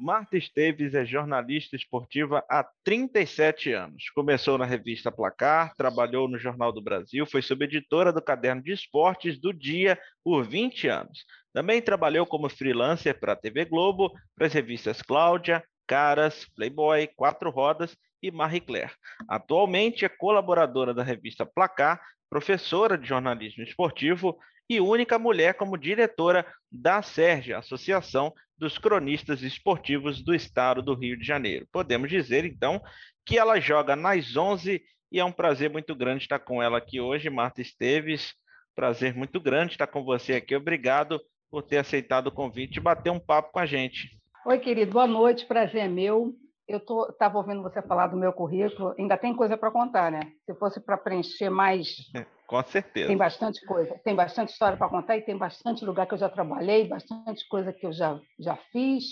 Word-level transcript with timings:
Marta 0.00 0.38
Esteves 0.38 0.94
é 0.94 1.04
jornalista 1.04 1.76
esportiva 1.76 2.42
há 2.48 2.66
37 2.82 3.74
anos. 3.74 4.08
Começou 4.14 4.56
na 4.56 4.64
revista 4.64 5.12
Placar, 5.12 5.74
trabalhou 5.76 6.26
no 6.26 6.38
Jornal 6.38 6.72
do 6.72 6.80
Brasil, 6.80 7.26
foi 7.26 7.42
subeditora 7.42 8.10
do 8.10 8.22
caderno 8.22 8.62
de 8.62 8.72
esportes 8.72 9.38
do 9.38 9.52
Dia 9.52 9.98
por 10.24 10.42
20 10.42 10.88
anos. 10.88 11.26
Também 11.52 11.82
trabalhou 11.82 12.24
como 12.24 12.48
freelancer 12.48 13.20
para 13.20 13.34
a 13.34 13.36
TV 13.36 13.66
Globo, 13.66 14.10
para 14.34 14.46
as 14.46 14.54
revistas 14.54 15.02
Cláudia, 15.02 15.62
Caras, 15.86 16.46
Playboy, 16.56 17.06
Quatro 17.14 17.50
Rodas 17.50 17.94
e 18.22 18.30
Marie 18.30 18.62
Claire. 18.62 18.92
Atualmente 19.28 20.06
é 20.06 20.08
colaboradora 20.08 20.94
da 20.94 21.02
revista 21.02 21.44
Placar, 21.44 22.00
professora 22.30 22.96
de 22.96 23.06
jornalismo 23.06 23.62
esportivo 23.62 24.38
e 24.70 24.80
única 24.80 25.18
mulher 25.18 25.54
como 25.54 25.76
diretora 25.76 26.46
da 26.70 27.02
SERGE, 27.02 27.52
Associação 27.52 28.32
dos 28.56 28.78
Cronistas 28.78 29.42
Esportivos 29.42 30.22
do 30.22 30.32
Estado 30.32 30.80
do 30.80 30.94
Rio 30.94 31.18
de 31.18 31.26
Janeiro. 31.26 31.66
Podemos 31.72 32.08
dizer, 32.08 32.44
então, 32.44 32.80
que 33.26 33.36
ela 33.36 33.58
joga 33.58 33.96
nas 33.96 34.36
11 34.36 34.80
e 35.10 35.18
é 35.18 35.24
um 35.24 35.32
prazer 35.32 35.70
muito 35.70 35.92
grande 35.92 36.22
estar 36.22 36.38
com 36.38 36.62
ela 36.62 36.78
aqui 36.78 37.00
hoje, 37.00 37.28
Marta 37.28 37.60
Esteves. 37.60 38.32
Prazer 38.76 39.12
muito 39.12 39.40
grande 39.40 39.72
estar 39.72 39.88
com 39.88 40.04
você 40.04 40.34
aqui. 40.34 40.54
Obrigado 40.54 41.20
por 41.50 41.64
ter 41.64 41.78
aceitado 41.78 42.28
o 42.28 42.32
convite 42.32 42.76
e 42.76 42.80
bater 42.80 43.10
um 43.10 43.18
papo 43.18 43.50
com 43.50 43.58
a 43.58 43.66
gente. 43.66 44.08
Oi, 44.46 44.58
querido, 44.60 44.92
boa 44.92 45.08
noite, 45.08 45.46
prazer 45.46 45.82
é 45.82 45.88
meu. 45.88 46.32
Eu 46.70 46.78
estava 47.08 47.36
ouvindo 47.36 47.64
você 47.64 47.82
falar 47.82 48.06
do 48.06 48.16
meu 48.16 48.32
currículo, 48.32 48.94
ainda 48.96 49.18
tem 49.18 49.34
coisa 49.34 49.56
para 49.56 49.72
contar, 49.72 50.12
né? 50.12 50.20
Se 50.46 50.54
fosse 50.54 50.80
para 50.80 50.96
preencher 50.96 51.50
mais. 51.50 51.88
Com 52.46 52.62
certeza. 52.62 53.08
Tem 53.08 53.16
bastante 53.16 53.66
coisa, 53.66 53.98
tem 54.04 54.14
bastante 54.14 54.52
história 54.52 54.76
para 54.76 54.88
contar 54.88 55.16
e 55.16 55.22
tem 55.22 55.36
bastante 55.36 55.84
lugar 55.84 56.06
que 56.06 56.14
eu 56.14 56.18
já 56.18 56.28
trabalhei, 56.28 56.86
bastante 56.86 57.46
coisa 57.48 57.72
que 57.72 57.84
eu 57.84 57.92
já, 57.92 58.20
já 58.38 58.56
fiz, 58.70 59.04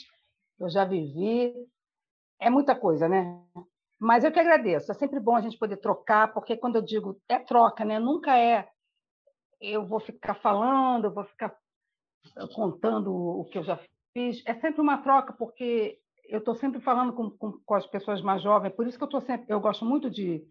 eu 0.60 0.70
já 0.70 0.84
vivi. 0.84 1.52
É 2.40 2.48
muita 2.48 2.76
coisa, 2.76 3.08
né? 3.08 3.40
Mas 3.98 4.22
eu 4.22 4.30
que 4.30 4.38
agradeço. 4.38 4.92
É 4.92 4.94
sempre 4.94 5.18
bom 5.18 5.34
a 5.34 5.40
gente 5.40 5.58
poder 5.58 5.78
trocar, 5.78 6.32
porque 6.32 6.56
quando 6.56 6.76
eu 6.76 6.82
digo 6.82 7.20
é 7.28 7.40
troca, 7.40 7.84
né? 7.84 7.98
Nunca 7.98 8.38
é 8.38 8.68
eu 9.60 9.84
vou 9.84 9.98
ficar 9.98 10.34
falando, 10.34 11.06
eu 11.06 11.12
vou 11.12 11.24
ficar 11.24 11.56
contando 12.54 13.12
o 13.12 13.44
que 13.46 13.58
eu 13.58 13.64
já 13.64 13.80
fiz. 14.12 14.42
É 14.46 14.54
sempre 14.54 14.80
uma 14.80 14.98
troca, 14.98 15.32
porque 15.32 15.98
eu 16.28 16.38
estou 16.38 16.54
sempre 16.54 16.80
falando 16.80 17.12
com, 17.12 17.30
com, 17.30 17.52
com, 17.64 17.74
as 17.74 17.86
pessoas 17.86 18.20
mais 18.20 18.42
jovens, 18.42 18.74
por 18.74 18.86
isso 18.86 18.98
que 18.98 19.04
eu 19.04 19.08
tô 19.08 19.20
sempre, 19.20 19.46
eu 19.48 19.60
gosto 19.60 19.84
muito 19.84 20.10
de, 20.10 20.46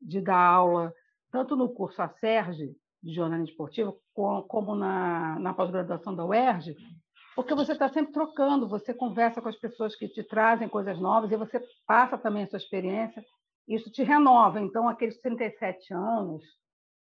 de 0.00 0.20
dar 0.20 0.38
aula, 0.38 0.92
tanto 1.30 1.56
no 1.56 1.68
curso 1.68 2.02
ASERG, 2.02 2.76
de 3.02 3.14
jornalismo 3.14 3.50
esportivo, 3.50 3.96
como, 4.12 4.42
como 4.42 4.74
na, 4.74 5.38
na 5.38 5.54
pós-graduação 5.54 6.14
da 6.14 6.24
UERJ, 6.24 6.76
porque 7.34 7.54
você 7.54 7.72
está 7.72 7.88
sempre 7.88 8.12
trocando, 8.12 8.68
você 8.68 8.92
conversa 8.92 9.40
com 9.40 9.48
as 9.48 9.56
pessoas 9.56 9.96
que 9.96 10.08
te 10.08 10.22
trazem 10.22 10.68
coisas 10.68 10.98
novas 10.98 11.30
e 11.30 11.36
você 11.36 11.62
passa 11.86 12.18
também 12.18 12.42
a 12.42 12.46
sua 12.46 12.58
experiência, 12.58 13.24
isso 13.66 13.90
te 13.90 14.02
renova. 14.02 14.60
Então, 14.60 14.88
aqueles 14.88 15.18
37 15.20 15.94
anos 15.94 16.42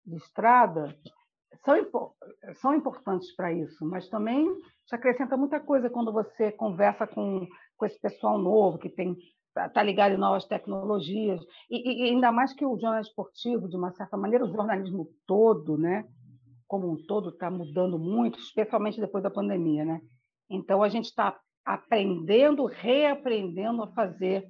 de 0.05 0.17
estrada, 0.17 0.95
são, 1.65 2.13
são 2.55 2.75
importantes 2.75 3.35
para 3.35 3.53
isso, 3.53 3.85
mas 3.87 4.09
também 4.09 4.53
te 4.87 4.95
acrescenta 4.95 5.37
muita 5.37 5.59
coisa 5.59 5.89
quando 5.89 6.13
você 6.13 6.53
conversa 6.53 7.07
com, 7.07 7.47
com 7.77 7.87
esse 7.87 8.01
pessoal 8.01 8.39
novo 8.39 8.79
que 8.79 8.89
tem 8.89 9.17
está 9.65 9.83
ligado 9.83 10.13
em 10.13 10.19
novas 10.19 10.45
tecnologias. 10.45 11.41
E, 11.71 12.05
e, 12.05 12.11
ainda 12.11 12.31
mais 12.31 12.53
que 12.53 12.65
o 12.65 12.79
jornalismo 12.79 13.11
esportivo 13.11 13.69
de 13.69 13.77
uma 13.77 13.91
certa 13.93 14.17
maneira 14.17 14.45
o 14.45 14.53
jornalismo 14.53 15.09
todo 15.27 15.79
né 15.79 16.07
como 16.67 16.91
um 16.91 16.97
todo 17.07 17.31
está 17.31 17.51
mudando 17.51 17.99
muito 17.99 18.39
especialmente 18.39 19.01
depois 19.01 19.23
da 19.23 19.31
pandemia 19.31 19.85
né. 19.85 20.01
Então 20.51 20.83
a 20.83 20.89
gente 20.89 21.07
está 21.07 21.39
aprendendo 21.65 22.67
reaprendendo 22.67 23.83
a 23.83 23.93
fazer 23.93 24.47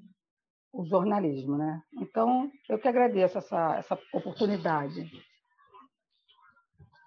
o 0.72 0.84
jornalismo 0.84 1.56
né. 1.56 1.80
Então 2.00 2.50
eu 2.68 2.78
que 2.78 2.88
agradeço 2.88 3.38
essa 3.38 3.76
essa 3.76 3.98
oportunidade. 4.12 5.08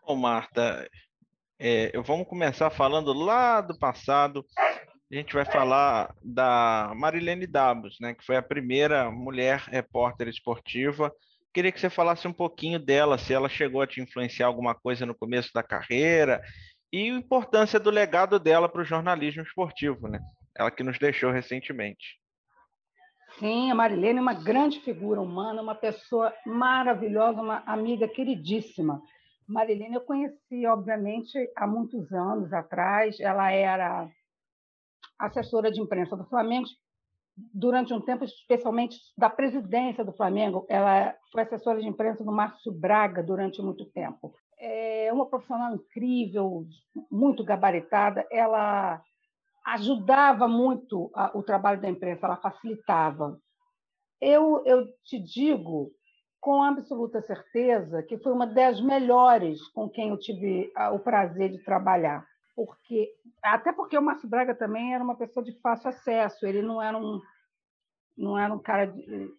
Bom, 0.06 0.16
Marta, 0.16 0.90
é, 1.59 1.91
vamos 2.02 2.28
começar 2.28 2.69
falando 2.69 3.13
lá 3.13 3.62
do 3.62 3.78
passado. 3.78 4.44
A 5.12 5.16
gente 5.16 5.34
vai 5.34 5.44
falar 5.44 6.14
da 6.24 6.94
Marilene 6.96 7.47
Dabos, 7.47 7.97
né, 8.00 8.14
que 8.14 8.24
foi 8.24 8.36
a 8.36 8.44
primeira 8.44 9.09
mulher 9.09 9.59
repórter 9.62 10.28
esportiva. 10.28 11.12
Queria 11.52 11.72
que 11.72 11.80
você 11.80 11.90
falasse 11.90 12.28
um 12.28 12.34
pouquinho 12.34 12.78
dela, 12.78 13.18
se 13.18 13.34
ela 13.34 13.50
chegou 13.50 13.81
a 13.81 13.88
te 13.88 14.00
influenciar 14.00 14.46
alguma 14.46 14.75
coisa 14.75 15.08
no 15.08 15.16
começo 15.16 15.50
da 15.52 15.64
carreira 15.64 16.40
e 16.94 17.09
a 17.09 17.16
importância 17.16 17.80
do 17.80 17.90
legado 17.90 18.40
dela 18.40 18.70
para 18.70 18.81
o 18.81 18.86
jornalismo 18.86 19.42
esportivo, 19.42 20.08
né? 20.08 20.20
Ela 20.56 20.70
que 20.70 20.84
nos 20.84 21.00
deixou 21.00 21.31
recentemente. 21.31 22.20
Sim, 23.40 23.72
a 23.72 23.76
Marilene 23.76 24.20
é 24.20 24.22
uma 24.22 24.34
grande 24.34 24.80
figura 24.81 25.20
humana, 25.20 25.62
uma 25.62 25.76
pessoa 25.76 26.31
maravilhosa, 26.46 27.41
uma 27.41 27.64
amiga 27.66 28.08
queridíssima. 28.08 29.02
Marilene 29.47 29.96
eu 29.96 30.02
conheci, 30.02 30.68
obviamente, 30.68 31.38
há 31.56 31.66
muitos 31.66 32.12
anos 32.12 32.53
atrás. 32.53 33.20
Ela 33.20 33.52
era 33.52 34.08
assessora 35.19 35.72
de 35.72 35.81
imprensa 35.81 36.16
do 36.16 36.25
Flamengo 36.25 36.68
durante 37.53 37.94
um 37.94 38.02
tempo, 38.02 38.24
especialmente 38.24 38.97
da 39.18 39.30
presidência 39.30 40.03
do 40.03 40.13
Flamengo. 40.13 40.66
Ela 40.69 41.16
foi 41.31 41.44
assessora 41.44 41.80
de 41.80 41.88
imprensa 41.88 42.24
do 42.24 42.31
Márcio 42.31 42.72
Braga 42.72 43.24
durante 43.24 43.62
muito 43.62 43.85
tempo. 43.91 44.34
É 44.59 45.12
uma 45.13 45.25
profissional 45.25 45.74
incrível, 45.75 46.66
muito 47.12 47.44
gabaritada. 47.44 48.25
Ela 48.31 49.02
ajudava 49.68 50.47
muito 50.47 51.12
o 51.34 51.44
trabalho 51.44 51.81
da 51.81 51.90
imprensa, 51.90 52.25
ela 52.25 52.38
facilitava. 52.38 53.38
Eu, 54.22 54.63
eu 54.66 54.85
te 55.03 55.19
digo 55.19 55.91
com 56.41 56.63
absoluta 56.63 57.22
certeza 57.22 58.03
que 58.03 58.18
foi 58.18 58.31
uma 58.31 58.47
das 58.47 58.81
melhores 58.81 59.66
com 59.69 59.90
quem 59.90 60.09
eu 60.09 60.18
tive 60.18 60.72
o 60.94 61.00
prazer 61.00 61.52
de 61.52 61.63
trabalhar. 61.63 62.25
Porque, 62.66 63.09
até 63.42 63.72
porque 63.72 63.97
o 63.97 64.02
Márcio 64.02 64.28
Braga 64.28 64.53
também 64.53 64.94
era 64.94 65.02
uma 65.02 65.16
pessoa 65.16 65.42
de 65.42 65.58
fácil 65.62 65.88
acesso, 65.88 66.46
ele 66.46 66.62
não 66.62 66.81
era 66.81 66.97
um, 66.97 67.22
não 68.18 68.38
era 68.38 68.53
um 68.53 68.59
cara 68.59 68.88
de, 68.88 69.31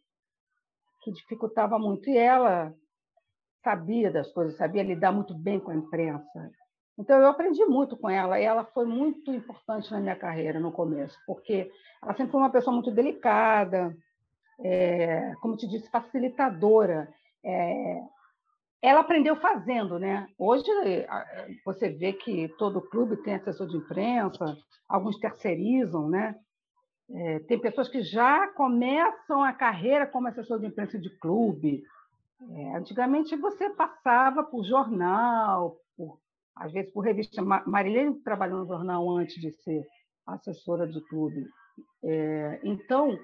que 1.02 1.12
dificultava 1.12 1.78
muito. 1.78 2.08
E 2.08 2.16
ela 2.16 2.74
sabia 3.62 4.10
das 4.10 4.32
coisas, 4.32 4.56
sabia 4.56 4.82
lidar 4.82 5.12
muito 5.12 5.34
bem 5.34 5.60
com 5.60 5.70
a 5.70 5.74
imprensa. 5.74 6.50
Então, 6.98 7.18
eu 7.18 7.26
aprendi 7.26 7.62
muito 7.66 7.94
com 7.94 8.08
ela, 8.08 8.40
e 8.40 8.44
ela 8.44 8.64
foi 8.64 8.86
muito 8.86 9.30
importante 9.30 9.90
na 9.92 10.00
minha 10.00 10.16
carreira 10.16 10.58
no 10.58 10.72
começo, 10.72 11.18
porque 11.26 11.70
ela 12.02 12.14
sempre 12.14 12.32
foi 12.32 12.40
uma 12.40 12.50
pessoa 12.50 12.72
muito 12.72 12.90
delicada, 12.90 13.94
é, 14.64 15.34
como 15.42 15.58
te 15.58 15.68
disse, 15.68 15.90
facilitadora. 15.90 17.12
É, 17.44 18.00
ela 18.82 19.00
aprendeu 19.00 19.36
fazendo, 19.36 19.98
né? 19.98 20.26
Hoje 20.38 20.64
você 21.64 21.90
vê 21.90 22.12
que 22.12 22.48
todo 22.56 22.80
clube 22.88 23.22
tem 23.22 23.34
assessor 23.34 23.66
de 23.66 23.76
imprensa, 23.76 24.56
alguns 24.88 25.18
terceirizam, 25.18 26.08
né? 26.08 26.34
É, 27.12 27.40
tem 27.40 27.58
pessoas 27.58 27.88
que 27.88 28.02
já 28.02 28.48
começam 28.48 29.42
a 29.42 29.52
carreira 29.52 30.06
como 30.06 30.28
assessor 30.28 30.60
de 30.60 30.66
imprensa 30.66 30.98
de 30.98 31.10
clube. 31.18 31.82
É, 32.52 32.76
antigamente 32.76 33.36
você 33.36 33.68
passava 33.70 34.44
por 34.44 34.64
jornal, 34.64 35.76
por, 35.96 36.18
às 36.56 36.72
vezes 36.72 36.92
por 36.92 37.00
revista. 37.00 37.42
Marilene 37.42 38.22
trabalhou 38.22 38.60
no 38.60 38.66
jornal 38.66 39.10
antes 39.10 39.40
de 39.40 39.50
ser 39.62 39.84
assessora 40.26 40.86
de 40.86 41.00
clube. 41.08 41.46
É, 42.02 42.60
então, 42.64 43.18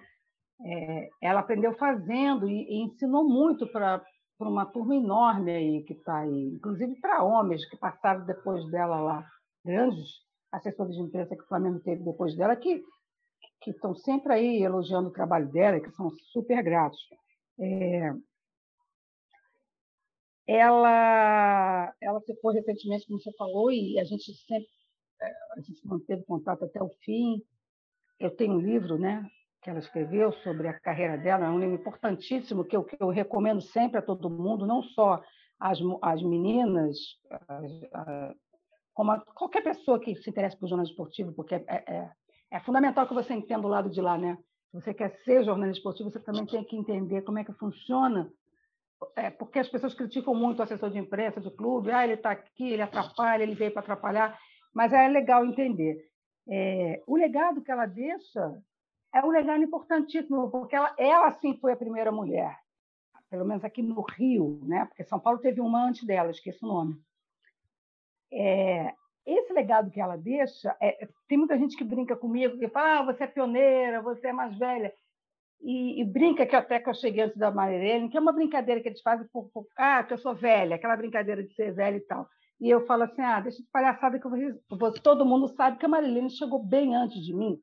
é, 0.64 1.08
ela 1.22 1.40
aprendeu 1.40 1.72
fazendo 1.74 2.48
e, 2.48 2.66
e 2.68 2.82
ensinou 2.82 3.24
muito 3.26 3.66
para 3.68 4.04
uma 4.38 4.66
turma 4.66 4.94
enorme 4.94 5.50
aí 5.50 5.82
que 5.84 5.94
está 5.94 6.18
aí, 6.18 6.54
inclusive 6.54 7.00
para 7.00 7.24
homens 7.24 7.64
que 7.68 7.76
passaram 7.76 8.24
depois 8.26 8.64
dela 8.70 9.00
lá, 9.00 9.26
grandes 9.64 10.04
assessores 10.52 10.94
de 10.94 11.02
imprensa 11.02 11.34
que 11.34 11.42
o 11.42 11.48
Flamengo 11.48 11.80
teve 11.80 12.02
depois 12.04 12.36
dela, 12.36 12.56
que, 12.56 12.82
que 13.62 13.70
estão 13.70 13.94
sempre 13.94 14.32
aí 14.32 14.62
elogiando 14.62 15.08
o 15.08 15.12
trabalho 15.12 15.50
dela, 15.50 15.80
que 15.80 15.90
são 15.92 16.10
super 16.32 16.62
gratos. 16.62 17.00
É, 17.58 18.12
ela, 20.46 21.94
ela 22.00 22.20
se 22.20 22.34
foi 22.40 22.54
recentemente, 22.54 23.06
como 23.06 23.20
você 23.20 23.32
falou, 23.32 23.72
e 23.72 23.98
a 23.98 24.04
gente 24.04 24.32
sempre 24.46 24.68
é, 25.20 25.32
a 25.56 25.60
gente 25.60 25.86
manteve 25.86 26.22
contato 26.24 26.64
até 26.64 26.82
o 26.82 26.90
fim. 27.04 27.42
Eu 28.18 28.30
tenho 28.30 28.54
um 28.54 28.60
livro, 28.60 28.98
né, 28.98 29.28
que 29.66 29.70
ela 29.70 29.80
escreveu 29.80 30.32
sobre 30.44 30.68
a 30.68 30.78
carreira 30.78 31.18
dela, 31.18 31.46
é 31.46 31.50
um 31.50 31.58
livro 31.58 31.74
importantíssimo 31.74 32.64
que 32.64 32.76
eu, 32.76 32.84
que 32.84 32.96
eu 33.00 33.08
recomendo 33.08 33.60
sempre 33.60 33.98
a 33.98 34.02
todo 34.02 34.30
mundo, 34.30 34.64
não 34.64 34.80
só 34.80 35.20
as, 35.58 35.80
as 36.02 36.22
meninas, 36.22 36.96
as, 37.48 37.72
a, 37.92 38.34
como 38.94 39.10
a, 39.10 39.18
qualquer 39.34 39.64
pessoa 39.64 39.98
que 39.98 40.14
se 40.14 40.30
interesse 40.30 40.56
por 40.56 40.68
jornalismo 40.68 40.92
esportivo, 40.92 41.32
porque 41.32 41.56
é, 41.56 41.64
é, 41.68 42.10
é, 42.52 42.60
fundamental 42.60 43.08
que 43.08 43.14
você 43.14 43.34
entenda 43.34 43.66
o 43.66 43.70
lado 43.70 43.90
de 43.90 44.00
lá, 44.00 44.16
né? 44.16 44.38
Se 44.70 44.80
você 44.80 44.94
quer 44.94 45.10
ser 45.24 45.44
jornalista 45.44 45.80
esportivo, 45.80 46.12
você 46.12 46.20
também 46.20 46.46
tem 46.46 46.62
que 46.62 46.76
entender 46.76 47.22
como 47.22 47.40
é 47.40 47.44
que 47.44 47.52
funciona, 47.54 48.30
é, 49.16 49.30
porque 49.30 49.58
as 49.58 49.68
pessoas 49.68 49.94
criticam 49.94 50.32
muito 50.32 50.60
o 50.60 50.62
assessor 50.62 50.90
de 50.90 50.98
imprensa 50.98 51.40
do 51.40 51.50
clube, 51.50 51.90
ah, 51.90 52.04
ele 52.04 52.14
está 52.14 52.30
aqui, 52.30 52.70
ele 52.70 52.82
atrapalha, 52.82 53.42
ele 53.42 53.56
veio 53.56 53.72
para 53.72 53.82
atrapalhar, 53.82 54.38
mas 54.72 54.92
é 54.92 55.08
legal 55.08 55.44
entender. 55.44 56.08
É, 56.48 57.02
o 57.04 57.16
legado 57.16 57.60
que 57.60 57.72
ela 57.72 57.86
deixa 57.86 58.62
é 59.16 59.24
um 59.24 59.30
legado 59.30 59.64
importantíssimo, 59.64 60.50
porque 60.50 60.76
ela, 60.76 60.94
ela 60.98 61.32
sim 61.32 61.56
foi 61.56 61.72
a 61.72 61.76
primeira 61.76 62.12
mulher, 62.12 62.54
pelo 63.30 63.46
menos 63.46 63.64
aqui 63.64 63.82
no 63.82 64.02
Rio, 64.02 64.60
né? 64.64 64.84
porque 64.84 65.04
São 65.04 65.18
Paulo 65.18 65.38
teve 65.38 65.58
uma 65.58 65.88
antes 65.88 66.04
dela, 66.04 66.30
esqueci 66.30 66.62
o 66.62 66.68
nome. 66.68 67.00
É, 68.30 68.92
esse 69.24 69.52
legado 69.54 69.90
que 69.90 70.00
ela 70.00 70.16
deixa, 70.16 70.76
é, 70.82 71.08
tem 71.26 71.38
muita 71.38 71.58
gente 71.58 71.76
que 71.78 71.82
brinca 71.82 72.14
comigo, 72.14 72.58
que 72.58 72.68
fala, 72.68 73.00
ah, 73.00 73.02
você 73.04 73.24
é 73.24 73.26
pioneira, 73.26 74.02
você 74.02 74.28
é 74.28 74.32
mais 74.34 74.56
velha. 74.58 74.92
E, 75.62 76.02
e, 76.02 76.04
brinca 76.04 76.44
que 76.44 76.54
até 76.54 76.78
que 76.78 76.88
eu 76.88 76.94
cheguei 76.94 77.24
antes 77.24 77.38
da 77.38 77.50
Marilene, 77.50 78.10
que 78.10 78.18
é 78.18 78.20
uma 78.20 78.32
brincadeira 78.32 78.82
que 78.82 78.88
eles 78.88 79.00
fazem 79.00 79.26
por, 79.32 79.48
por 79.48 79.66
ah, 79.78 80.04
que 80.04 80.12
eu 80.12 80.18
sou 80.18 80.34
velha, 80.34 80.76
aquela 80.76 80.94
brincadeira 80.94 81.42
de 81.42 81.54
ser 81.54 81.72
velha 81.72 81.96
e 81.96 82.00
tal. 82.00 82.28
E 82.60 82.68
eu 82.68 82.84
falo 82.86 83.04
assim, 83.04 83.22
ah, 83.22 83.40
deixa 83.40 83.62
de 83.62 83.68
palhaçada 83.70 84.18
que 84.18 84.26
eu 84.26 84.30
vou, 84.78 84.92
todo 84.92 85.24
mundo 85.24 85.48
sabe 85.48 85.78
que 85.78 85.86
a 85.86 85.88
Marilene 85.88 86.28
chegou 86.28 86.62
bem 86.62 86.94
antes 86.94 87.24
de 87.24 87.34
mim. 87.34 87.58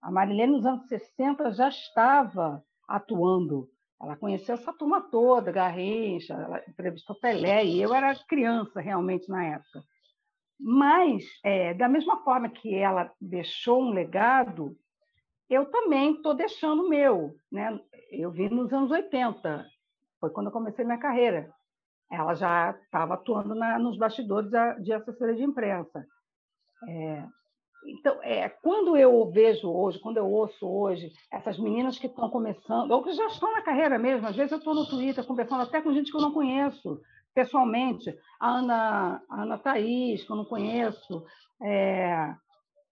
A 0.00 0.10
Marilene, 0.10 0.52
nos 0.52 0.66
anos 0.66 0.86
60, 0.88 1.52
já 1.52 1.68
estava 1.68 2.62
atuando. 2.86 3.68
Ela 4.00 4.16
conheceu 4.16 4.54
essa 4.54 4.72
turma 4.72 5.00
toda, 5.00 5.50
Garrincha, 5.50 6.34
ela 6.34 6.62
entrevistou 6.68 7.18
Pelé, 7.18 7.64
e 7.64 7.82
eu 7.82 7.92
era 7.92 8.14
criança 8.26 8.80
realmente 8.80 9.28
na 9.28 9.44
época. 9.44 9.82
Mas, 10.58 11.24
é, 11.44 11.74
da 11.74 11.88
mesma 11.88 12.22
forma 12.22 12.48
que 12.48 12.74
ela 12.74 13.12
deixou 13.20 13.82
um 13.82 13.90
legado, 13.90 14.76
eu 15.48 15.66
também 15.70 16.14
estou 16.14 16.34
deixando 16.34 16.84
o 16.84 16.88
meu. 16.88 17.34
Né? 17.50 17.78
Eu 18.10 18.30
vi 18.30 18.48
nos 18.48 18.72
anos 18.72 18.90
80, 18.90 19.66
foi 20.20 20.30
quando 20.30 20.46
eu 20.46 20.52
comecei 20.52 20.84
minha 20.84 20.98
carreira. 20.98 21.52
Ela 22.10 22.34
já 22.34 22.70
estava 22.70 23.14
atuando 23.14 23.54
na, 23.54 23.78
nos 23.78 23.98
bastidores 23.98 24.50
de 24.82 24.92
assessoria 24.92 25.36
de 25.36 25.44
imprensa. 25.44 26.06
É, 26.88 27.26
então, 27.86 28.22
é, 28.22 28.48
quando 28.48 28.96
eu 28.96 29.30
vejo 29.30 29.70
hoje, 29.70 29.98
quando 30.00 30.16
eu 30.16 30.26
ouço 30.26 30.66
hoje 30.66 31.10
essas 31.32 31.58
meninas 31.58 31.98
que 31.98 32.06
estão 32.06 32.28
começando, 32.28 32.90
ou 32.90 33.02
que 33.02 33.12
já 33.12 33.26
estão 33.26 33.52
na 33.52 33.62
carreira 33.62 33.98
mesmo, 33.98 34.26
às 34.26 34.36
vezes 34.36 34.52
eu 34.52 34.58
estou 34.58 34.74
no 34.74 34.86
Twitter 34.88 35.24
conversando 35.24 35.62
até 35.62 35.80
com 35.80 35.92
gente 35.92 36.10
que 36.10 36.16
eu 36.16 36.22
não 36.22 36.32
conheço 36.32 37.00
pessoalmente, 37.34 38.12
a 38.40 38.48
Ana, 38.48 39.22
a 39.30 39.42
Ana 39.42 39.58
Thaís, 39.58 40.24
que 40.24 40.32
eu 40.32 40.36
não 40.36 40.44
conheço, 40.44 41.24
é, 41.62 42.34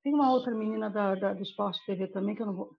tem 0.05 0.15
uma 0.15 0.31
outra 0.31 0.55
menina 0.55 0.89
da, 0.89 1.17
da, 1.17 1.33
do 1.35 1.43
Esporte 1.43 1.85
TV 1.85 2.07
também, 2.07 2.37
que 2.37 2.43
eu 2.43 2.47
não 2.47 2.55
vou. 2.55 2.71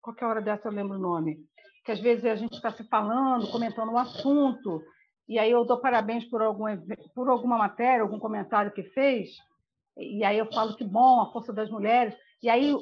Qualquer 0.00 0.26
hora 0.26 0.40
dessa 0.40 0.68
eu 0.68 0.72
lembro 0.72 0.96
o 0.96 1.00
nome. 1.00 1.38
Que 1.84 1.90
às 1.90 2.00
vezes 2.00 2.24
a 2.24 2.36
gente 2.36 2.54
está 2.54 2.70
se 2.70 2.84
falando, 2.84 3.50
comentando 3.50 3.90
um 3.90 3.98
assunto, 3.98 4.80
e 5.28 5.36
aí 5.36 5.50
eu 5.50 5.64
dou 5.64 5.80
parabéns 5.80 6.24
por, 6.26 6.42
algum, 6.42 6.66
por 7.14 7.28
alguma 7.28 7.58
matéria, 7.58 8.02
algum 8.02 8.20
comentário 8.20 8.70
que 8.70 8.84
fez, 8.84 9.30
e 10.00 10.24
aí 10.24 10.38
eu 10.38 10.46
falo 10.46 10.74
que 10.74 10.84
bom, 10.84 11.20
a 11.20 11.30
força 11.30 11.52
das 11.52 11.70
mulheres. 11.70 12.14
E 12.42 12.48
aí, 12.48 12.74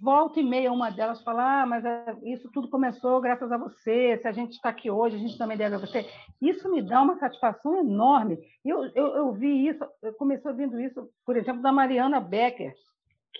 volta 0.00 0.40
e 0.40 0.42
meia, 0.42 0.72
uma 0.72 0.90
delas 0.90 1.22
fala: 1.22 1.62
ah, 1.62 1.66
mas 1.66 1.84
é, 1.84 2.16
isso 2.24 2.50
tudo 2.50 2.68
começou 2.68 3.20
graças 3.20 3.50
a 3.52 3.56
você. 3.56 4.18
Se 4.18 4.26
a 4.26 4.32
gente 4.32 4.54
está 4.54 4.70
aqui 4.70 4.90
hoje, 4.90 5.14
a 5.14 5.18
gente 5.18 5.38
também 5.38 5.56
deve 5.56 5.76
a 5.76 5.78
você. 5.78 6.04
Isso 6.42 6.68
me 6.68 6.82
dá 6.82 7.00
uma 7.00 7.16
satisfação 7.18 7.78
enorme. 7.78 8.38
Eu, 8.64 8.86
eu, 8.86 9.06
eu 9.16 9.32
vi 9.32 9.68
isso, 9.68 9.84
eu 10.02 10.12
comecei 10.14 10.50
ouvindo 10.50 10.80
isso, 10.80 11.08
por 11.24 11.36
exemplo, 11.36 11.62
da 11.62 11.70
Mariana 11.70 12.20
Becker, 12.20 12.74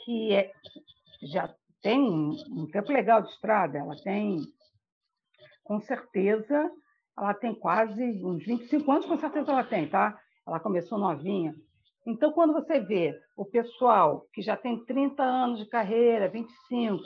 que 0.05 0.33
é, 0.33 0.53
já 1.23 1.53
tem 1.83 2.01
um 2.01 2.67
tempo 2.71 2.93
legal 2.93 3.21
de 3.21 3.31
estrada, 3.31 3.77
ela 3.77 3.97
tem, 3.97 4.39
com 5.65 5.81
certeza, 5.81 6.71
ela 7.19 7.35
tem 7.35 7.55
quase 7.55 8.03
uns 8.25 8.45
25 8.45 8.93
anos, 8.93 9.07
com 9.07 9.19
certeza 9.19 9.51
ela 9.51 9.65
tem, 9.65 9.89
tá? 9.89 10.19
Ela 10.47 10.61
começou 10.61 10.99
novinha. 10.99 11.55
Então, 12.07 12.33
quando 12.33 12.53
você 12.53 12.81
vê 12.81 13.19
o 13.37 13.45
pessoal 13.45 14.27
que 14.33 14.43
já 14.43 14.57
tem 14.57 14.85
30 14.85 15.23
anos 15.23 15.59
de 15.59 15.67
carreira, 15.67 16.29
25, 16.29 17.03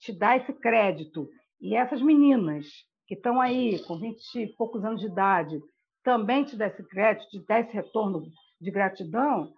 te 0.00 0.12
dá 0.12 0.36
esse 0.36 0.52
crédito, 0.52 1.28
e 1.60 1.74
essas 1.74 2.02
meninas 2.02 2.66
que 3.06 3.14
estão 3.14 3.40
aí 3.40 3.82
com 3.84 3.98
20 3.98 4.34
e 4.36 4.46
poucos 4.54 4.84
anos 4.84 5.00
de 5.00 5.06
idade 5.06 5.58
também 6.02 6.44
te 6.44 6.56
dá 6.56 6.66
esse 6.66 6.82
crédito, 6.82 7.28
te 7.28 7.46
dá 7.46 7.60
esse 7.60 7.72
retorno 7.72 8.24
de 8.60 8.70
gratidão, 8.70 9.52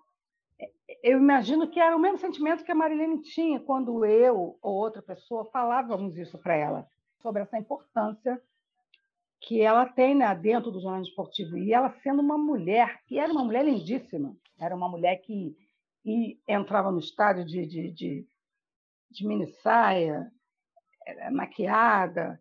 eu 1.03 1.19
imagino 1.19 1.69
que 1.69 1.81
era 1.81 1.97
o 1.97 2.01
mesmo 2.01 2.19
sentimento 2.19 2.65
que 2.65 2.73
a 2.73 2.75
Marilene 2.75 3.23
tinha 3.23 3.61
quando 3.61 4.05
eu 4.05 4.59
ou 4.63 4.75
outra 4.75 5.03
pessoa 5.03 5.45
falávamos 5.47 6.17
isso 6.17 6.39
para 6.39 6.55
ela, 6.55 6.87
sobre 7.21 7.43
essa 7.43 7.59
importância 7.59 8.41
que 9.47 9.61
ela 9.61 9.87
tem 9.87 10.15
né, 10.15 10.35
dentro 10.35 10.71
do 10.71 10.81
jornalismo 10.81 11.11
esportivo. 11.11 11.57
E 11.57 11.73
ela 11.73 11.91
sendo 12.03 12.21
uma 12.21 12.39
mulher, 12.39 13.01
e 13.11 13.19
era 13.19 13.33
uma 13.33 13.45
mulher 13.45 13.65
lindíssima, 13.65 14.37
era 14.59 14.75
uma 14.75 14.89
mulher 14.89 15.17
que 15.23 15.57
entrava 16.49 16.91
no 16.91 16.99
estádio 16.99 17.45
de, 17.45 17.67
de, 17.67 17.91
de, 17.91 18.27
de 19.11 19.27
mini 19.27 19.47
saia, 19.63 20.31
maquiada. 21.33 22.41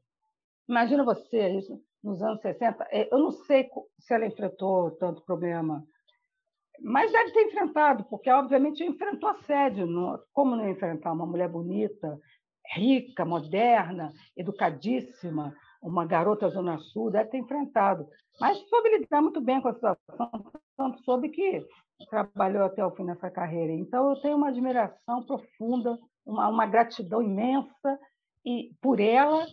Imagina 0.67 1.03
você, 1.03 1.49
isso, 1.57 1.81
nos 2.03 2.21
anos 2.21 2.41
60. 2.41 2.87
Eu 2.91 3.19
não 3.19 3.31
sei 3.31 3.69
se 3.99 4.13
ela 4.13 4.25
enfrentou 4.25 4.91
tanto 4.91 5.23
problema 5.23 5.85
mas 6.81 7.11
deve 7.11 7.31
ter 7.31 7.43
enfrentado, 7.43 8.03
porque 8.05 8.29
obviamente 8.29 8.83
enfrentou 8.83 9.29
assédio. 9.29 9.87
Como 10.33 10.55
não 10.55 10.69
enfrentar 10.69 11.13
uma 11.13 11.25
mulher 11.25 11.47
bonita, 11.47 12.19
rica, 12.75 13.23
moderna, 13.23 14.11
educadíssima, 14.35 15.55
uma 15.83 16.05
garota 16.05 16.49
Zona 16.49 16.79
Sul, 16.79 17.11
deve 17.11 17.29
ter 17.29 17.37
enfrentado. 17.37 18.07
Mas 18.39 18.57
soube 18.69 18.97
lidar 18.97 19.21
muito 19.21 19.41
bem 19.41 19.61
com 19.61 19.67
a 19.67 19.73
situação, 19.73 20.51
tanto 20.77 21.03
soube 21.03 21.29
que 21.29 21.65
trabalhou 22.09 22.63
até 22.63 22.83
o 22.85 22.91
fim 22.91 23.05
dessa 23.05 23.29
carreira. 23.29 23.73
Então, 23.73 24.09
eu 24.09 24.21
tenho 24.21 24.37
uma 24.37 24.47
admiração 24.47 25.23
profunda, 25.23 25.99
uma, 26.25 26.47
uma 26.47 26.65
gratidão 26.65 27.21
imensa 27.21 27.99
e 28.45 28.71
por 28.81 28.99
ela, 28.99 29.45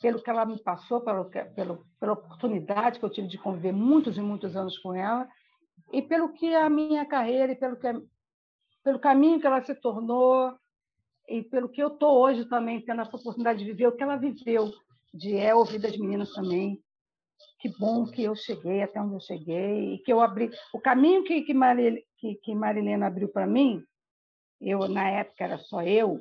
pelo 0.00 0.22
que 0.22 0.30
ela 0.30 0.44
me 0.44 0.58
passou, 0.62 1.00
pelo, 1.00 1.24
pelo, 1.54 1.86
pela 1.98 2.12
oportunidade 2.12 2.98
que 2.98 3.04
eu 3.04 3.10
tive 3.10 3.26
de 3.26 3.38
conviver 3.38 3.72
muitos 3.72 4.16
e 4.18 4.20
muitos 4.20 4.54
anos 4.54 4.78
com 4.78 4.94
ela, 4.94 5.26
e 5.90 6.02
pelo 6.02 6.32
que 6.32 6.54
a 6.54 6.68
minha 6.68 7.06
carreira 7.06 7.52
e 7.52 7.56
pelo 7.56 7.76
que 7.76 7.88
pelo 8.84 8.98
caminho 8.98 9.40
que 9.40 9.46
ela 9.46 9.62
se 9.62 9.74
tornou 9.76 10.52
e 11.28 11.40
pelo 11.42 11.68
que 11.68 11.80
eu 11.80 11.86
estou 11.86 12.18
hoje 12.18 12.44
também 12.46 12.80
tendo 12.80 13.00
essa 13.00 13.16
oportunidade 13.16 13.60
de 13.60 13.64
viver 13.64 13.86
o 13.86 13.92
que 13.92 14.02
ela 14.02 14.16
viveu 14.16 14.72
de 15.12 15.36
é 15.36 15.54
ouvir 15.54 15.78
das 15.78 15.96
meninas 15.96 16.32
também 16.32 16.82
que 17.58 17.68
bom 17.78 18.06
que 18.06 18.22
eu 18.22 18.34
cheguei 18.34 18.82
até 18.82 19.00
onde 19.00 19.14
eu 19.14 19.20
cheguei 19.20 19.94
e 19.94 19.98
que 19.98 20.12
eu 20.12 20.20
abri 20.20 20.50
o 20.72 20.80
caminho 20.80 21.24
que 21.24 21.42
que, 21.42 21.54
Marilena, 21.54 21.98
que, 22.18 22.34
que 22.36 22.54
Marilena 22.54 23.06
abriu 23.06 23.28
para 23.28 23.46
mim 23.46 23.82
eu 24.60 24.88
na 24.88 25.08
época 25.08 25.44
era 25.44 25.58
só 25.58 25.82
eu 25.82 26.20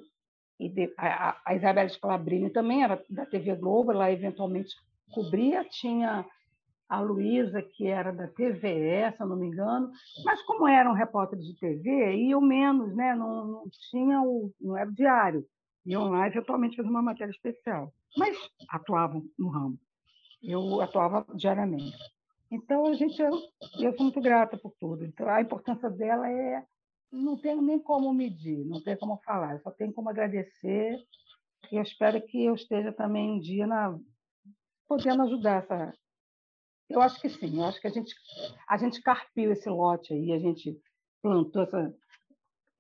e 0.60 0.70
de, 0.70 0.94
a, 0.98 1.42
a 1.46 1.56
Isabela 1.56 1.90
Scalabrini 1.90 2.50
também 2.50 2.84
era 2.84 3.04
da 3.10 3.26
TV 3.26 3.56
Globo 3.56 3.92
ela 3.92 4.12
eventualmente 4.12 4.76
cobria 5.12 5.66
tinha 5.66 6.26
a 6.92 7.00
Luísa, 7.00 7.62
que 7.62 7.88
era 7.88 8.12
da 8.12 8.28
TVE, 8.28 9.16
se 9.16 9.24
eu 9.24 9.26
não 9.26 9.38
me 9.38 9.48
engano, 9.48 9.90
mas 10.26 10.42
como 10.42 10.68
eram 10.68 10.92
repórteres 10.92 11.46
de 11.46 11.58
TV, 11.58 12.18
iam 12.18 12.42
menos, 12.42 12.94
né? 12.94 13.16
não, 13.16 13.46
não 13.46 13.64
tinha 13.90 14.22
o, 14.22 14.52
não 14.60 14.76
era 14.76 14.90
o 14.90 14.94
diário, 14.94 15.46
iam 15.86 16.10
lá 16.10 16.28
eventualmente 16.28 16.76
fazer 16.76 16.90
uma 16.90 17.02
matéria 17.02 17.32
especial, 17.32 17.94
mas 18.18 18.38
atuavam 18.70 19.24
no 19.38 19.50
ramo. 19.50 19.80
Eu 20.42 20.82
atuava 20.82 21.26
diariamente. 21.36 21.98
Então, 22.52 22.88
a 22.88 22.94
gente, 22.94 23.22
eu, 23.22 23.32
eu 23.80 23.94
sou 23.94 24.04
muito 24.04 24.20
grata 24.20 24.58
por 24.58 24.74
tudo. 24.80 25.06
Então, 25.06 25.30
a 25.30 25.42
importância 25.42 25.90
dela 25.90 26.30
é. 26.30 26.66
Não 27.12 27.38
tenho 27.38 27.62
nem 27.62 27.78
como 27.78 28.14
medir, 28.14 28.66
não 28.66 28.82
tenho 28.82 28.98
como 28.98 29.18
falar, 29.26 29.60
só 29.60 29.70
tenho 29.70 29.92
como 29.92 30.10
agradecer. 30.10 30.98
E 31.70 31.76
eu 31.76 31.82
espero 31.82 32.22
que 32.26 32.46
eu 32.46 32.56
esteja 32.56 32.94
também 32.94 33.32
um 33.32 33.40
dia 33.40 33.68
na, 33.68 34.00
podendo 34.88 35.24
ajudar 35.24 35.64
essa, 35.64 35.94
eu 36.90 37.02
acho 37.02 37.22
que 37.22 37.30
sim, 37.30 37.58
eu 37.58 37.64
acho 37.64 37.80
que 37.80 37.88
a 37.88 37.92
gente, 37.92 38.14
a 38.68 38.78
gente 38.78 39.02
carpiu 39.02 39.54
esse 39.54 39.70
lote 39.70 40.14
aí, 40.14 40.34
a 40.34 40.40
gente 40.40 40.78
plantou 41.22 41.64
essa, 41.64 41.96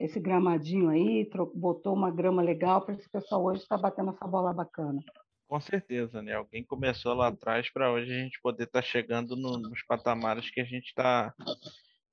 esse 0.03 0.20
gramadinho 0.20 0.89
aí, 0.89 1.29
botou 1.53 1.93
uma 1.93 2.10
grama 2.10 2.41
legal 2.41 2.81
para 2.81 2.96
esse 2.96 3.10
pessoal 3.10 3.43
hoje 3.46 3.62
estar 3.62 3.77
tá 3.77 3.81
batendo 3.81 4.12
essa 4.12 4.27
bola 4.27 4.51
bacana. 4.51 5.01
Com 5.48 5.60
certeza, 5.60 6.22
né? 6.22 6.34
Alguém 6.34 6.63
começou 6.63 7.13
lá 7.13 7.27
atrás 7.27 7.70
para 7.70 7.91
hoje 7.91 8.12
a 8.12 8.20
gente 8.20 8.41
poder 8.41 8.63
estar 8.63 8.81
tá 8.81 8.88
chegando 8.88 9.36
no, 9.36 9.58
nos 9.58 9.84
patamares 9.84 10.50
que 10.50 10.62
a 10.62 10.65
gente 10.65 10.88
está 10.88 11.34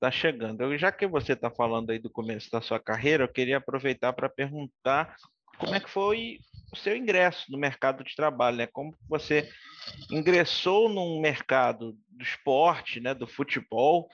tá 0.00 0.10
chegando. 0.10 0.62
Eu, 0.62 0.76
já 0.76 0.92
que 0.92 1.06
você 1.06 1.32
está 1.32 1.50
falando 1.50 1.90
aí 1.90 1.98
do 1.98 2.10
começo 2.10 2.50
da 2.50 2.60
sua 2.60 2.78
carreira, 2.78 3.24
eu 3.24 3.28
queria 3.28 3.58
aproveitar 3.58 4.12
para 4.12 4.28
perguntar 4.28 5.16
como 5.58 5.74
é 5.74 5.80
que 5.80 5.88
foi 5.88 6.38
o 6.72 6.76
seu 6.76 6.96
ingresso 6.96 7.50
no 7.50 7.58
mercado 7.58 8.04
de 8.04 8.14
trabalho, 8.14 8.58
né? 8.58 8.66
Como 8.66 8.94
você 9.08 9.48
ingressou 10.10 10.88
num 10.88 11.20
mercado 11.20 11.96
do 12.10 12.22
esporte, 12.22 13.00
né, 13.00 13.14
do 13.14 13.26
futebol, 13.26 14.08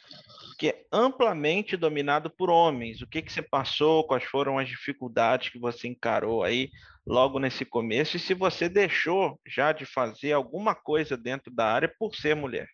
que 0.58 0.68
é 0.68 0.87
amplamente 0.92 1.76
dominado 1.76 2.30
por 2.30 2.50
homens. 2.50 3.00
O 3.00 3.06
que 3.06 3.23
que 3.23 3.32
você 3.32 3.42
passou? 3.42 4.04
Quais 4.04 4.25
foram 4.25 4.58
as 4.58 4.68
dificuldades 4.68 5.49
que 5.49 5.58
você 5.58 5.88
encarou 5.88 6.42
aí 6.42 6.70
logo 7.06 7.38
nesse 7.38 7.64
começo? 7.64 8.16
E 8.16 8.20
se 8.20 8.34
você 8.34 8.68
deixou 8.68 9.40
já 9.46 9.73
de 9.73 9.84
fazer 9.84 10.32
alguma 10.32 10.75
coisa 10.75 11.16
dentro 11.16 11.52
da 11.52 11.66
área 11.66 11.92
por 11.99 12.14
ser 12.14 12.37
mulher? 12.37 12.68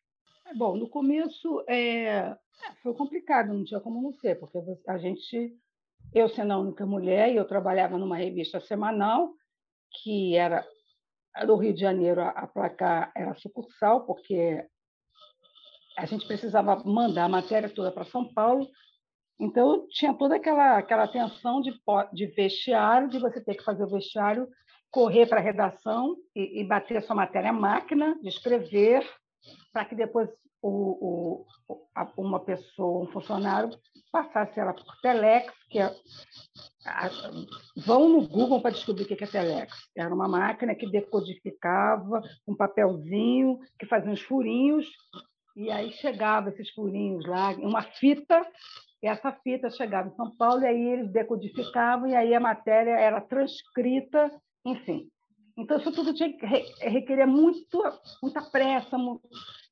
É, 0.46 0.54
bom, 0.54 0.76
no 0.76 0.88
começo 0.88 1.64
é... 1.68 2.37
foi 2.82 2.92
complicado, 2.94 3.52
não 3.52 3.64
tinha 3.64 3.80
como 3.80 4.02
não 4.02 4.12
ser, 4.12 4.38
porque 4.38 4.58
a 4.87 4.99
gente 4.99 5.56
eu 6.12 6.28
sendo 6.28 6.52
a 6.52 6.58
única 6.58 6.84
mulher, 6.84 7.30
e 7.30 7.37
eu 7.37 7.44
trabalhava 7.44 7.96
numa 7.96 8.16
revista 8.16 8.60
semanal, 8.60 9.32
que 9.90 10.37
era 10.37 10.66
do 11.47 11.56
Rio 11.56 11.73
de 11.73 11.80
Janeiro, 11.80 12.20
a 12.20 12.47
placar 12.47 13.12
era 13.14 13.35
sucursal, 13.35 14.04
porque 14.04 14.64
a 15.97 16.06
gente 16.06 16.26
precisava 16.26 16.82
mandar 16.85 17.25
a 17.25 17.28
matéria 17.28 17.68
toda 17.68 17.92
para 17.92 18.04
São 18.04 18.32
Paulo, 18.32 18.68
então 19.38 19.87
tinha 19.88 20.12
toda 20.12 20.37
aquela, 20.37 20.76
aquela 20.76 21.09
tensão 21.09 21.61
de, 21.61 21.73
de 22.12 22.26
vestiário, 22.26 23.09
de 23.09 23.18
você 23.18 23.42
ter 23.42 23.54
que 23.54 23.64
fazer 23.64 23.85
o 23.85 23.90
vestiário, 23.90 24.47
correr 24.90 25.26
para 25.26 25.40
a 25.40 25.42
redação 25.42 26.16
e, 26.35 26.61
e 26.61 26.64
bater 26.64 26.99
a 26.99 27.02
sua 27.02 27.16
matéria 27.16 27.50
à 27.50 27.52
máquina, 27.52 28.18
de 28.20 28.28
escrever, 28.28 29.09
para 29.73 29.85
que 29.85 29.94
depois 29.94 30.28
o, 30.62 31.47
o, 31.69 32.17
uma 32.17 32.40
pessoa, 32.40 33.05
um 33.05 33.12
funcionário, 33.12 33.71
passasse 34.12 34.59
ela 34.59 34.75
por 34.75 35.00
Telex, 35.00 35.52
que 35.71 35.79
é, 35.79 35.95
a, 36.87 37.11
vão 37.76 38.09
no 38.09 38.29
Google 38.29 38.61
para 38.61 38.73
descobrir 38.73 39.05
o 39.05 39.07
que 39.07 39.25
é 39.25 39.26
Telex. 39.26 39.73
Era 39.97 40.14
uma 40.14 40.29
máquina 40.29 40.75
que 40.75 40.90
decodificava 40.90 42.23
um 42.47 42.57
papelzinho, 42.57 43.59
que 43.79 43.87
fazia 43.87 44.11
uns 44.11 44.23
furinhos, 44.23 44.87
e 45.57 45.71
aí 45.71 45.93
chegava 45.93 46.50
esses 46.50 46.71
furinhos 46.71 47.26
lá, 47.26 47.50
uma 47.52 47.83
fita, 47.83 48.47
e 49.02 49.07
essa 49.07 49.33
fita 49.33 49.71
chegava 49.71 50.09
em 50.09 50.14
São 50.14 50.35
Paulo, 50.37 50.62
e 50.62 50.67
aí 50.67 50.88
eles 50.88 51.11
decodificavam, 51.11 52.09
e 52.09 52.14
aí 52.14 52.35
a 52.35 52.40
matéria 52.40 52.99
era 52.99 53.21
transcrita, 53.21 54.31
enfim. 54.64 55.09
Então, 55.57 55.76
isso 55.76 55.93
tudo 55.93 56.14
tinha 56.14 56.33
que 56.33 56.47
requerer 56.47 57.26
muito, 57.26 57.83
muita 58.23 58.43
pressa, 58.50 58.97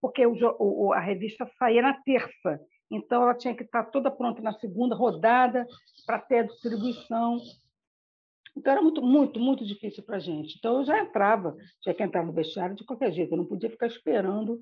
porque 0.01 0.25
o, 0.27 0.37
o, 0.59 0.93
a 0.93 1.01
revista 1.01 1.51
saía 1.59 1.83
na 1.83 1.95
terça, 2.03 2.61
então 2.91 3.23
ela 3.23 3.35
tinha 3.35 3.55
que 3.55 3.65
estar 3.65 3.85
toda 3.85 4.11
pronta 4.11 4.41
na 4.41 4.53
segunda 4.55 4.95
rodada 4.95 5.67
para 6.07 6.19
ter 6.19 6.39
a 6.39 6.43
distribuição. 6.45 7.39
Então 8.57 8.73
era 8.73 8.83
muito, 8.83 9.03
muito, 9.03 9.39
muito 9.39 9.67
difícil 9.67 10.03
para 10.03 10.17
a 10.17 10.21
gente. 10.21 10.57
Então 10.59 10.79
eu 10.79 10.85
já 10.85 10.99
entrava, 10.99 11.57
tinha 11.83 11.95
que 11.95 12.03
entrar 12.03 12.25
no 12.25 12.33
vestiário 12.33 12.75
de 12.75 12.85
qualquer 12.85 13.13
jeito, 13.13 13.33
eu 13.33 13.39
não 13.39 13.47
podia 13.47 13.71
ficar 13.71 13.87
esperando 13.87 14.59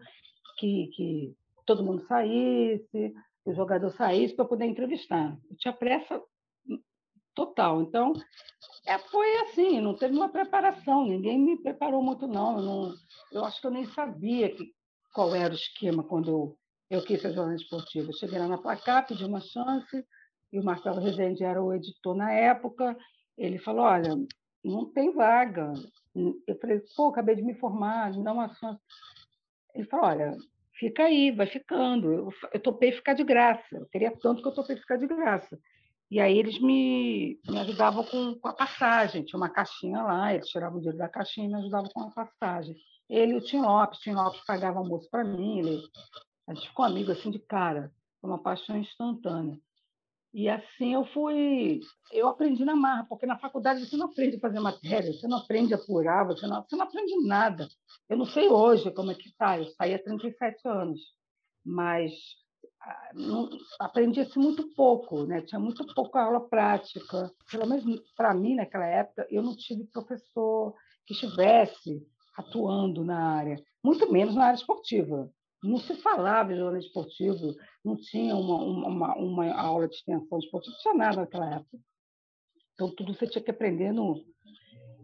que, 0.58 0.88
que 0.94 1.34
todo 1.64 1.84
mundo 1.84 2.04
saísse, 2.06 3.14
que 3.44 3.50
o 3.50 3.54
jogador 3.54 3.90
saísse 3.90 4.34
para 4.34 4.44
poder 4.44 4.66
entrevistar. 4.66 5.36
Eu 5.48 5.56
tinha 5.56 5.72
pressa 5.72 6.20
total. 7.36 7.82
Então, 7.82 8.12
é, 8.86 8.98
foi 8.98 9.36
assim, 9.42 9.80
não 9.80 9.94
teve 9.94 10.16
uma 10.16 10.28
preparação, 10.28 11.06
ninguém 11.06 11.38
me 11.38 11.62
preparou 11.62 12.02
muito, 12.02 12.26
não. 12.26 12.56
Eu, 12.58 12.62
não, 12.62 12.94
eu 13.30 13.44
acho 13.44 13.60
que 13.60 13.66
eu 13.66 13.70
nem 13.70 13.84
sabia 13.86 14.48
que, 14.48 14.72
qual 15.16 15.34
era 15.34 15.50
o 15.50 15.56
esquema 15.56 16.04
quando 16.04 16.30
eu, 16.30 16.58
eu 16.90 17.02
quis 17.02 17.22
ser 17.22 17.32
jornalista 17.32 17.64
esportivo. 17.64 18.10
Eu 18.10 18.16
cheguei 18.18 18.38
lá 18.38 18.46
na 18.46 18.58
placar, 18.58 19.06
pedi 19.06 19.24
uma 19.24 19.40
chance, 19.40 20.04
e 20.52 20.60
o 20.60 20.62
Marcelo 20.62 21.00
Rezende 21.00 21.42
era 21.42 21.62
o 21.62 21.72
editor 21.72 22.14
na 22.14 22.30
época. 22.30 22.94
Ele 23.38 23.58
falou: 23.58 23.86
Olha, 23.86 24.14
não 24.62 24.92
tem 24.92 25.14
vaga. 25.14 25.72
Eu 26.14 26.58
falei: 26.60 26.82
Pô, 26.94 27.08
acabei 27.08 27.34
de 27.34 27.42
me 27.42 27.54
formar, 27.54 28.12
me 28.12 28.22
dá 28.22 28.30
uma 28.30 28.52
chance. 28.56 28.78
Ele 29.74 29.86
falou: 29.86 30.04
Olha, 30.04 30.36
fica 30.78 31.04
aí, 31.04 31.30
vai 31.30 31.46
ficando. 31.46 32.12
Eu, 32.12 32.28
eu 32.52 32.60
topei 32.60 32.92
ficar 32.92 33.14
de 33.14 33.24
graça. 33.24 33.64
Eu 33.74 33.86
queria 33.86 34.14
tanto 34.20 34.42
que 34.42 34.48
eu 34.48 34.54
topei 34.54 34.76
ficar 34.76 34.98
de 34.98 35.06
graça. 35.06 35.58
E 36.10 36.20
aí 36.20 36.38
eles 36.38 36.60
me, 36.60 37.40
me 37.48 37.58
ajudavam 37.58 38.04
com, 38.04 38.34
com 38.38 38.48
a 38.48 38.52
passagem. 38.52 39.24
Tinha 39.24 39.38
uma 39.38 39.48
caixinha 39.48 40.02
lá, 40.02 40.34
eles 40.34 40.48
tiravam 40.48 40.76
o 40.76 40.80
dinheiro 40.80 40.98
da 40.98 41.08
caixinha 41.08 41.46
e 41.46 41.48
me 41.48 41.56
ajudavam 41.56 41.88
com 41.88 42.02
a 42.02 42.10
passagem. 42.10 42.76
Ele 43.08 43.32
e 43.32 43.36
o 43.36 43.40
Tim 43.40 43.60
Lopes, 43.60 44.00
Tim 44.00 44.12
Lopes 44.12 44.44
pagava 44.44 44.78
almoço 44.78 45.08
para 45.10 45.24
mim, 45.24 45.60
ele, 45.60 45.82
a 46.48 46.54
gente 46.54 46.68
ficou 46.68 46.84
amigo 46.84 47.12
assim 47.12 47.30
de 47.30 47.38
cara, 47.38 47.92
foi 48.20 48.30
uma 48.30 48.42
paixão 48.42 48.76
instantânea. 48.76 49.58
E 50.34 50.50
assim 50.50 50.92
eu 50.92 51.04
fui, 51.06 51.80
eu 52.12 52.28
aprendi 52.28 52.64
na 52.64 52.76
marra, 52.76 53.06
porque 53.08 53.24
na 53.24 53.38
faculdade 53.38 53.86
você 53.86 53.96
não 53.96 54.06
aprende 54.06 54.36
a 54.36 54.40
fazer 54.40 54.60
matéria, 54.60 55.12
você 55.12 55.26
não 55.26 55.38
aprende 55.38 55.72
a 55.72 55.78
apurar, 55.78 56.26
você 56.26 56.46
não, 56.46 56.62
você 56.62 56.76
não 56.76 56.84
aprende 56.84 57.26
nada. 57.26 57.68
Eu 58.08 58.18
não 58.18 58.26
sei 58.26 58.48
hoje 58.48 58.90
como 58.90 59.10
é 59.10 59.14
que 59.14 59.28
está, 59.28 59.58
eu 59.58 59.64
saí 59.70 59.94
há 59.94 60.02
37 60.02 60.68
anos, 60.68 61.00
mas 61.64 62.12
ah, 62.82 63.10
não, 63.14 63.48
aprendi-se 63.80 64.38
muito 64.38 64.74
pouco, 64.74 65.24
né? 65.24 65.40
tinha 65.40 65.58
muito 65.58 65.86
pouco 65.94 66.18
aula 66.18 66.46
prática. 66.48 67.32
Pelo 67.50 67.66
menos 67.66 67.84
para 68.14 68.34
mim, 68.34 68.56
naquela 68.56 68.86
época, 68.86 69.26
eu 69.30 69.42
não 69.42 69.56
tive 69.56 69.84
professor 69.84 70.74
que 71.06 71.14
estivesse 71.14 72.06
atuando 72.36 73.04
na 73.04 73.18
área, 73.18 73.62
muito 73.82 74.10
menos 74.12 74.34
na 74.34 74.46
área 74.46 74.56
esportiva. 74.56 75.30
Não 75.62 75.78
se 75.78 75.94
falava 75.96 76.52
de 76.52 76.58
jornalismo 76.58 76.88
esportivo, 76.88 77.54
não 77.84 77.96
tinha 77.96 78.36
uma, 78.36 78.62
uma, 78.62 79.16
uma 79.16 79.54
aula 79.54 79.88
de 79.88 79.96
extensão 79.96 80.38
esportiva, 80.38 80.74
não 80.74 80.82
tinha 80.82 80.94
nada 80.94 81.20
naquela 81.22 81.54
época. 81.54 81.78
Então, 82.74 82.94
tudo 82.94 83.14
você 83.14 83.26
tinha 83.26 83.42
que 83.42 83.50
aprender 83.50 83.90
no. 83.90 84.22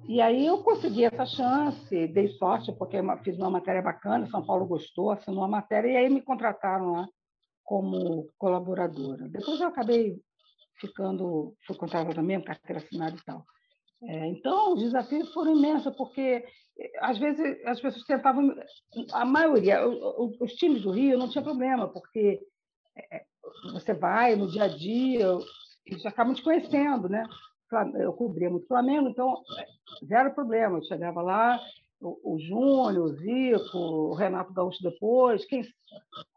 E 0.06 0.20
aí 0.20 0.46
eu 0.46 0.62
consegui 0.62 1.04
essa 1.04 1.24
chance, 1.24 2.06
dei 2.08 2.28
sorte, 2.36 2.70
porque 2.72 2.98
fiz 3.24 3.38
uma 3.38 3.50
matéria 3.50 3.80
bacana, 3.80 4.28
São 4.28 4.44
Paulo 4.44 4.66
gostou, 4.66 5.10
assinou 5.10 5.44
a 5.44 5.48
matéria, 5.48 5.88
e 5.90 5.96
aí 5.96 6.10
me 6.10 6.20
contrataram 6.20 6.92
lá 6.92 7.08
como 7.64 8.28
colaboradora. 8.36 9.28
Depois 9.28 9.60
eu 9.60 9.68
acabei 9.68 10.20
ficando, 10.78 11.54
fui 11.66 11.76
contratada 11.76 12.14
também, 12.14 12.42
carteira 12.42 12.82
assinada 12.82 13.16
e 13.16 13.24
tal. 13.24 13.44
É, 14.04 14.26
então, 14.26 14.74
os 14.74 14.82
desafios 14.82 15.32
foram 15.32 15.56
imensos, 15.56 15.94
porque 15.96 16.44
às 17.00 17.18
vezes 17.18 17.64
as 17.66 17.80
pessoas 17.80 18.04
tentavam, 18.04 18.54
a 19.12 19.24
maioria, 19.24 19.86
os 19.86 20.52
times 20.54 20.82
do 20.82 20.90
Rio 20.90 21.18
não 21.18 21.28
tinha 21.28 21.42
problema, 21.42 21.88
porque 21.88 22.40
é, 22.96 23.24
você 23.72 23.94
vai 23.94 24.34
no 24.34 24.48
dia 24.48 24.64
a 24.64 24.68
dia, 24.68 25.26
eles 25.86 26.04
acabam 26.04 26.34
te 26.34 26.42
conhecendo, 26.42 27.08
né? 27.08 27.24
Eu 27.94 28.12
cobria 28.12 28.50
muito 28.50 28.66
Flamengo, 28.66 29.08
então 29.08 29.42
zero 30.06 30.34
problema. 30.34 30.78
Eu 30.78 30.84
chegava 30.84 31.22
lá, 31.22 31.58
o, 32.00 32.34
o 32.34 32.38
Júnior, 32.38 33.04
o 33.04 33.16
Zico, 33.16 33.78
o 33.78 34.14
Renato 34.14 34.52
Gaúcho 34.52 34.82
depois, 34.82 35.44
quem, 35.46 35.62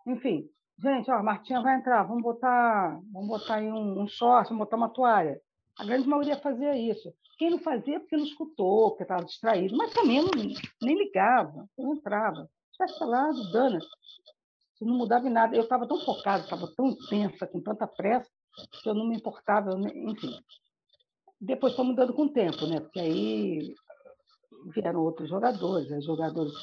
enfim. 0.07 0.48
Gente, 0.77 1.10
ó, 1.10 1.15
a 1.15 1.24
Martinha 1.24 1.62
vai 1.62 1.77
entrar, 1.77 2.03
vamos 2.03 2.22
botar, 2.22 3.00
vamos 3.12 3.27
botar 3.27 3.55
aí 3.55 3.72
um, 3.72 4.01
um 4.01 4.07
short, 4.07 4.50
vamos 4.50 4.65
botar 4.65 4.77
uma 4.77 4.89
toalha. 4.89 5.39
A 5.77 5.86
grande 5.86 6.08
maioria 6.08 6.38
fazia 6.38 6.77
isso. 6.77 7.13
Quem 7.38 7.50
não 7.50 7.60
fazia 7.60 8.00
porque 8.00 8.15
não 8.15 8.25
escutou, 8.25 8.91
porque 8.91 9.03
estava 9.03 9.25
distraído, 9.25 9.75
mas 9.75 9.94
também 9.94 10.22
não, 10.22 10.32
nem 10.82 10.98
ligava, 10.98 11.67
não 11.77 11.96
entrava. 11.96 12.50
Se 12.72 12.77
tivesse 12.77 12.98
falado, 13.00 13.51
dana, 13.51 13.79
se 14.77 14.86
não 14.86 14.96
mudava 14.96 15.27
em 15.27 15.32
nada. 15.32 15.55
Eu 15.55 15.63
estava 15.63 15.88
tão 15.88 16.00
focado, 16.00 16.44
estava 16.44 16.67
tão 16.75 16.88
intensa, 16.88 17.46
com 17.48 17.62
tanta 17.62 17.86
pressa, 17.88 18.29
que 18.82 18.89
eu 18.89 18.94
não 18.94 19.08
me 19.08 19.17
importava, 19.17 19.72
enfim. 19.94 20.39
Depois 21.39 21.75
foi 21.75 21.86
mudando 21.86 22.13
com 22.13 22.24
o 22.24 22.32
tempo, 22.32 22.65
né? 22.67 22.79
Porque 22.79 23.00
aí 23.00 23.75
vieram 24.74 25.03
outros 25.03 25.29
jogadores, 25.29 25.91
aí 25.91 26.01
jogadores 26.01 26.53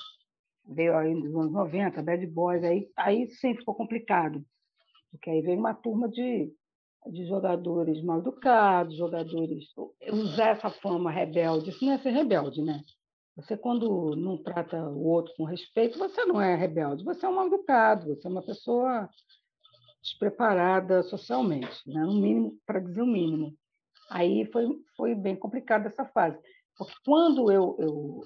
veio 0.64 0.96
aí 0.96 1.14
nos 1.14 1.34
anos 1.34 1.52
90, 1.52 2.02
bad 2.02 2.26
boys, 2.28 2.64
aí, 2.64 2.90
aí 2.96 3.28
sim 3.28 3.54
ficou 3.56 3.74
complicado, 3.74 4.44
porque 5.10 5.30
aí 5.30 5.42
veio 5.42 5.58
uma 5.58 5.74
turma 5.74 6.08
de 6.08 6.52
de 7.06 7.26
jogadores 7.26 8.02
mal 8.02 8.18
educados, 8.18 8.96
jogadores. 8.96 9.64
Usar 10.12 10.50
essa 10.50 10.70
fama 10.70 11.10
rebelde, 11.10 11.70
isso 11.70 11.84
não 11.84 11.92
é 11.92 11.98
ser 11.98 12.10
rebelde, 12.10 12.62
né? 12.62 12.82
Você, 13.36 13.56
quando 13.56 14.14
não 14.14 14.36
trata 14.36 14.76
o 14.90 15.06
outro 15.06 15.32
com 15.36 15.44
respeito, 15.44 15.98
você 15.98 16.24
não 16.26 16.40
é 16.40 16.54
rebelde, 16.54 17.02
você 17.02 17.24
é 17.24 17.28
um 17.28 17.34
mal 17.34 17.46
educado, 17.46 18.14
você 18.14 18.26
é 18.26 18.30
uma 18.30 18.42
pessoa 18.44 19.08
despreparada 20.02 21.02
socialmente, 21.04 21.80
né? 21.86 22.04
no 22.04 22.14
mínimo, 22.14 22.58
para 22.66 22.80
dizer 22.80 23.00
o 23.00 23.06
mínimo. 23.06 23.56
Aí 24.10 24.44
foi, 24.52 24.66
foi 24.96 25.14
bem 25.14 25.34
complicado 25.34 25.86
essa 25.86 26.04
fase, 26.04 26.38
porque 26.76 26.92
quando 27.04 27.50
eu, 27.50 27.76
eu. 27.78 28.20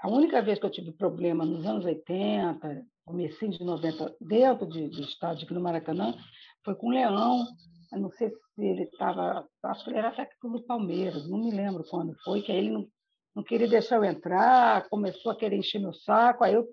A 0.00 0.08
única 0.08 0.42
vez 0.42 0.58
que 0.58 0.66
eu 0.66 0.70
tive 0.70 0.92
problema 0.92 1.44
nos 1.46 1.64
anos 1.64 1.84
80, 1.84 2.84
comecinho 3.06 3.52
de 3.52 3.64
90, 3.64 4.16
dentro 4.20 4.66
de, 4.66 4.88
de 4.90 5.02
estádio 5.02 5.44
aqui 5.44 5.54
no 5.54 5.60
Maracanã, 5.60 6.14
foi 6.62 6.74
com 6.74 6.88
o 6.88 6.90
Leão, 6.90 7.46
eu 7.92 8.00
não 8.00 8.10
sei 8.10 8.30
se 8.30 8.64
ele 8.64 8.82
estava, 8.84 9.46
acho 9.64 9.84
que 9.84 9.90
ele 9.90 9.98
era 9.98 10.10
técnico 10.10 10.50
do 10.50 10.62
Palmeiras, 10.62 11.28
não 11.28 11.38
me 11.38 11.50
lembro 11.50 11.84
quando 11.88 12.14
foi, 12.22 12.42
que 12.42 12.52
aí 12.52 12.58
ele 12.58 12.70
não, 12.70 12.86
não 13.34 13.42
queria 13.42 13.68
deixar 13.68 13.96
eu 13.96 14.04
entrar, 14.04 14.88
começou 14.88 15.32
a 15.32 15.36
querer 15.36 15.56
encher 15.56 15.80
meu 15.80 15.94
saco, 15.94 16.44
aí 16.44 16.54
eu 16.54 16.66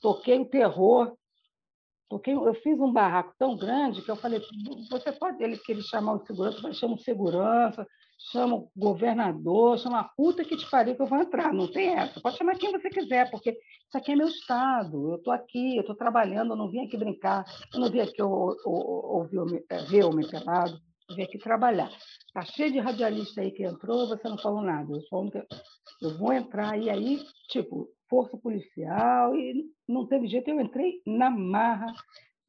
toquei 0.00 0.38
o 0.38 0.48
terror, 0.48 1.16
toquei, 2.08 2.34
eu 2.34 2.54
fiz 2.54 2.78
um 2.78 2.92
barraco 2.92 3.34
tão 3.38 3.56
grande 3.56 4.02
que 4.02 4.10
eu 4.10 4.16
falei, 4.16 4.40
você 4.88 5.12
pode, 5.12 5.42
ele 5.42 5.58
queria 5.58 5.82
chamar 5.82 6.14
o 6.14 6.26
segurança, 6.26 6.60
mas 6.62 6.76
chama 6.76 6.94
o 6.94 6.98
segurança, 6.98 7.86
chama 8.30 8.56
o 8.56 8.70
governador, 8.76 9.78
chama 9.78 10.00
a 10.00 10.04
puta 10.04 10.44
que 10.44 10.56
te 10.56 10.68
pariu 10.70 10.94
que 10.94 11.02
eu 11.02 11.06
vou 11.06 11.18
entrar. 11.18 11.52
Não 11.52 11.70
tem 11.70 11.88
essa. 11.88 12.20
Pode 12.20 12.36
chamar 12.36 12.56
quem 12.56 12.70
você 12.70 12.90
quiser, 12.90 13.30
porque 13.30 13.50
isso 13.50 13.96
aqui 13.96 14.12
é 14.12 14.16
meu 14.16 14.28
estado. 14.28 15.10
Eu 15.10 15.16
estou 15.16 15.32
aqui, 15.32 15.76
eu 15.76 15.80
estou 15.80 15.96
trabalhando, 15.96 16.52
eu 16.52 16.56
não 16.56 16.70
vim 16.70 16.84
aqui 16.84 16.96
brincar, 16.96 17.44
eu 17.72 17.80
não 17.80 17.90
vim 17.90 18.00
aqui 18.00 18.22
ouvir, 18.22 19.64
é, 19.70 19.78
ver 19.84 20.04
o 20.04 20.12
meu 20.12 20.28
pelado, 20.28 20.78
eu 21.08 21.16
vim 21.16 21.22
aqui 21.22 21.38
trabalhar. 21.38 21.90
Está 22.26 22.42
cheio 22.42 22.72
de 22.72 22.78
radialista 22.78 23.40
aí 23.40 23.50
que 23.50 23.64
entrou, 23.64 24.06
você 24.06 24.28
não 24.28 24.38
falou 24.38 24.62
nada. 24.62 24.92
Eu, 24.92 25.00
sou 25.02 25.30
eu 26.02 26.18
vou 26.18 26.32
entrar 26.32 26.78
e 26.78 26.90
aí, 26.90 27.24
tipo, 27.48 27.88
força 28.08 28.36
policial, 28.36 29.34
e 29.34 29.64
não 29.88 30.06
teve 30.06 30.28
jeito, 30.28 30.50
eu 30.50 30.60
entrei 30.60 31.00
na 31.06 31.30
marra. 31.30 31.92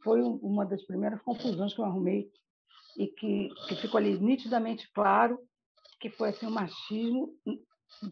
Foi 0.03 0.21
uma 0.21 0.65
das 0.65 0.83
primeiras 0.83 1.21
confusões 1.21 1.73
que 1.73 1.79
eu 1.79 1.85
arrumei 1.85 2.27
e 2.97 3.07
que, 3.07 3.49
que 3.67 3.75
ficou 3.75 3.99
ali 3.99 4.19
nitidamente 4.19 4.91
claro 4.91 5.39
que 6.01 6.09
foi 6.09 6.29
assim, 6.29 6.47
um 6.47 6.51
machismo 6.51 7.33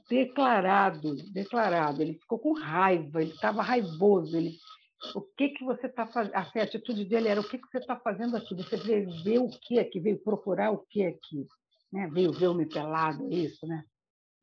declarado, 0.07 1.15
declarado. 1.33 2.01
Ele 2.01 2.13
ficou 2.13 2.37
com 2.39 2.53
raiva, 2.53 3.21
ele 3.21 3.31
estava 3.31 3.61
raivoso. 3.63 4.37
Ele, 4.37 4.55
o 5.15 5.21
que 5.21 5.49
que 5.49 5.65
você 5.65 5.87
está 5.87 6.05
fazendo? 6.05 6.35
A 6.35 6.41
atitude 6.41 7.03
dele 7.05 7.27
era: 7.27 7.41
o 7.41 7.49
que 7.49 7.57
que 7.57 7.67
você 7.67 7.79
está 7.79 7.95
fazendo 7.97 8.37
aqui? 8.37 8.55
Você 8.55 8.77
veio 8.77 9.09
ver 9.23 9.39
o 9.39 9.49
que 9.49 9.79
aqui? 9.79 9.99
Veio 9.99 10.19
procurar 10.19 10.71
o 10.71 10.85
que 10.89 11.05
aqui? 11.05 11.47
Né? 11.91 12.07
Veio 12.13 12.31
ver 12.31 12.47
o 12.47 12.53
me 12.53 12.67
pelado, 12.67 13.25
é 13.25 13.35
isso, 13.35 13.65
né? 13.65 13.83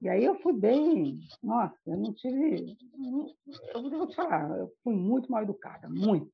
E 0.03 0.09
aí 0.11 0.25
eu 0.25 0.38
fui 0.41 0.53
bem, 0.53 1.21
nossa, 1.43 1.75
eu 1.87 1.97
não 1.97 2.12
tive, 2.12 2.76
eu 3.73 3.91
vou 3.91 4.07
te 4.07 4.15
falar, 4.15 4.59
eu 4.59 4.71
fui 4.85 4.95
muito 4.95 5.33
mal 5.33 5.43
educada, 5.43 5.88
muito. 5.88 6.31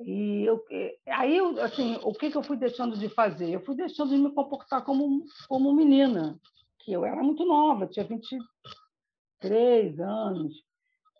E 0.00 0.44
eu, 0.44 0.62
aí, 1.06 1.38
assim, 1.60 1.98
o 2.02 2.12
que, 2.12 2.30
que 2.30 2.36
eu 2.36 2.42
fui 2.42 2.56
deixando 2.56 2.98
de 2.98 3.08
fazer? 3.08 3.50
Eu 3.50 3.64
fui 3.64 3.74
deixando 3.74 4.10
de 4.10 4.18
me 4.18 4.30
comportar 4.32 4.84
como, 4.84 5.24
como 5.48 5.72
menina, 5.72 6.38
que 6.80 6.92
eu 6.92 7.04
era 7.04 7.22
muito 7.22 7.44
nova, 7.46 7.86
tinha 7.86 8.04
23 8.04 9.98
anos. 10.00 10.54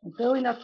Então, 0.04 0.26
eu 0.26 0.34
ainda, 0.34 0.58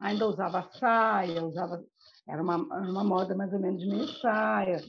ainda 0.00 0.26
usava 0.26 0.68
saia, 0.72 1.44
usava, 1.44 1.84
era 2.28 2.42
uma, 2.42 2.56
uma 2.56 3.04
moda 3.04 3.34
mais 3.34 3.52
ou 3.52 3.60
menos 3.60 3.80
de 3.80 3.88
meia 3.88 4.08
saia. 4.20 4.84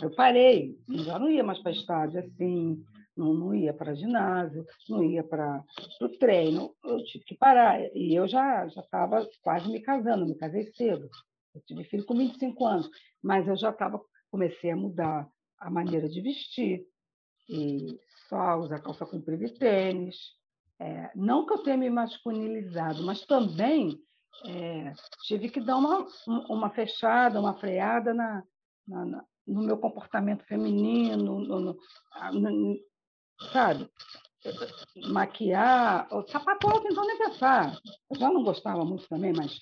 Eu 0.00 0.14
parei, 0.14 0.76
já 0.88 1.18
não 1.18 1.28
ia 1.28 1.42
mais 1.42 1.60
para 1.60 1.72
estádio 1.72 2.20
assim, 2.20 2.84
não, 3.16 3.32
não 3.32 3.54
ia 3.54 3.72
para 3.72 3.94
ginásio, 3.94 4.64
não 4.88 5.02
ia 5.02 5.22
para 5.22 5.62
o 6.00 6.08
treino, 6.18 6.74
eu 6.84 7.02
tive 7.04 7.24
que 7.24 7.36
parar. 7.36 7.80
E 7.94 8.14
eu 8.14 8.28
já 8.28 8.66
já 8.68 8.80
estava 8.80 9.26
quase 9.42 9.70
me 9.70 9.80
casando, 9.80 10.26
me 10.26 10.34
casei 10.34 10.70
cedo. 10.72 11.08
Eu 11.56 11.62
tive 11.62 11.84
filho 11.84 12.04
com 12.04 12.16
25 12.16 12.66
anos, 12.66 12.90
mas 13.22 13.48
eu 13.48 13.56
já 13.56 13.70
estava 13.70 14.00
comecei 14.30 14.70
a 14.70 14.76
mudar 14.76 15.26
a 15.58 15.70
maneira 15.70 16.08
de 16.08 16.20
vestir 16.20 16.84
e 17.48 17.98
só 18.28 18.56
usar 18.58 18.80
calça 18.80 19.06
comprida 19.06 19.44
e 19.44 19.58
tênis. 19.58 20.16
É, 20.78 21.10
não 21.14 21.46
que 21.46 21.54
eu 21.54 21.62
tenha 21.62 21.76
me 21.76 21.88
masculinizado, 21.88 23.02
mas 23.02 23.24
também 23.24 23.98
é, 24.44 24.92
tive 25.26 25.48
que 25.48 25.60
dar 25.60 25.78
uma, 25.78 26.06
uma 26.50 26.70
fechada, 26.70 27.40
uma 27.40 27.58
freada 27.58 28.12
na, 28.12 28.42
na, 28.86 29.04
na 29.06 29.24
no 29.46 29.62
meu 29.62 29.78
comportamento 29.78 30.44
feminino, 30.44 31.38
no, 31.38 31.60
no, 31.62 31.78
no, 32.32 32.78
sabe? 33.52 33.88
Maquiar, 35.08 36.08
sapato 36.28 36.68
alto, 36.68 36.86
então 36.90 37.06
nem 37.06 37.18
pensar. 37.18 37.78
Eu 38.10 38.18
já 38.18 38.30
não 38.30 38.42
gostava 38.42 38.84
muito 38.84 39.08
também, 39.08 39.32
mas 39.32 39.56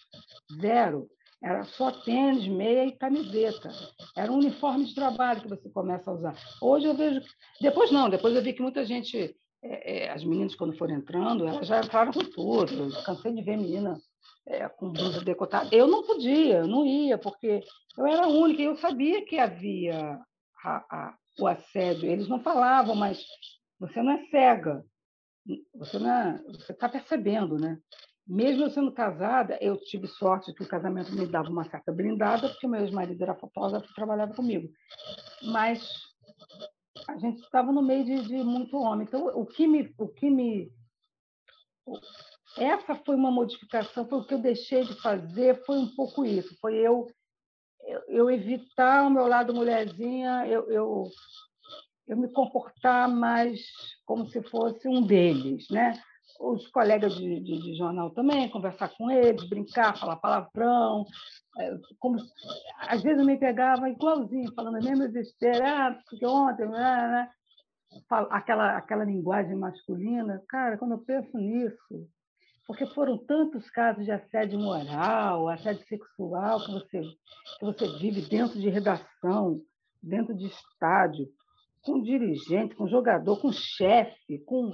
zero. 0.59 1.09
Era 1.45 1.63
só 1.65 1.91
tênis, 1.91 2.49
meia 2.49 2.87
e 2.87 2.93
camiseta. 2.93 3.71
Era 4.17 4.33
um 4.33 4.37
uniforme 4.37 4.87
de 4.87 4.95
trabalho 4.95 5.43
que 5.43 5.49
você 5.49 5.69
começa 5.69 6.11
a 6.11 6.15
usar. 6.15 6.35
Hoje 6.59 6.87
eu 6.87 6.95
vejo. 6.95 7.21
Depois 7.61 7.93
não, 7.93 8.09
depois 8.09 8.35
eu 8.35 8.43
vi 8.43 8.55
que 8.55 8.63
muita 8.63 8.83
gente. 8.83 9.37
É, 9.63 10.05
é, 10.07 10.11
as 10.11 10.25
meninas, 10.25 10.55
quando 10.55 10.77
foram 10.79 10.95
entrando, 10.95 11.47
elas 11.47 11.67
já 11.67 11.81
entraram 11.81 12.13
com 12.13 12.25
tudo. 12.25 12.95
Eu 12.95 13.03
cansei 13.03 13.35
de 13.35 13.43
ver 13.43 13.59
menina 13.59 14.01
é, 14.47 14.67
com 14.71 14.91
blusa 14.91 15.23
decotada. 15.23 15.69
Eu 15.71 15.87
não 15.87 16.03
podia, 16.03 16.61
eu 16.61 16.67
não 16.67 16.87
ia, 16.87 17.19
porque 17.19 17.63
eu 17.99 18.07
era 18.07 18.27
única 18.27 18.63
e 18.63 18.65
eu 18.65 18.77
sabia 18.79 19.25
que 19.27 19.39
havia 19.39 20.19
a, 20.65 20.77
a, 20.91 21.15
o 21.39 21.47
assédio. 21.47 22.11
Eles 22.11 22.27
não 22.27 22.41
falavam, 22.41 22.95
mas 22.95 23.23
você 23.79 24.03
não 24.03 24.13
é 24.13 24.27
cega, 24.31 24.83
você 25.75 25.99
não 25.99 26.11
é, 26.11 26.43
está 26.71 26.89
percebendo, 26.89 27.59
né? 27.59 27.79
Mesmo 28.27 28.65
eu 28.65 28.71
sendo 28.71 28.91
casada, 28.91 29.59
eu 29.61 29.77
tive 29.77 30.07
sorte 30.07 30.55
que 30.55 30.63
o 30.63 30.69
casamento 30.69 31.13
me 31.13 31.27
dava 31.27 31.51
uma 31.51 31.69
certa 31.69 31.93
blindada, 31.93 32.49
porque 32.49 32.67
meu 32.67 32.81
ex-marido 32.81 33.23
era 33.23 33.35
fotógrafo 33.35 33.91
e 33.91 33.95
trabalhava 33.95 34.35
comigo. 34.35 34.69
Mas 35.43 35.87
a 37.07 37.19
gente 37.19 37.43
estava 37.43 37.71
no 37.71 37.83
meio 37.83 38.05
de, 38.05 38.23
de, 38.27 38.37
muito 38.43 38.79
homem. 38.79 39.07
Então, 39.07 39.27
o 39.27 39.45
que 39.45 39.67
me, 39.67 39.95
o 39.99 40.09
que 40.09 40.31
me, 40.31 40.73
essa 42.57 42.95
foi 42.95 43.15
uma 43.15 43.31
modificação, 43.31 44.09
foi 44.09 44.19
o 44.19 44.25
que 44.25 44.35
eu 44.35 44.39
deixei 44.39 44.85
de 44.85 44.95
fazer, 45.03 45.63
foi 45.67 45.77
um 45.77 45.95
pouco 45.95 46.25
isso, 46.25 46.57
foi 46.61 46.77
eu 46.77 47.07
eu, 48.09 48.31
evitar 48.31 49.07
o 49.07 49.11
meu 49.11 49.27
lado 49.27 49.53
mulherzinha, 49.53 50.47
eu, 50.47 50.71
eu 50.71 51.05
eu 52.07 52.17
me 52.19 52.29
comportar 52.29 53.09
mais 53.09 53.61
como 54.05 54.27
se 54.29 54.43
fosse 54.43 54.87
um 54.87 55.03
deles, 55.03 55.67
né? 55.71 55.95
Os 56.41 56.67
colegas 56.69 57.15
de, 57.15 57.41
de, 57.41 57.63
de 57.63 57.77
jornal 57.77 58.11
também, 58.11 58.51
conversar 58.51 58.89
com 58.97 59.11
eles, 59.11 59.49
brincar, 59.49 59.99
falar 59.99 60.17
palavrão. 60.17 61.05
É, 61.59 61.79
como, 61.99 62.19
às 62.79 63.03
vezes 63.03 63.21
eu 63.21 63.25
me 63.25 63.39
pegava 63.39 63.89
igualzinho, 63.89 64.53
falando 64.55 64.77
a 64.77 64.81
mesma 64.81 65.09
besteira, 65.09 65.89
ah, 65.89 65.99
porque 66.09 66.27
ontem, 66.27 66.67
né, 66.67 67.09
né? 67.09 67.31
Aquela, 68.31 68.77
aquela 68.77 69.05
linguagem 69.05 69.57
masculina. 69.57 70.43
Cara, 70.49 70.77
quando 70.77 70.93
eu 70.93 70.99
penso 70.99 71.37
nisso, 71.39 72.09
porque 72.67 72.87
foram 72.87 73.19
tantos 73.19 73.69
casos 73.71 74.05
de 74.05 74.11
assédio 74.11 74.59
moral, 74.59 75.49
assédio 75.49 75.87
sexual 75.87 76.65
que 76.65 76.73
você, 76.73 77.01
que 77.59 77.65
você 77.65 77.99
vive 77.99 78.23
dentro 78.23 78.59
de 78.59 78.69
redação, 78.69 79.61
dentro 80.03 80.35
de 80.35 80.47
estádio, 80.47 81.29
com 81.83 82.03
dirigente, 82.03 82.75
com 82.75 82.89
jogador, 82.89 83.41
com 83.41 83.53
chefe, 83.53 84.39
com, 84.47 84.73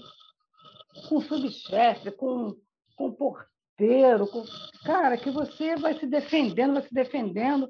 com 1.08 1.20
subchefe, 1.20 2.10
com, 2.12 2.56
com 2.96 3.12
porteiro, 3.12 4.26
com... 4.26 4.44
cara, 4.84 5.16
que 5.16 5.30
você 5.30 5.76
vai 5.76 5.98
se 5.98 6.06
defendendo, 6.06 6.74
vai 6.74 6.82
se 6.82 6.94
defendendo. 6.94 7.68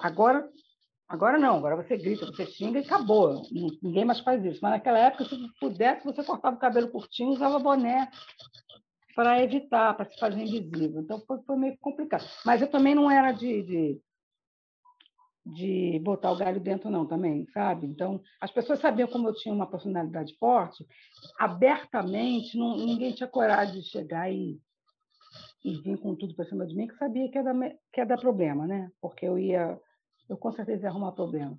Agora, 0.00 0.48
agora 1.08 1.38
não, 1.38 1.56
agora 1.56 1.76
você 1.76 1.96
grita, 1.96 2.26
você 2.26 2.46
xinga 2.46 2.80
e 2.80 2.84
acabou. 2.84 3.42
Ninguém 3.82 4.04
mais 4.04 4.20
faz 4.20 4.44
isso. 4.44 4.60
Mas 4.62 4.72
naquela 4.72 4.98
época, 4.98 5.24
se 5.24 5.36
pudesse, 5.60 6.04
você 6.04 6.22
cortava 6.24 6.56
o 6.56 6.60
cabelo 6.60 6.90
curtinho, 6.90 7.30
usava 7.30 7.58
boné 7.58 8.10
para 9.14 9.42
evitar, 9.42 9.94
para 9.94 10.08
se 10.08 10.16
fazer 10.16 10.42
invisível. 10.42 11.00
Então 11.00 11.20
foi, 11.26 11.42
foi, 11.42 11.56
meio 11.56 11.76
complicado. 11.78 12.24
Mas 12.44 12.62
eu 12.62 12.70
também 12.70 12.94
não 12.94 13.10
era 13.10 13.32
de, 13.32 13.62
de 13.64 14.00
de 15.54 15.98
botar 16.00 16.32
o 16.32 16.36
galho 16.36 16.60
dentro, 16.60 16.90
não, 16.90 17.06
também, 17.06 17.46
sabe? 17.52 17.86
Então, 17.86 18.20
as 18.40 18.50
pessoas 18.50 18.80
sabiam 18.80 19.08
como 19.08 19.28
eu 19.28 19.34
tinha 19.34 19.54
uma 19.54 19.66
personalidade 19.66 20.36
forte, 20.38 20.86
abertamente, 21.38 22.56
não, 22.56 22.76
ninguém 22.76 23.12
tinha 23.12 23.28
coragem 23.28 23.80
de 23.80 23.88
chegar 23.88 24.30
e, 24.30 24.60
e 25.64 25.76
vir 25.80 25.98
com 25.98 26.14
tudo 26.14 26.34
para 26.34 26.44
cima 26.44 26.66
de 26.66 26.74
mim, 26.74 26.86
que 26.86 26.96
sabia 26.96 27.30
que 27.30 27.38
ia, 27.38 27.44
dar, 27.44 27.54
que 27.92 28.00
ia 28.00 28.06
dar 28.06 28.18
problema, 28.18 28.66
né? 28.66 28.90
Porque 29.00 29.26
eu 29.26 29.38
ia, 29.38 29.78
eu 30.28 30.36
com 30.36 30.52
certeza 30.52 30.82
ia 30.82 30.90
arrumar 30.90 31.12
problema. 31.12 31.58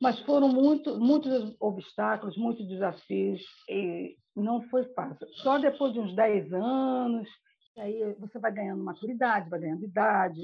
Mas 0.00 0.18
foram 0.20 0.48
muito, 0.48 0.98
muitos 0.98 1.54
obstáculos, 1.60 2.36
muitos 2.36 2.66
desafios, 2.66 3.40
e 3.68 4.16
não 4.34 4.62
foi 4.62 4.84
fácil. 4.94 5.28
Só 5.34 5.58
depois 5.58 5.92
de 5.92 6.00
uns 6.00 6.14
10 6.14 6.52
anos, 6.54 7.28
aí 7.78 8.14
você 8.18 8.38
vai 8.38 8.52
ganhando 8.52 8.82
maturidade, 8.82 9.48
vai 9.48 9.60
ganhando 9.60 9.84
idade, 9.84 10.40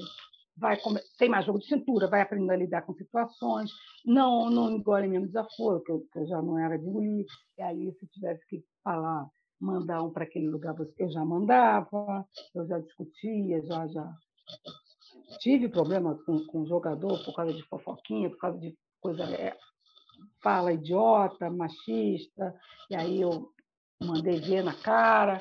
vai 0.58 0.78
tem 1.18 1.28
mais 1.28 1.46
jogo 1.46 1.58
de 1.58 1.66
cintura, 1.66 2.08
vai 2.08 2.20
aprendendo 2.20 2.50
a 2.50 2.56
lidar 2.56 2.82
com 2.82 2.94
situações, 2.94 3.70
não 4.04 4.50
não 4.50 4.70
engole 4.70 5.08
mesmo 5.08 5.26
desaforo, 5.26 5.82
que 5.82 5.92
eu, 5.92 6.04
que 6.12 6.26
já 6.26 6.42
não 6.42 6.58
era 6.58 6.78
de 6.78 6.86
engolir, 6.86 7.26
e 7.56 7.62
aí 7.62 7.92
se 7.98 8.06
tivesse 8.08 8.46
que 8.46 8.62
falar, 8.82 9.26
mandar 9.60 10.02
um 10.02 10.10
para 10.10 10.24
aquele 10.24 10.48
lugar, 10.48 10.74
eu 10.98 11.10
já 11.10 11.24
mandava, 11.24 12.26
eu 12.54 12.66
já 12.66 12.78
discutia, 12.78 13.64
já, 13.66 13.86
já 13.88 14.12
tive 15.40 15.68
problema 15.68 16.18
com, 16.24 16.44
com 16.46 16.66
jogador 16.66 17.22
por 17.24 17.34
causa 17.34 17.52
de 17.52 17.62
fofoquinha, 17.68 18.30
por 18.30 18.38
causa 18.38 18.58
de 18.58 18.76
coisa 19.00 19.24
é, 19.24 19.56
fala 20.42 20.72
idiota, 20.72 21.50
machista, 21.50 22.54
e 22.90 22.96
aí 22.96 23.20
eu 23.20 23.50
mandei 24.00 24.40
ver 24.40 24.62
na 24.62 24.74
cara, 24.74 25.40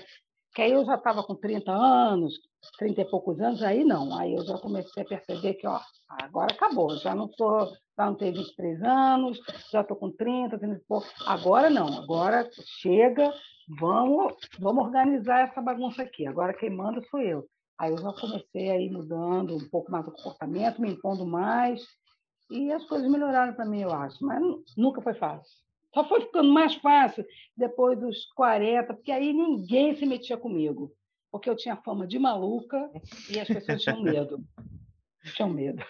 que 0.53 0.62
aí 0.62 0.71
eu 0.71 0.84
já 0.86 0.95
estava 0.95 1.23
com 1.23 1.36
30 1.36 1.71
anos, 1.71 2.34
30 2.77 3.01
e 3.01 3.06
poucos 3.06 3.39
anos, 3.39 3.62
aí 3.63 3.84
não. 3.84 4.17
Aí 4.17 4.34
eu 4.34 4.43
já 4.45 4.58
comecei 4.58 5.03
a 5.03 5.06
perceber 5.06 5.56
que, 5.56 5.67
ó, 5.67 5.80
agora 6.10 6.53
acabou, 6.53 6.95
já 6.97 7.15
não 7.15 7.30
sou, 7.34 7.67
já 7.97 8.06
não 8.06 8.15
tenho 8.15 8.34
23 8.34 8.82
anos, 8.84 9.39
já 9.71 9.82
estou 9.82 9.97
com 9.97 10.12
30, 10.12 10.58
30 10.58 10.75
e 10.75 10.80
pouco. 10.88 11.08
Agora 11.25 11.69
não, 11.69 11.88
agora 11.97 12.49
chega, 12.82 13.34
vamos, 13.80 14.34
vamos 14.60 14.86
organizar 14.86 15.41
essa 15.41 15.62
bagunça 15.62 16.03
aqui. 16.03 16.27
Agora 16.27 16.53
quem 16.53 16.69
manda 16.69 17.01
sou 17.10 17.19
eu. 17.19 17.47
Aí 17.77 17.91
eu 17.91 17.97
já 17.97 18.12
comecei 18.13 18.71
a 18.71 18.80
ir 18.80 18.91
mudando 18.91 19.56
um 19.56 19.69
pouco 19.69 19.91
mais 19.91 20.08
o 20.08 20.12
comportamento, 20.12 20.82
me 20.82 20.91
impondo 20.91 21.25
mais, 21.25 21.86
e 22.49 22.71
as 22.71 22.84
coisas 22.86 23.10
melhoraram 23.10 23.53
para 23.53 23.65
mim, 23.65 23.82
eu 23.82 23.93
acho, 23.93 24.25
mas 24.25 24.41
nunca 24.75 25.01
foi 25.01 25.13
fácil. 25.13 25.53
Só 25.93 26.08
foi 26.08 26.21
ficando 26.21 26.51
mais 26.51 26.75
fácil 26.75 27.25
depois 27.56 27.99
dos 27.99 28.25
40, 28.34 28.93
porque 28.93 29.12
aí 29.12 29.34
ninguém 29.34 29.95
se 29.95 30.06
metia 30.06 30.38
comigo 30.38 30.91
porque 31.38 31.50
eu 31.50 31.56
tinha 31.56 31.78
fama 31.78 32.08
de 32.08 32.17
maluca 32.17 32.89
e 33.30 33.39
as 33.39 33.47
pessoas 33.47 33.84
tinham 33.84 34.02
medo. 34.02 34.43
tinham 35.36 35.50
medo. 35.50 35.84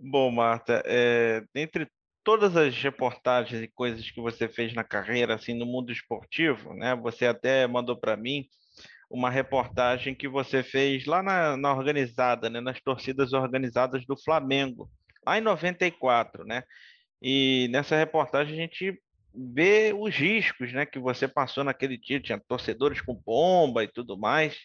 Bom, 0.00 0.30
Marta, 0.30 0.82
é, 0.84 1.44
entre 1.54 1.88
todas 2.24 2.56
as 2.56 2.76
reportagens 2.76 3.62
e 3.62 3.68
coisas 3.68 4.10
que 4.10 4.20
você 4.20 4.48
fez 4.48 4.74
na 4.74 4.82
carreira, 4.82 5.34
assim, 5.34 5.54
no 5.54 5.64
mundo 5.64 5.92
esportivo, 5.92 6.74
né? 6.74 6.94
Você 6.96 7.26
até 7.26 7.66
mandou 7.66 7.96
para 7.96 8.16
mim 8.16 8.46
uma 9.08 9.30
reportagem 9.30 10.14
que 10.14 10.28
você 10.28 10.62
fez 10.62 11.06
lá 11.06 11.22
na, 11.22 11.56
na 11.56 11.72
organizada, 11.72 12.50
né, 12.50 12.60
nas 12.60 12.80
torcidas 12.80 13.32
organizadas 13.32 14.04
do 14.06 14.16
Flamengo, 14.16 14.90
lá 15.24 15.38
em 15.38 15.40
94, 15.40 16.44
né? 16.44 16.62
E 17.22 17.68
nessa 17.70 17.96
reportagem 17.96 18.54
a 18.54 18.60
gente 18.60 19.00
vê 19.38 19.94
os 19.96 20.14
riscos, 20.14 20.72
né, 20.72 20.84
que 20.84 20.98
você 20.98 21.28
passou 21.28 21.62
naquele 21.62 21.96
dia, 21.96 22.20
tinha 22.20 22.40
torcedores 22.40 23.00
com 23.00 23.14
bomba 23.14 23.84
e 23.84 23.88
tudo 23.88 24.18
mais. 24.18 24.56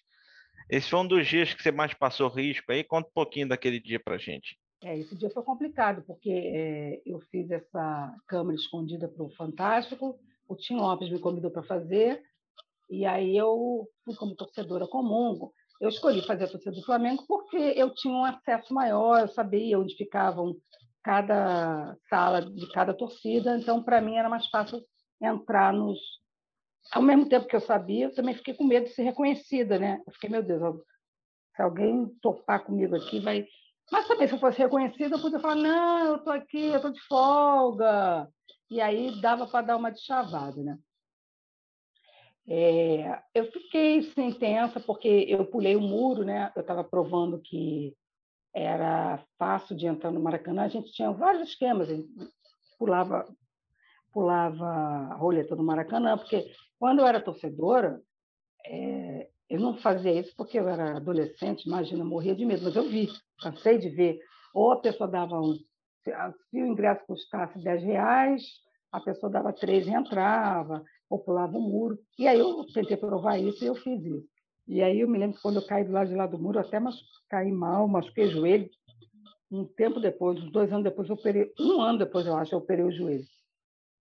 Esse 0.69 0.89
foi 0.89 0.99
um 0.99 1.07
dos 1.07 1.27
dias 1.27 1.53
que 1.53 1.61
você 1.61 1.71
mais 1.71 1.93
passou 1.93 2.29
risco 2.29 2.71
aí. 2.71 2.83
Conta 2.83 3.09
um 3.09 3.13
pouquinho 3.13 3.47
daquele 3.47 3.79
dia 3.79 3.99
para 3.99 4.17
gente. 4.17 4.57
É, 4.83 4.97
esse 4.97 5.15
dia 5.15 5.29
foi 5.29 5.43
complicado, 5.43 6.03
porque 6.05 6.29
é, 6.29 7.01
eu 7.05 7.19
fiz 7.31 7.49
essa 7.49 8.13
câmera 8.27 8.55
escondida 8.55 9.07
para 9.07 9.23
o 9.23 9.29
Fantástico, 9.29 10.19
o 10.47 10.55
Tim 10.55 10.75
Lopes 10.75 11.09
me 11.09 11.19
convidou 11.19 11.49
para 11.49 11.63
fazer, 11.63 12.21
e 12.89 13.05
aí 13.05 13.35
eu 13.35 13.87
fui 14.03 14.13
como 14.15 14.35
torcedora 14.35 14.85
comum. 14.85 15.49
Eu 15.79 15.89
escolhi 15.89 16.21
fazer 16.25 16.45
a 16.45 16.47
torcida 16.47 16.75
do 16.75 16.83
Flamengo 16.83 17.23
porque 17.27 17.57
eu 17.57 17.93
tinha 17.93 18.13
um 18.13 18.25
acesso 18.25 18.73
maior, 18.73 19.21
eu 19.21 19.27
sabia 19.29 19.79
onde 19.79 19.95
ficavam 19.95 20.55
cada 21.03 21.95
sala 22.09 22.41
de 22.41 22.71
cada 22.71 22.93
torcida, 22.93 23.57
então 23.57 23.83
para 23.83 24.01
mim 24.01 24.15
era 24.15 24.29
mais 24.29 24.47
fácil 24.49 24.81
entrar 25.21 25.73
nos. 25.73 25.99
Ao 26.91 27.01
mesmo 27.01 27.29
tempo 27.29 27.47
que 27.47 27.55
eu 27.55 27.61
sabia, 27.61 28.05
eu 28.05 28.13
também 28.13 28.35
fiquei 28.35 28.53
com 28.53 28.63
medo 28.63 28.85
de 28.85 28.93
ser 28.93 29.03
reconhecida, 29.03 29.79
né? 29.79 30.01
Eu 30.05 30.13
fiquei, 30.13 30.29
meu 30.29 30.43
Deus, 30.43 30.61
se 31.55 31.61
alguém 31.61 32.07
topar 32.21 32.63
comigo 32.63 32.95
aqui, 32.95 33.19
vai. 33.19 33.45
Mas 33.91 34.07
também, 34.07 34.27
se 34.27 34.33
eu 34.33 34.39
fosse 34.39 34.57
reconhecida, 34.57 35.15
eu 35.15 35.21
podia 35.21 35.39
falar: 35.39 35.55
não, 35.55 36.05
eu 36.05 36.15
estou 36.17 36.33
aqui, 36.33 36.65
eu 36.65 36.77
estou 36.77 36.91
de 36.91 37.01
folga. 37.01 38.27
E 38.69 38.81
aí 38.81 39.21
dava 39.21 39.47
para 39.47 39.67
dar 39.67 39.77
uma 39.77 39.91
de 39.91 40.01
chavada, 40.01 40.61
né? 40.61 40.77
É, 42.47 43.21
eu 43.33 43.49
fiquei 43.51 44.03
sem 44.13 44.33
tensa 44.33 44.79
porque 44.79 45.25
eu 45.29 45.45
pulei 45.45 45.75
o 45.75 45.81
muro, 45.81 46.25
né? 46.25 46.51
Eu 46.55 46.61
estava 46.61 46.83
provando 46.83 47.39
que 47.39 47.95
era 48.53 49.23
fácil 49.37 49.75
de 49.75 49.87
entrar 49.87 50.11
no 50.11 50.21
Maracanã. 50.21 50.63
A 50.63 50.67
gente 50.67 50.91
tinha 50.91 51.11
vários 51.11 51.49
esquemas, 51.49 51.89
a 51.89 51.95
gente 51.95 52.07
pulava 52.77 53.25
pulava 54.13 54.65
a 54.65 55.15
roleta 55.15 55.55
do 55.55 55.63
Maracanã, 55.63 56.15
porque 56.15 56.45
quando 56.77 56.99
eu 56.99 57.07
era 57.07 57.19
torcedora, 57.19 57.99
é, 58.63 59.27
eu 59.49 59.59
não 59.59 59.75
fazia 59.77 60.11
isso 60.19 60.33
porque 60.37 60.59
eu 60.59 60.69
era 60.69 60.97
adolescente, 60.97 61.65
imagina, 61.65 62.03
morria 62.05 62.35
de 62.35 62.45
medo, 62.45 62.63
mas 62.63 62.75
eu 62.75 62.87
vi, 62.87 63.09
cansei 63.41 63.79
de 63.79 63.89
ver. 63.89 64.19
Ou 64.53 64.71
a 64.71 64.79
pessoa 64.79 65.09
dava 65.09 65.39
um. 65.39 65.57
Se 66.03 66.61
o 66.61 66.65
ingresso 66.65 67.03
custasse 67.07 67.57
10 67.63 67.83
reais, 67.83 68.43
a 68.91 68.99
pessoa 68.99 69.31
dava 69.31 69.51
três 69.51 69.87
e 69.87 69.91
entrava 69.91 70.83
ou 71.09 71.19
pulava 71.19 71.57
o 71.57 71.61
muro. 71.61 71.97
E 72.19 72.27
aí 72.27 72.39
eu 72.39 72.65
tentei 72.73 72.97
provar 72.97 73.39
isso 73.39 73.63
e 73.63 73.67
eu 73.67 73.75
fiz 73.75 74.03
isso. 74.03 74.27
E 74.67 74.81
aí 74.81 75.01
eu 75.01 75.07
me 75.07 75.17
lembro 75.17 75.35
que 75.35 75.41
quando 75.41 75.57
eu 75.57 75.65
caí 75.65 75.83
do 75.83 75.91
lado 75.91 76.09
de 76.09 76.15
lá 76.15 76.25
do 76.25 76.39
muro, 76.39 76.59
até 76.59 76.79
caí 77.29 77.51
mal, 77.51 77.87
machuquei 77.87 78.27
o 78.27 78.31
joelho. 78.31 78.69
Um 79.51 79.65
tempo 79.65 79.99
depois, 79.99 80.41
uns 80.41 80.51
dois 80.51 80.71
anos 80.71 80.83
depois, 80.83 81.09
eu 81.09 81.15
operei, 81.15 81.51
um 81.59 81.81
ano 81.81 81.99
depois, 81.99 82.25
eu 82.25 82.35
acho, 82.35 82.55
eu 82.55 82.59
operei 82.59 82.85
o 82.85 82.91
joelho. 82.91 83.25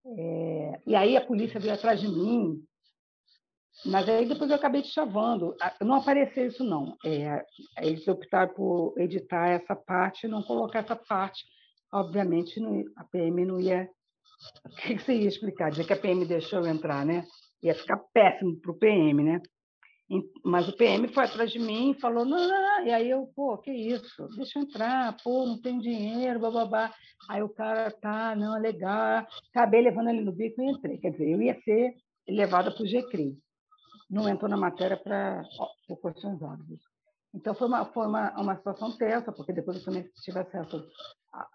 É, 0.06 0.80
e 0.86 0.94
aí 0.94 1.16
a 1.16 1.24
polícia 1.24 1.60
veio 1.60 1.74
atrás 1.74 2.00
de 2.00 2.08
mim, 2.08 2.64
mas 3.84 4.08
aí 4.08 4.26
depois 4.26 4.50
eu 4.50 4.56
acabei 4.56 4.82
te 4.82 4.88
chavando. 4.88 5.56
Não 5.80 5.94
apareceu 5.94 6.46
isso, 6.46 6.64
não. 6.64 6.96
É, 7.04 7.44
eles 7.80 8.06
optaram 8.06 8.52
por 8.54 8.94
editar 8.98 9.48
essa 9.48 9.74
parte 9.74 10.26
e 10.26 10.28
não 10.28 10.42
colocar 10.42 10.80
essa 10.80 10.96
parte. 10.96 11.44
Obviamente, 11.92 12.60
a 12.96 13.04
PM 13.04 13.44
não 13.44 13.60
ia 13.60 13.88
o 14.66 14.70
que 14.70 14.98
você 14.98 15.14
ia 15.14 15.28
explicar? 15.28 15.70
Dizer 15.70 15.86
que 15.86 15.92
a 15.92 15.96
PM 15.96 16.24
deixou 16.24 16.60
eu 16.60 16.66
entrar, 16.66 17.04
né? 17.04 17.24
Ia 17.62 17.74
ficar 17.74 17.98
péssimo 18.12 18.60
para 18.60 18.72
o 18.72 18.78
PM, 18.78 19.22
né? 19.22 19.40
Mas 20.44 20.68
o 20.68 20.76
PM 20.76 21.08
foi 21.08 21.24
atrás 21.24 21.50
de 21.50 21.58
mim 21.58 21.92
e 21.92 22.00
falou, 22.00 22.24
não, 22.24 22.36
não, 22.36 22.86
e 22.86 22.90
aí 22.90 23.08
eu, 23.08 23.26
pô, 23.34 23.56
que 23.58 23.70
isso? 23.70 24.28
Deixa 24.36 24.58
eu 24.58 24.64
entrar, 24.64 25.16
pô, 25.22 25.46
não 25.46 25.60
tem 25.60 25.78
dinheiro, 25.78 26.40
bababá. 26.40 26.92
Aí 27.28 27.42
o 27.42 27.48
cara, 27.48 27.90
tá, 27.90 28.34
não, 28.36 28.56
é 28.56 28.60
legal. 28.60 29.26
Acabei 29.54 29.80
levando 29.80 30.10
ele 30.10 30.20
no 30.20 30.32
bico 30.32 30.60
e 30.60 30.70
entrei. 30.70 30.98
Quer 30.98 31.12
dizer, 31.12 31.30
eu 31.30 31.40
ia 31.40 31.58
ser 31.62 31.94
levada 32.28 32.70
para 32.70 32.82
o 32.82 32.86
GCRI. 32.86 33.38
Não 34.10 34.28
entrou 34.28 34.50
na 34.50 34.56
matéria 34.56 34.96
para 34.96 35.42
por 35.88 36.00
questões 36.00 36.42
óbvias. 36.42 36.80
Então, 37.34 37.54
foi 37.54 37.66
uma, 37.66 37.84
foi 37.86 38.06
uma, 38.06 38.30
uma 38.38 38.56
situação 38.56 38.94
tensa, 38.96 39.32
porque 39.32 39.54
depois 39.54 39.78
eu 39.78 39.84
também 39.84 40.06
tive 40.22 40.38
acesso 40.38 40.86
a, 41.32 41.48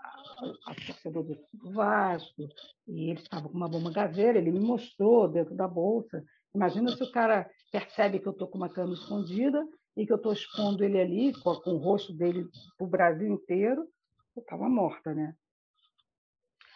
torcedor 0.88 1.24
do 1.24 1.72
Vasco, 1.72 2.48
e 2.88 3.12
ele 3.12 3.20
estava 3.20 3.48
com 3.48 3.56
uma 3.56 3.70
bomba 3.70 3.92
gazeira, 3.92 4.40
ele 4.40 4.52
me 4.52 4.60
mostrou 4.60 5.28
dentro 5.28 5.56
da 5.56 5.68
bolsa. 5.68 6.24
Imagina 6.58 6.90
se 6.90 7.04
o 7.04 7.12
cara 7.12 7.48
percebe 7.72 8.18
que 8.18 8.28
eu 8.28 8.32
estou 8.32 8.48
com 8.48 8.58
uma 8.58 8.68
cama 8.68 8.96
escondida 8.96 9.64
e 9.96 10.08
que 10.08 10.12
eu 10.12 10.16
estou 10.16 10.34
expondo 10.34 10.84
ele 10.84 11.00
ali, 11.00 11.32
com, 11.34 11.54
com 11.62 11.74
o 11.74 11.78
rosto 11.78 12.12
dele 12.12 12.50
para 12.76 12.88
o 12.88 12.90
Brasil 12.90 13.32
inteiro, 13.32 13.88
eu 14.36 14.42
estava 14.42 14.68
morta, 14.68 15.14
né? 15.14 15.36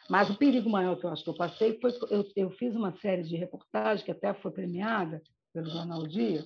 Mas 0.07 0.29
o 0.29 0.37
perigo 0.37 0.69
maior 0.69 0.99
que 0.99 1.05
eu 1.07 1.09
acho 1.09 1.23
que 1.23 1.31
eu 1.31 1.35
passei 1.35 1.79
foi 1.79 1.91
eu, 2.11 2.23
eu 2.35 2.51
fiz 2.51 2.75
uma 2.75 2.95
série 2.99 3.23
de 3.23 3.35
reportagens 3.35 4.03
que 4.05 4.11
até 4.11 4.35
foi 4.35 4.51
premiada 4.51 5.19
pelo 5.51 5.67
Jornal 5.71 6.05
Dia, 6.05 6.45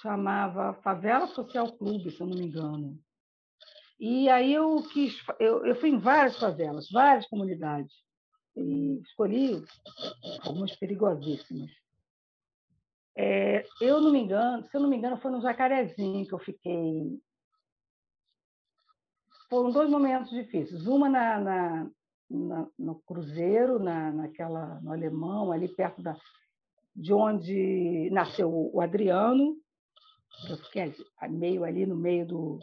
chamava 0.00 0.72
Favela 0.82 1.26
Social 1.26 1.76
Clube, 1.76 2.10
se 2.10 2.22
eu 2.22 2.26
não 2.26 2.38
me 2.38 2.46
engano. 2.46 2.98
E 4.00 4.30
aí 4.30 4.54
eu 4.54 4.82
quis, 4.94 5.14
eu, 5.38 5.66
eu 5.66 5.76
fui 5.76 5.90
em 5.90 5.98
várias 5.98 6.38
favelas, 6.38 6.90
várias 6.90 7.28
comunidades, 7.28 7.92
e 8.56 8.98
escolhi 9.02 9.62
algumas 10.42 10.74
perigosíssimas. 10.76 11.81
É, 13.16 13.64
eu 13.80 14.00
não 14.00 14.10
me 14.10 14.20
engano, 14.20 14.64
se 14.64 14.76
eu 14.76 14.80
não 14.80 14.88
me 14.88 14.96
engano, 14.96 15.18
foi 15.18 15.30
no 15.30 15.42
Jacarezinho 15.42 16.26
que 16.26 16.32
eu 16.32 16.38
fiquei. 16.38 17.20
Foram 19.50 19.70
dois 19.70 19.90
momentos 19.90 20.30
difíceis. 20.30 20.86
Uma 20.86 21.08
na, 21.08 21.38
na, 21.38 21.90
na 22.30 22.68
no 22.78 22.94
Cruzeiro, 23.06 23.78
na, 23.78 24.10
naquela, 24.12 24.80
no 24.80 24.92
Alemão, 24.92 25.52
ali 25.52 25.68
perto 25.68 26.02
da, 26.02 26.16
de 26.94 27.12
onde 27.12 28.08
nasceu 28.10 28.50
o 28.50 28.80
Adriano, 28.80 29.56
eu 30.48 30.56
fiquei 30.58 30.94
meio 31.28 31.64
ali 31.64 31.86
no 31.86 31.96
meio 31.96 32.26
do, 32.26 32.58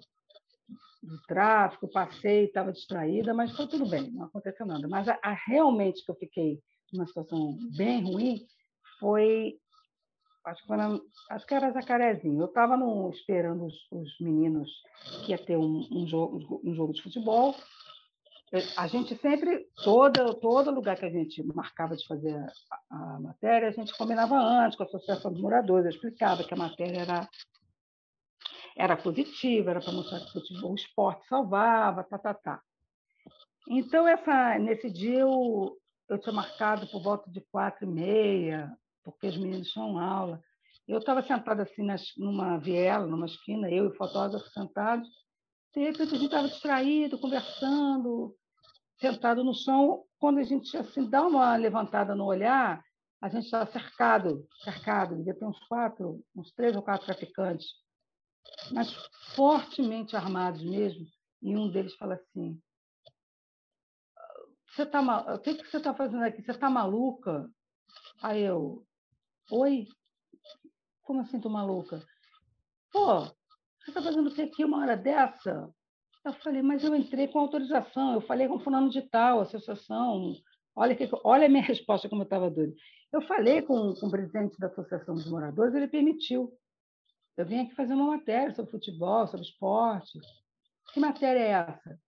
do 1.01 1.21
tráfico, 1.27 1.87
passei, 1.87 2.45
estava 2.45 2.71
distraída, 2.71 3.33
mas 3.33 3.55
foi 3.55 3.67
tudo 3.67 3.87
bem, 3.89 4.11
não 4.11 4.25
aconteceu 4.25 4.65
nada. 4.65 4.87
Mas 4.87 5.07
a, 5.07 5.17
a, 5.21 5.33
realmente 5.33 6.03
que 6.03 6.11
eu 6.11 6.15
fiquei 6.15 6.59
numa 6.91 7.07
situação 7.07 7.57
bem 7.75 8.03
ruim 8.03 8.45
foi, 8.99 9.57
acho 10.45 10.65
que, 10.65 10.75
na, 10.75 10.99
acho 11.31 11.45
que 11.45 11.53
era 11.53 11.71
Jacarezinho. 11.71 12.41
Eu 12.41 12.47
estava 12.47 12.75
esperando 13.11 13.65
os, 13.65 13.75
os, 13.91 14.19
meninos 14.19 14.69
que 15.25 15.31
ia 15.31 15.37
ter 15.37 15.57
um, 15.57 15.87
um, 15.91 16.07
jogo, 16.07 16.61
um 16.63 16.73
jogo 16.73 16.93
de 16.93 17.01
futebol. 17.01 17.55
A 18.77 18.87
gente 18.87 19.15
sempre, 19.17 19.67
todo, 19.83 20.33
todo 20.35 20.71
lugar 20.71 20.97
que 20.97 21.05
a 21.05 21.09
gente 21.09 21.43
marcava 21.53 21.95
de 21.95 22.07
fazer 22.07 22.35
a, 22.91 23.15
a 23.15 23.19
matéria, 23.19 23.67
a 23.67 23.71
gente 23.71 23.95
combinava 23.95 24.35
antes 24.35 24.75
com 24.75 24.83
a 24.83 24.87
Associação 24.87 25.31
dos 25.31 25.41
Moradores, 25.41 25.85
eu 25.85 25.91
explicava 25.91 26.43
que 26.43 26.53
a 26.53 26.57
matéria 26.57 27.01
era 27.01 27.29
era 28.79 28.95
positiva, 28.95 29.71
era 29.71 29.81
para 29.81 29.91
mostrar 29.91 30.19
que 30.19 30.29
o, 30.29 30.31
futebol, 30.31 30.71
o 30.71 30.75
esporte 30.75 31.27
salvava, 31.27 32.03
tá, 32.05 32.17
tá, 32.17 32.33
tá. 32.33 32.61
Então, 33.67 34.07
essa, 34.07 34.57
nesse 34.57 34.89
dia, 34.89 35.19
eu, 35.19 35.77
eu 36.09 36.17
tinha 36.17 36.33
marcado 36.33 36.87
por 36.87 37.03
volta 37.03 37.29
de 37.29 37.41
quatro 37.51 37.85
e 37.85 37.91
meia, 37.91 38.71
porque 39.11 39.27
os 39.27 39.37
meninos 39.37 39.69
tinham 39.69 39.97
aula. 39.97 40.41
Eu 40.87 40.99
estava 40.99 41.21
sentada 41.21 41.63
assim 41.63 41.83
nas, 41.83 42.03
numa 42.17 42.57
viela, 42.57 43.05
numa 43.05 43.25
esquina, 43.25 43.69
eu 43.69 43.85
e 43.85 43.87
o 43.89 43.95
fotógrafo 43.95 44.49
sentados. 44.49 45.07
De 45.73 45.81
repente, 45.81 46.13
a 46.13 46.17
gente 46.17 46.25
estava 46.25 46.47
distraído, 46.47 47.19
conversando, 47.19 48.35
sentado 48.99 49.43
no 49.43 49.53
chão. 49.53 50.03
Quando 50.17 50.39
a 50.39 50.43
gente 50.43 50.75
assim, 50.75 51.07
dá 51.09 51.25
uma 51.25 51.55
levantada 51.55 52.15
no 52.15 52.25
olhar, 52.25 52.83
a 53.21 53.29
gente 53.29 53.45
está 53.45 53.65
cercado, 53.67 54.47
cercado, 54.63 55.15
devia 55.17 55.35
ter 55.35 55.45
uns 55.45 55.59
quatro, 55.67 56.23
uns 56.35 56.51
três 56.53 56.75
ou 56.75 56.81
quatro 56.81 57.05
traficantes 57.05 57.67
mas 58.71 58.93
fortemente 59.35 60.15
armados 60.15 60.63
mesmo. 60.63 61.05
E 61.41 61.55
um 61.55 61.71
deles 61.71 61.95
fala 61.95 62.15
assim: 62.15 62.61
você 64.67 64.85
tá 64.85 65.01
mal... 65.01 65.35
O 65.35 65.39
que, 65.39 65.55
que 65.55 65.69
você 65.69 65.77
está 65.77 65.93
fazendo 65.93 66.23
aqui? 66.23 66.41
Você 66.41 66.51
está 66.51 66.69
maluca? 66.69 67.49
Aí 68.21 68.41
eu: 68.41 68.85
Oi? 69.51 69.87
Como 71.01 71.21
assim 71.21 71.37
estou 71.37 71.51
maluca? 71.51 72.05
Pô, 72.91 73.21
você 73.21 73.89
está 73.89 74.01
fazendo 74.01 74.29
o 74.29 74.33
que 74.33 74.43
aqui 74.43 74.63
uma 74.63 74.79
hora 74.79 74.95
dessa? 74.95 75.73
Eu 76.23 76.33
falei, 76.33 76.61
mas 76.61 76.83
eu 76.83 76.95
entrei 76.95 77.27
com 77.27 77.39
autorização, 77.39 78.13
eu 78.13 78.21
falei 78.21 78.47
com 78.47 78.59
fulano 78.59 78.89
de 78.89 79.01
tal, 79.09 79.41
associação. 79.41 80.35
Olha, 80.75 80.95
que, 80.95 81.09
olha 81.23 81.47
a 81.47 81.49
minha 81.49 81.63
resposta 81.65 82.07
como 82.07 82.21
eu 82.21 82.25
estava 82.25 82.49
doida. 82.49 82.75
Eu 83.11 83.21
falei 83.23 83.63
com, 83.63 83.95
com 83.95 84.07
o 84.07 84.11
presidente 84.11 84.59
da 84.59 84.67
Associação 84.67 85.15
dos 85.15 85.27
Moradores, 85.27 85.73
ele 85.73 85.87
permitiu. 85.87 86.53
Eu 87.35 87.45
vim 87.45 87.61
aqui 87.61 87.73
fazer 87.73 87.93
uma 87.93 88.17
matéria 88.17 88.53
sobre 88.53 88.69
futebol, 88.69 89.25
sobre 89.25 89.45
esporte. 89.47 90.19
Que 90.93 90.99
matéria 90.99 91.39
é 91.39 91.49
essa? 91.51 91.99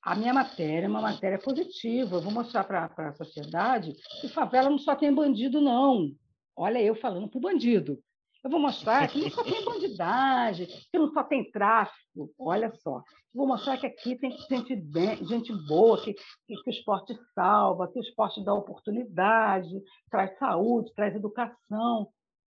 A 0.00 0.14
minha 0.14 0.32
matéria 0.32 0.86
é 0.86 0.88
uma 0.88 1.00
matéria 1.00 1.38
positiva. 1.38 2.16
Eu 2.16 2.22
vou 2.22 2.32
mostrar 2.32 2.62
para 2.62 2.86
a 2.96 3.14
sociedade 3.14 3.94
que 4.20 4.28
favela 4.28 4.70
não 4.70 4.78
só 4.78 4.94
tem 4.94 5.12
bandido, 5.12 5.60
não. 5.60 6.14
Olha 6.56 6.82
eu 6.82 6.94
falando 6.94 7.28
para 7.28 7.38
o 7.38 7.40
bandido. 7.40 7.98
Eu 8.42 8.50
vou 8.50 8.60
mostrar 8.60 9.08
que 9.08 9.20
não 9.20 9.30
só 9.30 9.42
tem 9.42 9.64
bandidagem, 9.64 10.66
que 10.66 10.98
não 10.98 11.12
só 11.12 11.24
tem 11.24 11.50
tráfico. 11.50 12.32
Olha 12.38 12.72
só. 12.76 13.02
Vou 13.34 13.46
mostrar 13.46 13.76
que 13.76 13.86
aqui 13.86 14.16
tem 14.16 14.30
gente, 14.48 14.76
bem, 14.76 15.16
gente 15.26 15.52
boa, 15.66 16.00
que, 16.00 16.14
que, 16.14 16.54
que 16.62 16.70
o 16.70 16.72
esporte 16.72 17.18
salva, 17.34 17.90
que 17.92 17.98
o 17.98 18.02
esporte 18.02 18.42
dá 18.44 18.54
oportunidade, 18.54 19.82
traz 20.10 20.38
saúde, 20.38 20.94
traz 20.94 21.14
educação. 21.14 22.08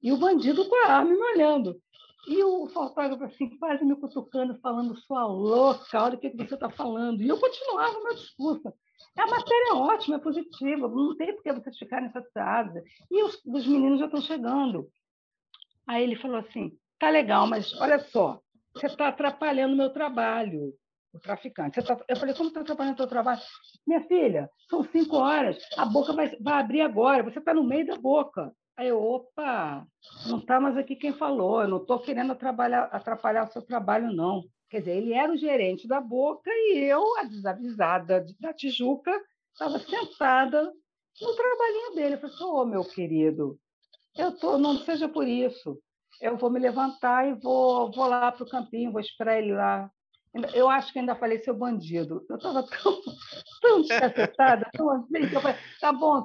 E 0.01 0.11
o 0.11 0.17
bandido 0.17 0.67
com 0.69 0.75
a 0.75 0.93
arma 0.93 1.11
me 1.11 1.23
olhando. 1.33 1.75
E 2.27 2.43
o 2.43 2.67
fotógrafo 2.67 3.23
assim, 3.23 3.57
quase 3.57 3.83
me 3.83 3.95
cutucando, 3.95 4.59
falando, 4.59 4.95
sua 4.99 5.25
louca, 5.25 6.03
olha 6.03 6.15
o 6.15 6.19
que 6.19 6.29
você 6.29 6.53
está 6.53 6.69
falando. 6.69 7.21
E 7.21 7.27
eu 7.27 7.39
continuava 7.39 7.97
o 7.97 8.03
meu 8.03 8.13
discurso. 8.13 8.73
A 9.19 9.27
matéria 9.27 9.71
é 9.71 9.73
ótima, 9.73 10.15
é 10.15 10.19
positiva, 10.19 10.87
não 10.87 11.15
tem 11.15 11.35
por 11.35 11.43
que 11.43 11.51
vocês 11.51 11.77
ficarem 11.77 12.09
satisfados. 12.11 12.81
E 13.11 13.23
os, 13.23 13.35
os 13.45 13.67
meninos 13.67 13.99
já 13.99 14.05
estão 14.05 14.21
chegando. 14.21 14.87
Aí 15.85 16.03
ele 16.03 16.15
falou 16.15 16.37
assim: 16.37 16.71
tá 16.97 17.09
legal, 17.09 17.47
mas 17.47 17.73
olha 17.81 17.99
só, 17.99 18.39
você 18.73 18.85
está 18.85 19.09
atrapalhando 19.09 19.73
o 19.73 19.77
meu 19.77 19.91
trabalho, 19.91 20.73
o 21.13 21.19
traficante. 21.19 21.81
Tá... 21.81 21.99
Eu 22.07 22.15
falei: 22.15 22.33
como 22.33 22.47
está 22.47 22.61
atrapalhando 22.61 22.93
o 22.93 22.97
teu 22.97 23.07
trabalho? 23.07 23.41
Minha 23.85 24.01
filha, 24.07 24.49
são 24.69 24.83
cinco 24.83 25.17
horas, 25.17 25.57
a 25.77 25.85
boca 25.85 26.13
vai, 26.13 26.29
vai 26.39 26.59
abrir 26.61 26.81
agora, 26.81 27.23
você 27.23 27.39
está 27.39 27.53
no 27.53 27.63
meio 27.63 27.85
da 27.85 27.97
boca. 27.97 28.53
Aí 28.77 28.87
eu, 28.87 29.03
opa, 29.03 29.85
não 30.27 30.37
está 30.37 30.57
mais 30.57 30.77
aqui 30.77 30.95
quem 30.95 31.11
falou, 31.11 31.61
eu 31.61 31.67
não 31.67 31.81
estou 31.81 31.99
querendo 31.99 32.31
atrapalhar, 32.31 32.83
atrapalhar 32.85 33.45
o 33.45 33.51
seu 33.51 33.61
trabalho, 33.61 34.13
não. 34.13 34.43
Quer 34.69 34.79
dizer, 34.79 34.97
ele 34.97 35.13
era 35.13 35.31
o 35.31 35.37
gerente 35.37 35.87
da 35.87 35.99
Boca 35.99 36.49
e 36.49 36.77
eu, 36.77 37.03
a 37.17 37.23
desavisada 37.23 38.25
da 38.39 38.53
Tijuca, 38.53 39.11
estava 39.51 39.79
sentada 39.79 40.71
no 41.21 41.35
trabalhinho 41.35 41.95
dele. 41.95 42.15
Eu 42.15 42.19
falei, 42.19 42.35
ô, 42.41 42.61
oh, 42.61 42.65
meu 42.65 42.85
querido, 42.85 43.59
eu 44.15 44.31
tô, 44.31 44.57
não 44.57 44.77
seja 44.77 45.09
por 45.09 45.27
isso. 45.27 45.79
Eu 46.21 46.37
vou 46.37 46.49
me 46.49 46.59
levantar 46.59 47.27
e 47.27 47.33
vou, 47.33 47.91
vou 47.91 48.07
lá 48.07 48.31
para 48.31 48.43
o 48.43 48.49
campinho, 48.49 48.91
vou 48.91 49.01
esperar 49.01 49.39
ele 49.39 49.53
lá. 49.53 49.89
Eu 50.53 50.69
acho 50.69 50.93
que 50.93 50.99
ainda 50.99 51.15
falei 51.15 51.39
seu 51.39 51.55
bandido. 51.55 52.23
Eu 52.29 52.35
estava 52.35 52.61
tão, 52.63 53.01
tão 53.61 53.81
descacetada, 53.81 54.69
tão 54.73 54.89
assim, 54.91 55.27
que 55.27 55.35
eu 55.35 55.41
falei, 55.41 55.57
tá 55.79 55.91
bom, 55.91 56.23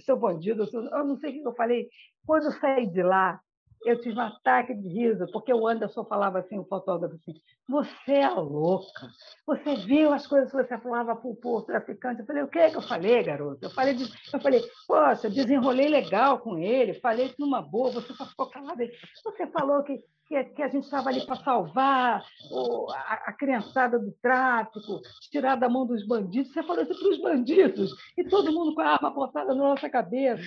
seu 0.00 0.18
bandido, 0.18 0.68
eu 0.70 1.04
não 1.04 1.16
sei 1.16 1.30
o 1.30 1.32
que 1.32 1.48
eu 1.48 1.54
falei. 1.54 1.88
Quando 2.26 2.44
eu 2.44 2.52
saí 2.52 2.86
de 2.86 3.02
lá, 3.02 3.40
eu 3.84 4.00
tive 4.00 4.18
um 4.18 4.22
ataque 4.22 4.74
de 4.74 4.88
riso, 4.88 5.26
porque 5.32 5.52
o 5.52 5.66
Anderson 5.66 6.04
falava 6.04 6.38
assim, 6.38 6.58
o 6.58 6.64
fotógrafo 6.64 7.14
assim, 7.14 7.34
você 7.68 8.12
é 8.12 8.28
louca, 8.30 9.08
você 9.46 9.76
viu 9.76 10.12
as 10.12 10.26
coisas 10.26 10.50
que 10.50 10.56
você 10.56 10.78
falava 10.78 11.16
para 11.16 11.28
o 11.28 11.62
traficante. 11.62 12.20
Eu 12.20 12.26
falei, 12.26 12.42
o 12.42 12.48
que 12.48 12.58
é 12.58 12.70
que 12.70 12.76
eu 12.76 12.82
falei, 12.82 13.22
garoto? 13.22 13.58
Eu 13.62 13.70
falei, 13.70 13.96
eu 14.32 14.40
falei, 14.40 14.62
poxa, 14.86 15.30
desenrolei 15.30 15.88
legal 15.88 16.38
com 16.38 16.58
ele, 16.58 16.94
falei 16.94 17.34
numa 17.38 17.60
boa, 17.62 17.92
você 17.92 18.12
só 18.12 18.26
ficou 18.26 18.50
calado. 18.50 18.82
Você 19.24 19.46
falou 19.48 19.82
que, 19.82 20.00
que, 20.26 20.44
que 20.44 20.62
a 20.62 20.68
gente 20.68 20.84
estava 20.84 21.08
ali 21.08 21.24
para 21.24 21.36
salvar 21.36 22.24
o, 22.50 22.90
a, 22.92 23.14
a 23.26 23.32
criançada 23.32 23.98
do 23.98 24.12
tráfico, 24.22 25.00
tirar 25.30 25.56
da 25.56 25.68
mão 25.68 25.86
dos 25.86 26.06
bandidos. 26.06 26.52
Você 26.52 26.62
falou 26.62 26.82
isso 26.82 26.98
para 26.98 27.08
os 27.08 27.20
bandidos, 27.20 27.90
e 28.16 28.24
todo 28.24 28.52
mundo 28.52 28.74
com 28.74 28.80
a 28.80 28.94
arma 28.94 29.08
apontada 29.08 29.54
na 29.54 29.54
nossa 29.54 29.88
cabeça. 29.88 30.42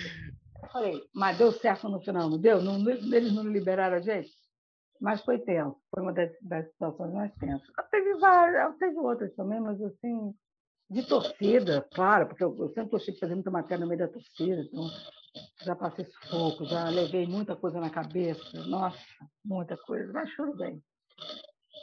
Falei, 0.72 1.02
mas 1.14 1.38
deu 1.38 1.52
certo 1.52 1.88
no 1.88 2.00
final, 2.00 2.28
não 2.28 2.38
deu? 2.38 2.60
Não, 2.62 2.78
eles 2.88 3.32
não 3.32 3.42
liberaram 3.44 3.96
a 3.96 4.00
gente? 4.00 4.30
Mas 5.00 5.22
foi 5.22 5.38
tenso, 5.38 5.76
foi 5.90 6.02
uma 6.02 6.12
das, 6.12 6.30
das 6.42 6.66
situações 6.70 7.12
mais 7.12 7.34
tensas. 7.36 7.66
Teve 7.90 8.14
várias, 8.18 8.76
teve 8.76 8.98
outras 8.98 9.34
também, 9.34 9.58
mas 9.60 9.80
assim, 9.82 10.34
de 10.90 11.06
torcida, 11.06 11.86
claro, 11.92 12.26
porque 12.26 12.44
eu, 12.44 12.54
eu 12.58 12.68
sempre 12.70 12.90
gostei 12.90 13.14
de 13.14 13.20
fazer 13.20 13.34
muita 13.34 13.50
matéria 13.50 13.82
no 13.82 13.88
meio 13.88 14.00
da 14.00 14.08
torcida, 14.08 14.60
então 14.60 14.90
já 15.62 15.76
passei 15.76 16.04
sufoco, 16.04 16.64
já 16.64 16.88
levei 16.88 17.26
muita 17.26 17.56
coisa 17.56 17.80
na 17.80 17.88
cabeça, 17.88 18.64
nossa, 18.66 18.98
muita 19.44 19.76
coisa, 19.76 20.12
mas 20.12 20.34
tudo 20.34 20.56
bem. 20.56 20.82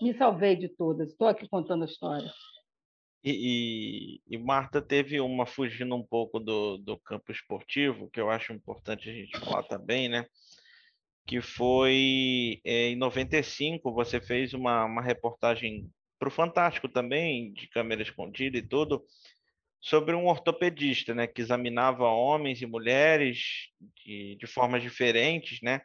Me 0.02 0.16
salvei 0.18 0.56
de 0.56 0.70
todas, 0.70 1.10
estou 1.10 1.28
aqui 1.28 1.48
contando 1.48 1.84
a 1.84 1.88
história. 1.88 2.32
E, 3.30 4.22
e, 4.26 4.38
Marta 4.38 4.82
teve 4.82 5.20
uma 5.20 5.46
fugindo 5.46 5.94
um 5.94 6.04
pouco 6.04 6.40
do, 6.40 6.78
do 6.78 6.98
campo 6.98 7.30
esportivo, 7.32 8.10
que 8.10 8.22
eu 8.22 8.30
acho 8.30 8.54
importante 8.54 9.10
a 9.10 9.14
gente 9.14 9.38
falar 9.40 9.64
também, 9.64 10.08
né? 10.08 10.26
Que 11.26 11.42
foi 11.42 12.62
é, 12.64 12.90
em 12.90 12.96
95, 12.96 13.92
você 13.94 14.22
fez 14.22 14.54
uma, 14.54 14.86
uma 14.86 15.02
reportagem 15.02 15.90
para 16.18 16.30
o 16.30 16.32
Fantástico 16.32 16.88
também, 16.88 17.52
de 17.52 17.68
câmera 17.68 18.02
escondida 18.02 18.58
e 18.58 18.62
tudo, 18.62 19.04
sobre 19.82 20.16
um 20.16 20.28
ortopedista, 20.28 21.14
né? 21.14 21.28
Que 21.28 21.42
examinava 21.42 22.08
homens 22.08 22.62
e 22.62 22.66
mulheres 22.66 23.68
de, 24.06 24.38
de 24.38 24.48
formas 24.48 24.82
diferentes, 24.82 25.60
né? 25.62 25.82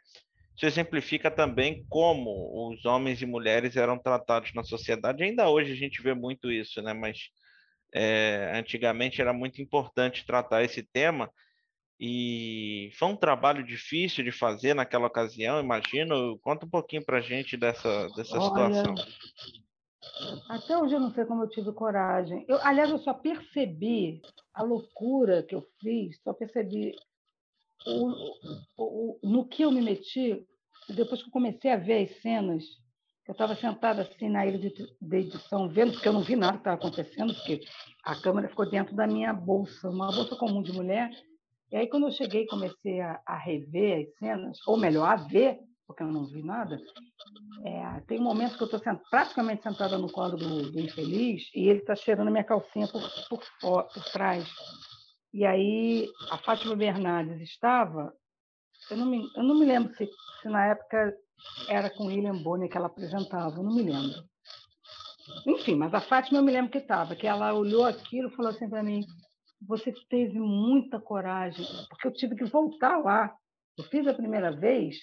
Isso 0.55 0.65
exemplifica 0.65 1.31
também 1.31 1.85
como 1.89 2.69
os 2.69 2.85
homens 2.85 3.21
e 3.21 3.25
mulheres 3.25 3.75
eram 3.75 3.97
tratados 3.97 4.53
na 4.53 4.63
sociedade. 4.63 5.23
Ainda 5.23 5.49
hoje 5.49 5.71
a 5.71 5.75
gente 5.75 6.01
vê 6.01 6.13
muito 6.13 6.51
isso, 6.51 6.81
né? 6.81 6.93
Mas 6.93 7.29
é, 7.93 8.51
antigamente 8.55 9.21
era 9.21 9.33
muito 9.33 9.61
importante 9.61 10.25
tratar 10.25 10.63
esse 10.63 10.83
tema 10.83 11.29
e 11.99 12.91
foi 12.97 13.07
um 13.07 13.15
trabalho 13.15 13.65
difícil 13.65 14.23
de 14.23 14.31
fazer 14.31 14.73
naquela 14.73 15.07
ocasião, 15.07 15.59
imagino. 15.59 16.37
Conta 16.39 16.65
um 16.65 16.69
pouquinho 16.69 17.05
para 17.05 17.19
a 17.19 17.21
gente 17.21 17.55
dessa, 17.55 18.09
dessa 18.09 18.37
Olha, 18.37 18.73
situação. 18.73 18.95
Até 20.49 20.77
hoje 20.77 20.95
eu 20.95 20.99
não 20.99 21.13
sei 21.13 21.23
como 21.25 21.43
eu 21.43 21.49
tive 21.49 21.71
coragem. 21.71 22.45
Eu, 22.47 22.57
aliás, 22.61 22.89
eu 22.89 22.97
só 22.97 23.13
percebi 23.13 24.21
a 24.53 24.63
loucura 24.63 25.43
que 25.43 25.55
eu 25.55 25.65
fiz, 25.79 26.19
só 26.21 26.33
percebi 26.33 26.93
o, 27.85 28.13
o, 28.77 29.19
no 29.23 29.47
que 29.47 29.63
eu 29.63 29.71
me 29.71 29.81
meti, 29.81 30.45
depois 30.89 31.21
que 31.21 31.27
eu 31.27 31.31
comecei 31.31 31.71
a 31.71 31.77
ver 31.77 32.03
as 32.03 32.21
cenas, 32.21 32.63
eu 33.27 33.31
estava 33.31 33.55
sentada 33.55 34.01
assim 34.01 34.29
na 34.29 34.45
ilha 34.45 34.59
de, 34.59 34.73
de, 35.01 35.17
edição, 35.17 35.69
vendo, 35.69 35.93
porque 35.93 36.07
eu 36.07 36.13
não 36.13 36.21
vi 36.21 36.35
nada 36.35 36.53
que 36.53 36.59
estava 36.59 36.75
acontecendo, 36.75 37.33
porque 37.33 37.61
a 38.03 38.15
câmera 38.15 38.49
ficou 38.49 38.69
dentro 38.69 38.95
da 38.95 39.07
minha 39.07 39.33
bolsa, 39.33 39.89
uma 39.89 40.11
bolsa 40.11 40.35
comum 40.35 40.61
de 40.61 40.73
mulher. 40.73 41.09
E 41.71 41.77
aí, 41.77 41.87
quando 41.87 42.07
eu 42.07 42.11
cheguei 42.11 42.43
e 42.43 42.47
comecei 42.47 42.99
a, 42.99 43.21
a, 43.25 43.37
rever 43.37 44.05
as 44.05 44.17
cenas, 44.17 44.57
ou 44.67 44.77
melhor, 44.77 45.07
a 45.07 45.15
ver, 45.15 45.59
porque 45.87 46.03
eu 46.03 46.07
não 46.07 46.25
vi 46.25 46.43
nada, 46.43 46.77
é, 47.65 48.01
tem 48.01 48.19
momentos 48.19 48.57
que 48.57 48.63
eu 48.63 48.67
estou 48.67 48.81
praticamente 49.09 49.63
sentada 49.63 49.97
no 49.97 50.11
colo 50.11 50.35
do, 50.35 50.71
do 50.71 50.79
infeliz 50.79 51.49
e 51.55 51.69
ele 51.69 51.79
está 51.79 51.95
cheirando 51.95 52.27
a 52.27 52.31
minha 52.31 52.43
calcinha 52.43 52.87
por, 52.87 53.01
por, 53.29 53.83
por 53.83 54.03
trás. 54.11 54.45
E 55.33 55.45
aí 55.45 56.07
a 56.29 56.37
Fátima 56.37 56.75
Bernardes 56.75 57.41
estava, 57.41 58.13
eu 58.91 58.97
não 58.97 59.05
me, 59.07 59.27
eu 59.35 59.43
não 59.43 59.57
me 59.57 59.65
lembro 59.65 59.93
se, 59.95 60.07
se 60.41 60.47
na 60.47 60.67
época 60.67 61.17
era 61.67 61.89
com 61.89 62.05
William 62.05 62.37
Bonner 62.37 62.69
que 62.69 62.77
ela 62.77 62.87
apresentava, 62.87 63.55
eu 63.57 63.63
não 63.63 63.73
me 63.73 63.81
lembro. 63.81 64.23
Enfim, 65.47 65.75
mas 65.75 65.93
a 65.93 66.01
Fátima 66.01 66.39
eu 66.39 66.43
me 66.43 66.51
lembro 66.51 66.71
que 66.71 66.77
estava, 66.77 67.15
que 67.15 67.25
ela 67.25 67.53
olhou 67.53 67.85
aquilo 67.85 68.27
e 68.29 68.35
falou 68.35 68.51
assim 68.51 68.69
para 68.69 68.83
mim: 68.83 69.03
você 69.67 69.91
teve 70.09 70.39
muita 70.39 70.99
coragem, 70.99 71.65
porque 71.89 72.07
eu 72.07 72.13
tive 72.13 72.35
que 72.35 72.45
voltar 72.45 72.97
lá. 72.97 73.35
Eu 73.77 73.83
fiz 73.85 74.05
a 74.05 74.13
primeira 74.13 74.51
vez 74.51 74.97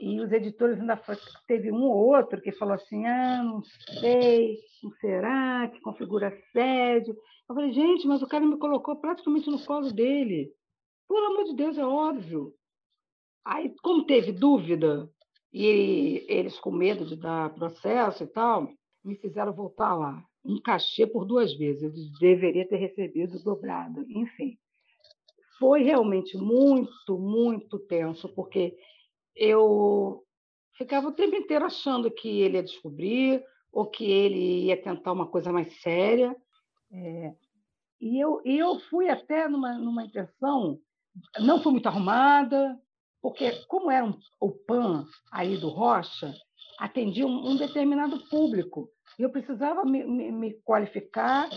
e 0.00 0.20
os 0.20 0.32
editores 0.32 0.78
ainda 0.78 1.00
teve 1.46 1.70
um 1.70 1.82
ou 1.84 2.14
outro 2.14 2.40
que 2.40 2.52
falou 2.52 2.74
assim: 2.74 3.06
ah, 3.06 3.42
não 3.42 3.62
sei, 4.00 4.58
não 4.82 4.90
será, 4.92 5.68
que 5.68 5.80
configura 5.80 6.28
assédio. 6.28 7.16
Eu 7.48 7.54
falei, 7.54 7.72
gente, 7.72 8.06
mas 8.06 8.22
o 8.22 8.26
cara 8.26 8.44
me 8.44 8.58
colocou 8.58 8.96
praticamente 8.96 9.50
no 9.50 9.64
colo 9.64 9.92
dele. 9.92 10.52
Pelo 11.08 11.26
amor 11.26 11.44
de 11.44 11.54
Deus, 11.54 11.78
é 11.78 11.84
óbvio. 11.84 12.54
Aí, 13.44 13.74
como 13.82 14.06
teve 14.06 14.32
dúvida, 14.32 15.08
e 15.52 16.24
eles 16.28 16.58
com 16.58 16.72
medo 16.72 17.04
de 17.04 17.14
dar 17.14 17.54
processo 17.54 18.24
e 18.24 18.26
tal, 18.26 18.68
me 19.04 19.14
fizeram 19.16 19.52
voltar 19.52 19.94
lá. 19.94 20.24
Um 20.44 20.60
cachê 20.60 21.06
por 21.06 21.24
duas 21.24 21.54
vezes. 21.56 21.82
Eu 21.82 21.92
deveria 22.18 22.66
ter 22.66 22.76
recebido 22.76 23.42
dobrado. 23.42 24.04
Enfim, 24.08 24.58
foi 25.58 25.82
realmente 25.82 26.36
muito, 26.36 27.18
muito 27.18 27.78
tenso, 27.78 28.28
porque 28.30 28.76
eu 29.36 30.24
ficava 30.76 31.08
o 31.08 31.12
tempo 31.12 31.36
inteiro 31.36 31.64
achando 31.64 32.10
que 32.10 32.40
ele 32.40 32.56
ia 32.56 32.62
descobrir 32.62 33.44
ou 33.72 33.86
que 33.86 34.04
ele 34.04 34.66
ia 34.66 34.80
tentar 34.80 35.12
uma 35.12 35.26
coisa 35.26 35.52
mais 35.52 35.80
séria. 35.80 36.36
É, 36.92 37.34
e 38.00 38.20
eu, 38.20 38.40
eu 38.44 38.78
fui 38.90 39.08
até 39.08 39.48
numa, 39.48 39.74
numa 39.78 40.04
intenção, 40.04 40.78
não 41.40 41.62
fui 41.62 41.72
muito 41.72 41.86
arrumada, 41.86 42.78
porque 43.22 43.50
como 43.66 43.90
era 43.90 44.04
um, 44.04 44.18
o 44.40 44.50
PAN 44.50 45.06
aí 45.32 45.56
do 45.56 45.68
Rocha, 45.68 46.34
atendia 46.78 47.26
um, 47.26 47.50
um 47.50 47.56
determinado 47.56 48.18
público. 48.28 48.90
E 49.18 49.22
eu 49.22 49.30
precisava 49.30 49.84
me, 49.84 50.04
me, 50.04 50.30
me, 50.32 50.54
qualificar 50.64 51.48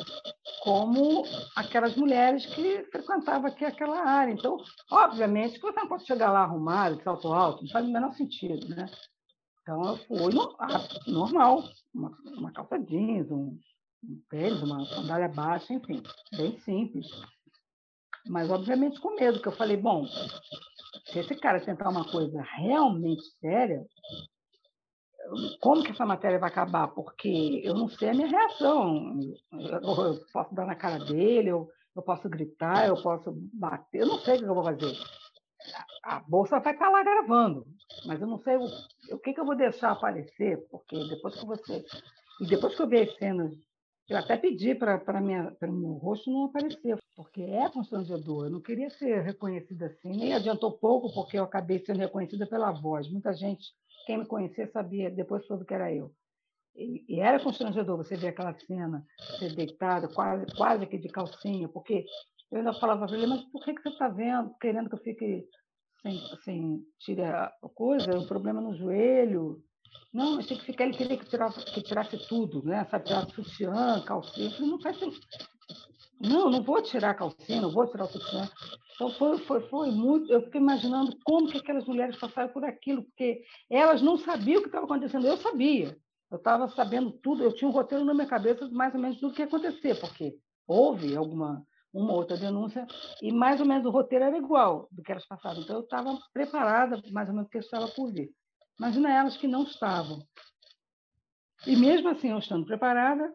como 0.61 1.23
aquelas 1.55 1.95
mulheres 1.95 2.45
que 2.45 2.83
frequentavam 2.91 3.47
aqui 3.47 3.65
aquela 3.65 3.99
área. 3.99 4.31
Então, 4.31 4.57
obviamente, 4.91 5.59
você 5.59 5.71
não 5.79 5.87
pode 5.87 6.05
chegar 6.05 6.31
lá 6.31 6.41
arrumado, 6.41 6.97
de 6.97 7.03
salto 7.03 7.31
alto, 7.31 7.63
não 7.63 7.71
faz 7.71 7.85
o 7.85 7.91
menor 7.91 8.13
sentido, 8.13 8.67
né? 8.69 8.89
Então, 9.61 9.81
eu 9.83 9.97
fui 9.97 10.33
no, 10.33 10.55
normal, 11.07 11.63
uma, 11.93 12.11
uma 12.37 12.51
calça 12.51 12.79
jeans, 12.79 13.29
um, 13.29 13.59
um 14.03 14.21
tênis, 14.29 14.61
uma 14.61 14.85
sandália 14.85 15.27
baixa, 15.27 15.73
enfim, 15.73 16.01
bem 16.35 16.57
simples. 16.59 17.05
Mas, 18.27 18.49
obviamente, 18.49 18.99
com 18.99 19.15
medo, 19.15 19.41
que 19.41 19.47
eu 19.47 19.55
falei, 19.55 19.77
bom, 19.77 20.05
se 21.05 21.19
esse 21.19 21.35
cara 21.35 21.59
tentar 21.59 21.89
uma 21.89 22.09
coisa 22.09 22.41
realmente 22.41 23.23
séria, 23.39 23.85
como 25.59 25.83
que 25.83 25.91
essa 25.91 26.05
matéria 26.05 26.39
vai 26.39 26.49
acabar? 26.49 26.87
Porque 26.89 27.61
eu 27.63 27.73
não 27.73 27.89
sei 27.89 28.09
a 28.09 28.13
minha 28.13 28.27
reação. 28.27 29.19
Eu, 29.51 30.05
eu 30.05 30.25
posso 30.31 30.53
dar 30.53 30.65
na 30.65 30.75
cara 30.75 30.99
dele, 30.99 31.49
eu, 31.49 31.67
eu 31.95 32.01
posso 32.01 32.29
gritar, 32.29 32.87
eu 32.87 33.01
posso 33.01 33.33
bater, 33.53 34.01
eu 34.01 34.07
não 34.07 34.19
sei 34.19 34.35
o 34.35 34.39
que 34.39 34.45
eu 34.45 34.55
vou 34.55 34.63
fazer. 34.63 34.93
A, 36.03 36.19
bolsa 36.19 36.59
vai 36.59 36.73
estar 36.73 36.89
lá 36.89 37.03
gravando, 37.03 37.65
mas 38.05 38.21
eu 38.21 38.27
não 38.27 38.39
sei 38.39 38.55
o, 38.55 38.65
o 39.11 39.19
que, 39.19 39.33
que 39.33 39.39
eu 39.39 39.45
vou 39.45 39.55
deixar 39.55 39.91
aparecer, 39.91 40.65
porque 40.69 40.97
depois 41.09 41.35
que 41.37 41.45
você. 41.45 41.83
E 42.39 42.45
depois 42.45 42.75
que 42.75 42.81
eu 42.81 42.87
ver 42.87 43.09
as 43.09 43.15
cenas, 43.17 43.53
eu 44.07 44.17
até 44.17 44.37
pedi 44.37 44.73
para 44.73 45.01
o 45.61 45.71
meu 45.71 45.93
rosto 45.93 46.31
não 46.31 46.45
aparecer, 46.45 46.97
porque 47.15 47.41
é 47.41 47.69
constrangedor. 47.69 48.45
Eu 48.45 48.51
não 48.51 48.61
queria 48.61 48.89
ser 48.91 49.21
reconhecida 49.21 49.87
assim, 49.87 50.15
nem 50.15 50.33
adiantou 50.33 50.77
pouco, 50.77 51.13
porque 51.13 51.37
eu 51.37 51.43
acabei 51.43 51.79
sendo 51.79 51.99
reconhecida 51.99 52.47
pela 52.47 52.71
voz. 52.71 53.11
Muita 53.11 53.33
gente 53.33 53.73
quem 54.07 54.17
me 54.17 54.25
conhecia 54.25 54.71
sabia, 54.71 55.11
depois 55.11 55.45
soube 55.45 55.65
que 55.65 55.73
era 55.73 55.93
eu. 55.93 56.11
E, 56.73 57.03
e, 57.09 57.19
era 57.19 57.43
constrangedor 57.43 57.97
você 57.97 58.15
ver 58.15 58.29
aquela 58.29 58.57
cena, 58.59 59.05
você 59.19 59.49
deitado, 59.49 60.07
quase, 60.13 60.45
quase 60.55 60.87
que 60.87 60.97
de 60.97 61.09
calcinha, 61.09 61.67
porque 61.67 62.05
eu 62.49 62.59
ainda 62.59 62.73
falava 62.73 63.05
para 63.05 63.17
ele, 63.17 63.27
mas 63.27 63.43
por 63.51 63.65
que, 63.65 63.73
que 63.73 63.81
você 63.81 63.89
está 63.89 64.07
vendo, 64.07 64.55
querendo 64.61 64.87
que 64.87 64.95
eu 64.95 64.99
fique 64.99 65.45
sem, 66.01 66.19
sem 66.43 66.79
tirar 66.99 67.51
a 67.61 67.69
coisa, 67.69 68.17
um 68.17 68.27
problema 68.27 68.61
no 68.61 68.75
joelho? 68.77 69.61
Não, 70.13 70.39
achei 70.39 70.55
que 70.55 70.65
ficar, 70.65 70.85
ele 70.85 70.95
queria 70.95 71.17
que, 71.17 71.25
tirasse, 71.25 71.65
que 71.65 71.81
tirasse 71.81 72.17
tudo, 72.29 72.63
né? 72.63 72.85
Sabe, 72.85 73.05
tirasse 73.05 73.31
sutiã, 73.31 74.01
calcinha. 74.05 74.47
Eu 74.47 74.51
falei, 74.51 74.71
não 74.71 74.79
faz 74.79 74.99
sentido. 74.99 75.56
Não, 76.19 76.49
não 76.49 76.63
vou 76.63 76.81
tirar 76.81 77.11
a 77.11 77.13
calcinha, 77.13 77.61
não 77.61 77.71
vou 77.71 77.87
tirar 77.87 78.05
o 78.05 78.07
sutiã. 78.07 78.49
Então 78.95 79.11
foi, 79.11 79.37
foi, 79.39 79.61
foi 79.69 79.91
muito. 79.91 80.31
Eu 80.31 80.41
fiquei 80.43 80.59
imaginando 80.59 81.15
como 81.23 81.47
que 81.49 81.57
aquelas 81.57 81.85
mulheres 81.85 82.15
passaram 82.17 82.49
por 82.49 82.63
aquilo, 82.63 83.03
porque 83.03 83.43
elas 83.69 84.01
não 84.01 84.17
sabiam 84.17 84.59
o 84.59 84.61
que 84.61 84.67
estava 84.67 84.85
acontecendo. 84.85 85.27
Eu 85.27 85.37
sabia. 85.37 85.95
Eu 86.29 86.37
estava 86.37 86.67
sabendo 86.69 87.11
tudo, 87.11 87.43
eu 87.43 87.53
tinha 87.53 87.69
um 87.69 87.73
roteiro 87.73 88.03
na 88.03 88.13
minha 88.13 88.27
cabeça 88.27 88.67
mais 88.69 88.93
ou 88.93 88.99
menos 88.99 89.19
tudo 89.19 89.33
que 89.33 89.41
ia 89.41 89.45
acontecer, 89.45 89.97
porque 89.99 90.35
houve 90.67 91.15
alguma 91.15 91.65
uma 91.93 92.13
outra 92.13 92.37
denúncia 92.37 92.85
e 93.21 93.31
mais 93.31 93.59
ou 93.59 93.65
menos 93.65 93.85
o 93.85 93.89
roteiro 93.89 94.25
era 94.25 94.37
igual 94.37 94.87
do 94.91 95.01
que 95.01 95.11
elas 95.11 95.25
passaram. 95.25 95.61
Então 95.61 95.77
eu 95.77 95.83
estava 95.83 96.17
preparada 96.33 97.01
mais 97.11 97.29
ou 97.29 97.35
menos 97.35 97.49
que 97.49 97.57
estava 97.57 97.87
por 97.87 98.11
vir. 98.11 98.29
Imagina 98.77 99.11
elas 99.11 99.37
que 99.37 99.47
não 99.47 99.63
estavam. 99.63 100.19
E 101.65 101.75
mesmo 101.75 102.09
assim, 102.09 102.29
eu 102.29 102.37
estando 102.37 102.65
preparada, 102.65 103.33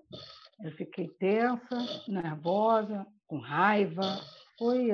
eu 0.63 0.73
fiquei 0.73 1.09
tensa, 1.09 1.77
nervosa, 2.09 3.07
com 3.27 3.39
raiva, 3.39 4.21
foi, 4.59 4.91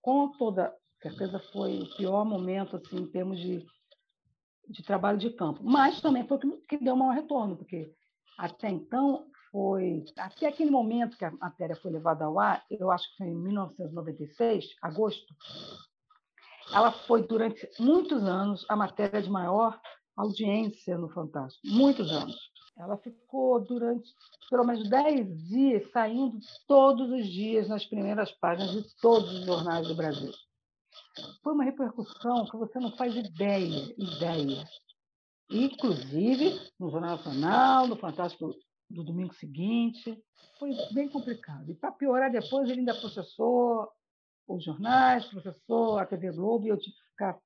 com 0.00 0.30
toda 0.32 0.74
certeza, 1.02 1.40
foi 1.52 1.80
o 1.80 1.96
pior 1.96 2.24
momento 2.24 2.76
assim, 2.76 2.96
em 2.96 3.06
termos 3.06 3.40
de, 3.40 3.64
de 4.68 4.82
trabalho 4.82 5.18
de 5.18 5.30
campo. 5.30 5.60
Mas 5.64 6.00
também 6.00 6.26
foi 6.26 6.36
o 6.36 6.40
que, 6.40 6.56
que 6.68 6.84
deu 6.84 6.94
um 6.94 6.98
maior 6.98 7.14
retorno, 7.14 7.56
porque 7.56 7.92
até 8.38 8.68
então 8.68 9.26
foi. 9.50 10.04
Até 10.18 10.46
aquele 10.46 10.70
momento 10.70 11.16
que 11.16 11.24
a 11.24 11.30
matéria 11.30 11.76
foi 11.76 11.90
levada 11.90 12.24
ao 12.24 12.38
ar, 12.38 12.64
eu 12.70 12.90
acho 12.90 13.10
que 13.10 13.16
foi 13.18 13.26
em 13.28 13.34
1996, 13.34 14.66
agosto, 14.82 15.34
ela 16.72 16.92
foi 16.92 17.26
durante 17.26 17.68
muitos 17.78 18.22
anos 18.24 18.64
a 18.68 18.76
matéria 18.76 19.22
de 19.22 19.30
maior 19.30 19.80
audiência 20.16 20.98
no 20.98 21.08
Fantástico. 21.08 21.66
Muitos 21.66 22.10
anos. 22.10 22.36
Ela 22.76 22.96
ficou 22.98 23.60
durante 23.60 24.12
pelo 24.50 24.64
menos 24.64 24.88
10 24.88 25.48
dias 25.48 25.90
saindo 25.90 26.38
todos 26.68 27.10
os 27.10 27.26
dias 27.26 27.68
nas 27.68 27.86
primeiras 27.86 28.30
páginas 28.32 28.72
de 28.72 28.96
todos 29.00 29.32
os 29.32 29.46
jornais 29.46 29.88
do 29.88 29.96
Brasil. 29.96 30.32
Foi 31.42 31.54
uma 31.54 31.64
repercussão 31.64 32.44
que 32.46 32.56
você 32.56 32.78
não 32.78 32.94
faz 32.96 33.14
ideia, 33.16 33.94
ideia. 33.96 34.68
Inclusive 35.50 36.70
no 36.78 36.90
Jornal 36.90 37.16
Nacional, 37.16 37.86
no 37.86 37.96
Fantástico 37.96 38.54
do 38.90 39.04
domingo 39.04 39.34
seguinte. 39.34 40.22
Foi 40.58 40.70
bem 40.92 41.08
complicado. 41.08 41.70
E 41.70 41.74
para 41.74 41.92
piorar 41.92 42.30
depois, 42.30 42.68
ele 42.68 42.80
ainda 42.80 42.94
processou 42.94 43.90
os 44.46 44.64
jornais, 44.64 45.26
processou 45.26 45.98
a 45.98 46.06
TV 46.06 46.30
Globo, 46.32 46.66
e 46.66 46.70
eu 46.70 46.78
tive 46.78 46.96
que 46.96 47.10
ficar 47.10 47.38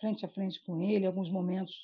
frente 0.00 0.24
a 0.24 0.28
frente 0.28 0.62
com 0.64 0.80
ele 0.80 1.06
alguns 1.06 1.30
momentos 1.30 1.74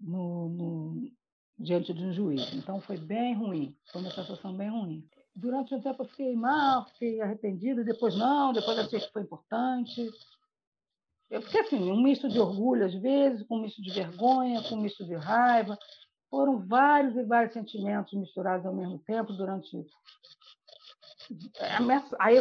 no, 0.00 0.48
no, 0.48 1.12
diante 1.58 1.92
de 1.92 2.04
um 2.04 2.12
juiz. 2.12 2.52
Então 2.52 2.80
foi 2.80 2.96
bem 2.96 3.34
ruim, 3.34 3.76
foi 3.90 4.00
uma 4.00 4.10
sensação 4.10 4.56
bem 4.56 4.70
ruim. 4.70 5.08
Durante 5.34 5.74
um 5.74 5.80
tempo 5.80 6.02
eu 6.02 6.08
fiquei 6.08 6.34
mal, 6.34 6.86
fiquei 6.86 7.20
arrependida, 7.20 7.84
depois 7.84 8.16
não, 8.16 8.52
depois 8.52 8.78
achei 8.78 9.00
que 9.00 9.12
foi 9.12 9.22
importante. 9.22 10.10
Eu 11.30 11.40
fiquei 11.42 11.62
assim, 11.62 11.90
um 11.90 12.02
misto 12.02 12.28
de 12.28 12.38
orgulho 12.38 12.84
às 12.84 12.94
vezes, 12.94 13.46
com 13.46 13.56
um 13.56 13.62
misto 13.62 13.80
de 13.80 13.90
vergonha, 13.90 14.62
com 14.62 14.74
um 14.74 14.82
misto 14.82 15.04
de 15.04 15.14
raiva. 15.14 15.78
Foram 16.28 16.66
vários 16.66 17.16
e 17.16 17.22
vários 17.24 17.54
sentimentos 17.54 18.12
misturados 18.12 18.66
ao 18.66 18.74
mesmo 18.74 18.98
tempo 19.00 19.32
durante 19.32 19.86
Aí, 22.18 22.36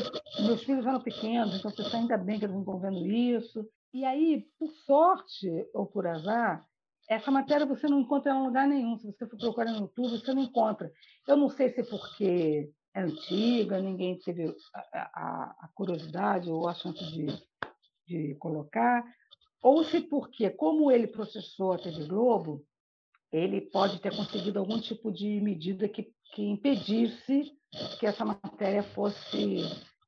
meus 0.46 0.64
filhos 0.64 0.86
eram 0.86 1.02
pequenos, 1.02 1.56
então 1.56 1.72
você 1.72 1.96
ainda 1.96 2.18
bem 2.18 2.40
que 2.40 2.46
eles 2.46 2.54
não 2.54 2.62
estão 2.62 2.80
vendo 2.80 3.06
isso. 3.06 3.66
E 3.94 4.04
aí, 4.06 4.48
por 4.58 4.70
sorte 4.86 5.70
ou 5.74 5.86
por 5.86 6.08
azar, 6.08 6.66
essa 7.12 7.30
matéria 7.30 7.66
você 7.66 7.88
não 7.88 8.00
encontra 8.00 8.32
em 8.32 8.42
lugar 8.42 8.66
nenhum. 8.66 8.98
Se 8.98 9.06
você 9.06 9.28
for 9.28 9.38
procurar 9.38 9.72
no 9.72 9.82
YouTube, 9.82 10.18
você 10.18 10.34
não 10.34 10.44
encontra. 10.44 10.90
Eu 11.28 11.36
não 11.36 11.50
sei 11.50 11.70
se 11.70 11.82
é 11.82 11.84
porque 11.84 12.72
é 12.94 13.02
antiga, 13.02 13.82
ninguém 13.82 14.18
teve 14.20 14.56
a, 14.74 14.80
a, 15.14 15.56
a 15.60 15.70
curiosidade 15.76 16.50
ou 16.50 16.70
a 16.70 16.74
chance 16.74 17.04
de, 17.12 17.28
de 18.08 18.36
colocar, 18.36 19.04
ou 19.62 19.84
se 19.84 20.00
porque, 20.00 20.50
como 20.52 20.90
ele 20.90 21.08
processou 21.08 21.74
a 21.74 21.78
TV 21.78 22.06
Globo, 22.06 22.64
ele 23.30 23.60
pode 23.60 24.00
ter 24.00 24.16
conseguido 24.16 24.60
algum 24.60 24.80
tipo 24.80 25.12
de 25.12 25.40
medida 25.42 25.90
que, 25.90 26.14
que 26.34 26.44
impedisse 26.44 27.52
que 28.00 28.06
essa 28.06 28.24
matéria 28.24 28.84
fosse 28.84 29.64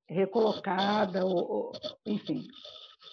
recolocada, 0.08 1.26
ou, 1.26 1.52
ou 1.52 1.72
enfim, 2.06 2.48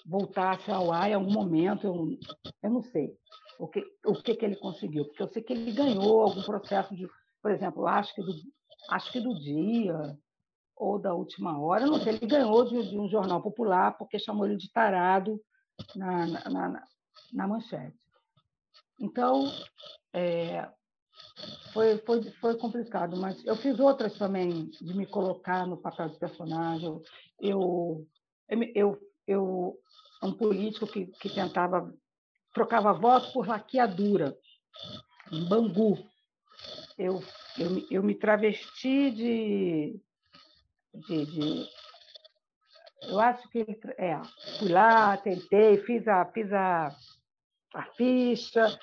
voltasse 0.07 0.71
ao 0.71 0.93
ar 0.93 1.11
em 1.11 1.15
algum 1.15 1.33
momento, 1.33 1.87
eu, 1.87 2.19
eu 2.63 2.71
não 2.71 2.83
sei 2.83 3.17
o 3.61 3.69
que, 3.69 3.85
o 4.07 4.15
que, 4.15 4.35
que 4.35 4.45
ele 4.45 4.57
conseguiu, 4.57 5.05
porque 5.05 5.23
eu 5.23 5.29
sei 5.29 5.43
que 5.43 5.53
ele 5.53 5.71
ganhou 5.73 6.23
algum 6.23 6.43
processo 6.43 6.97
de, 6.97 7.07
por 7.43 7.51
exemplo, 7.51 7.87
acho 7.87 8.15
que 8.15 8.23
do, 8.23 8.33
acho 8.89 9.13
que 9.13 9.21
do 9.21 9.35
dia 9.39 10.19
ou 10.75 10.99
da 10.99 11.13
última 11.13 11.61
hora, 11.61 11.87
não 11.87 12.01
sei, 12.01 12.15
ele 12.15 12.27
ganhou 12.27 12.65
de, 12.65 12.89
de 12.89 12.99
um 12.99 13.07
jornal 13.07 13.43
popular 13.43 13.99
porque 13.99 14.19
chamou 14.19 14.47
ele 14.47 14.57
de 14.57 14.73
tarado 14.73 15.39
na, 15.95 16.27
na, 16.27 16.49
na, 16.49 16.85
na 17.35 17.49
manchete. 17.49 17.99
Então, 18.99 19.45
é, 20.15 20.67
foi, 21.75 21.99
foi, 21.99 22.23
foi 22.41 22.57
complicado, 22.57 23.15
mas 23.19 23.45
eu 23.45 23.57
fiz 23.57 23.79
outras 23.79 24.17
também 24.17 24.71
de 24.71 24.97
me 24.97 25.05
colocar 25.05 25.67
no 25.67 25.77
papel 25.77 26.09
de 26.09 26.19
personagem. 26.19 26.99
Eu, 27.39 28.07
eu, 28.75 28.99
eu 29.27 29.79
um 30.23 30.33
político 30.33 30.87
que, 30.87 31.07
que 31.07 31.29
tentava 31.29 31.93
trocava 32.53 32.93
voto 32.93 33.33
por 33.33 33.47
laqueadura, 33.47 34.37
em 35.33 35.49
Bangu. 35.49 35.99
Eu, 36.99 37.23
eu, 37.59 37.87
eu 37.91 38.03
me 38.03 38.15
travesti 38.15 39.11
de, 39.11 40.01
de, 40.95 41.27
de 41.27 41.69
eu 43.03 43.19
acho 43.19 43.49
que 43.49 43.65
é, 43.97 44.21
fui 44.59 44.69
lá, 44.69 45.17
tentei, 45.17 45.79
fiz 45.79 46.07
a, 46.07 46.27
fiz 46.27 46.53
a, 46.53 46.95
a 47.75 47.83
ficha, 47.97 48.79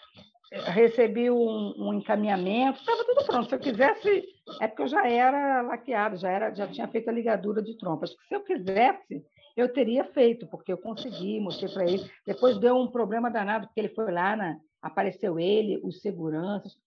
recebi 0.51 1.29
um, 1.29 1.73
um 1.77 1.93
encaminhamento, 1.93 2.79
estava 2.79 3.03
tudo 3.03 3.25
pronto. 3.25 3.49
Se 3.49 3.55
eu 3.55 3.59
quisesse, 3.59 4.23
é 4.59 4.67
porque 4.67 4.83
eu 4.83 4.87
já 4.87 5.07
era 5.07 5.61
laqueado, 5.61 6.17
já, 6.17 6.29
era, 6.29 6.53
já 6.53 6.67
tinha 6.67 6.87
feito 6.87 7.09
a 7.09 7.13
ligadura 7.13 7.61
de 7.61 7.77
trompas. 7.77 8.11
Se 8.27 8.35
eu 8.35 8.43
quisesse, 8.43 9.23
eu 9.57 9.73
teria 9.73 10.05
feito, 10.05 10.45
porque 10.47 10.71
eu 10.71 10.77
consegui, 10.77 11.39
mostrei 11.39 11.73
para 11.73 11.83
ele. 11.83 12.11
Depois 12.23 12.59
deu 12.59 12.77
um 12.77 12.87
problema 12.87 13.31
danado, 13.31 13.65
porque 13.65 13.79
ele 13.79 13.89
foi 13.89 14.11
lá, 14.11 14.35
na, 14.35 14.59
apareceu 14.79 15.39
ele, 15.39 15.81
os 15.83 15.99
seguranças. 15.99 16.77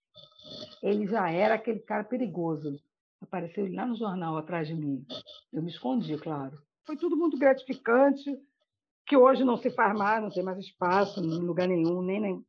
Ele 0.81 1.05
já 1.07 1.29
era 1.29 1.55
aquele 1.55 1.81
cara 1.81 2.05
perigoso. 2.05 2.81
Apareceu 3.21 3.67
ele 3.67 3.75
lá 3.75 3.85
no 3.85 3.97
jornal 3.97 4.37
atrás 4.39 4.69
de 4.69 4.75
mim. 4.75 5.05
Eu 5.53 5.63
me 5.63 5.71
escondi, 5.71 6.17
claro. 6.17 6.57
Foi 6.87 6.97
tudo 6.97 7.17
muito 7.17 7.37
gratificante, 7.37 8.39
que 9.05 9.17
hoje 9.17 9.43
não 9.43 9.57
se 9.57 9.71
faz 9.71 9.93
mais, 9.99 10.23
não 10.23 10.31
tem 10.31 10.43
mais 10.43 10.59
espaço 10.59 11.21
em 11.21 11.41
lugar 11.41 11.67
nenhum, 11.67 12.01
nem, 12.01 12.21
nem 12.21 12.45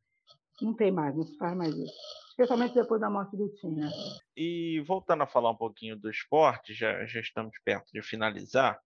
não 0.61 0.75
tem 0.75 0.91
mais, 0.91 1.15
não 1.15 1.23
se 1.23 1.35
faz 1.37 1.57
mais 1.57 1.75
isso. 1.75 1.93
Especialmente 2.29 2.75
depois 2.75 3.01
da 3.01 3.09
morte 3.09 3.35
do 3.35 3.49
Tim, 3.49 3.71
né? 3.71 3.89
E 4.37 4.79
voltando 4.85 5.23
a 5.23 5.27
falar 5.27 5.49
um 5.49 5.55
pouquinho 5.55 5.97
do 5.97 6.09
esporte, 6.09 6.73
já, 6.73 7.03
já 7.05 7.19
estamos 7.19 7.57
perto 7.65 7.91
de 7.91 8.01
finalizar. 8.03 8.79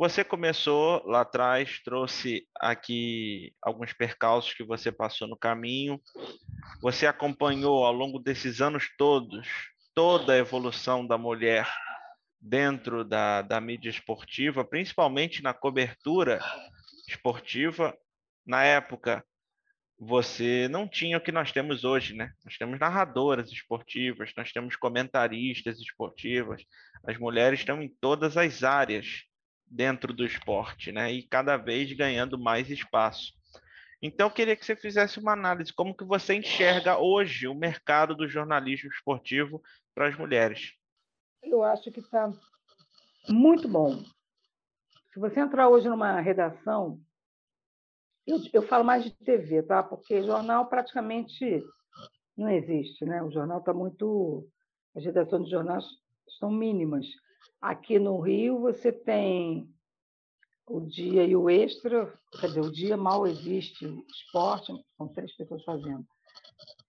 Você 0.00 0.24
começou 0.24 1.04
lá 1.04 1.20
atrás, 1.20 1.78
trouxe 1.84 2.48
aqui 2.58 3.52
alguns 3.60 3.92
percalços 3.92 4.54
que 4.54 4.64
você 4.64 4.90
passou 4.90 5.28
no 5.28 5.36
caminho. 5.36 6.00
Você 6.80 7.06
acompanhou 7.06 7.84
ao 7.84 7.92
longo 7.92 8.18
desses 8.18 8.62
anos 8.62 8.88
todos 8.96 9.46
toda 9.94 10.32
a 10.32 10.38
evolução 10.38 11.06
da 11.06 11.18
mulher 11.18 11.70
dentro 12.40 13.04
da, 13.04 13.42
da 13.42 13.60
mídia 13.60 13.90
esportiva, 13.90 14.64
principalmente 14.64 15.42
na 15.42 15.52
cobertura 15.52 16.40
esportiva. 17.06 17.94
Na 18.46 18.64
época, 18.64 19.22
você 19.98 20.66
não 20.68 20.88
tinha 20.88 21.18
o 21.18 21.20
que 21.20 21.30
nós 21.30 21.52
temos 21.52 21.84
hoje, 21.84 22.14
né? 22.14 22.32
Nós 22.42 22.56
temos 22.56 22.80
narradoras 22.80 23.52
esportivas, 23.52 24.32
nós 24.34 24.50
temos 24.50 24.76
comentaristas 24.76 25.78
esportivas. 25.78 26.64
As 27.06 27.18
mulheres 27.18 27.60
estão 27.60 27.82
em 27.82 27.94
todas 28.00 28.38
as 28.38 28.64
áreas 28.64 29.28
dentro 29.70 30.12
do 30.12 30.24
esporte, 30.24 30.90
né? 30.90 31.12
E 31.12 31.22
cada 31.22 31.56
vez 31.56 31.92
ganhando 31.92 32.38
mais 32.38 32.68
espaço. 32.68 33.32
Então, 34.02 34.26
eu 34.26 34.30
queria 34.30 34.56
que 34.56 34.64
você 34.64 34.74
fizesse 34.74 35.18
uma 35.18 35.32
análise 35.32 35.72
como 35.72 35.94
que 35.94 36.04
você 36.04 36.34
enxerga 36.34 36.98
hoje 36.98 37.46
o 37.46 37.54
mercado 37.54 38.14
do 38.14 38.26
jornalismo 38.26 38.90
esportivo 38.90 39.62
para 39.94 40.08
as 40.08 40.16
mulheres. 40.16 40.72
Eu 41.42 41.62
acho 41.62 41.90
que 41.90 42.00
está 42.00 42.32
muito 43.28 43.68
bom. 43.68 44.02
Se 45.12 45.20
você 45.20 45.40
entrar 45.40 45.68
hoje 45.68 45.88
numa 45.88 46.20
redação, 46.20 46.98
eu, 48.26 48.38
eu 48.52 48.62
falo 48.62 48.84
mais 48.84 49.04
de 49.04 49.10
TV, 49.10 49.62
tá? 49.62 49.82
Porque 49.82 50.22
jornal 50.22 50.66
praticamente 50.66 51.62
não 52.36 52.48
existe, 52.48 53.04
né? 53.04 53.22
O 53.22 53.30
jornal 53.30 53.58
está 53.58 53.74
muito. 53.74 54.48
As 54.94 55.04
redações 55.04 55.44
de 55.44 55.50
jornais 55.50 55.84
são 56.38 56.50
mínimas. 56.50 57.06
Aqui 57.60 57.98
no 57.98 58.18
Rio, 58.20 58.60
você 58.60 58.90
tem 58.90 59.68
o 60.66 60.80
dia 60.80 61.24
e 61.24 61.36
o 61.36 61.50
extra, 61.50 62.12
dizer, 62.42 62.60
o 62.60 62.72
dia 62.72 62.96
mal 62.96 63.26
existe, 63.26 63.86
esporte, 64.08 64.72
são 64.96 65.08
três 65.08 65.36
pessoas 65.36 65.62
fazendo. 65.64 66.06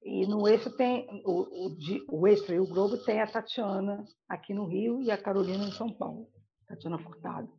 E 0.04 0.26
no 0.26 0.48
extra 0.48 0.72
tem 0.72 1.22
o, 1.26 1.42
o, 1.42 1.78
o 2.10 2.28
extra 2.28 2.56
e 2.56 2.60
o 2.60 2.68
Globo 2.68 2.98
tem 2.98 3.22
a 3.22 3.28
Tatiana 3.28 4.06
aqui 4.30 4.54
no 4.54 4.66
Rio 4.66 5.02
e 5.02 5.12
a 5.12 5.18
Carolina 5.18 5.66
em 5.66 5.72
São 5.72 5.92
Paulo, 5.92 6.28
Tatiana 6.68 6.98
Furtado. 7.00 7.50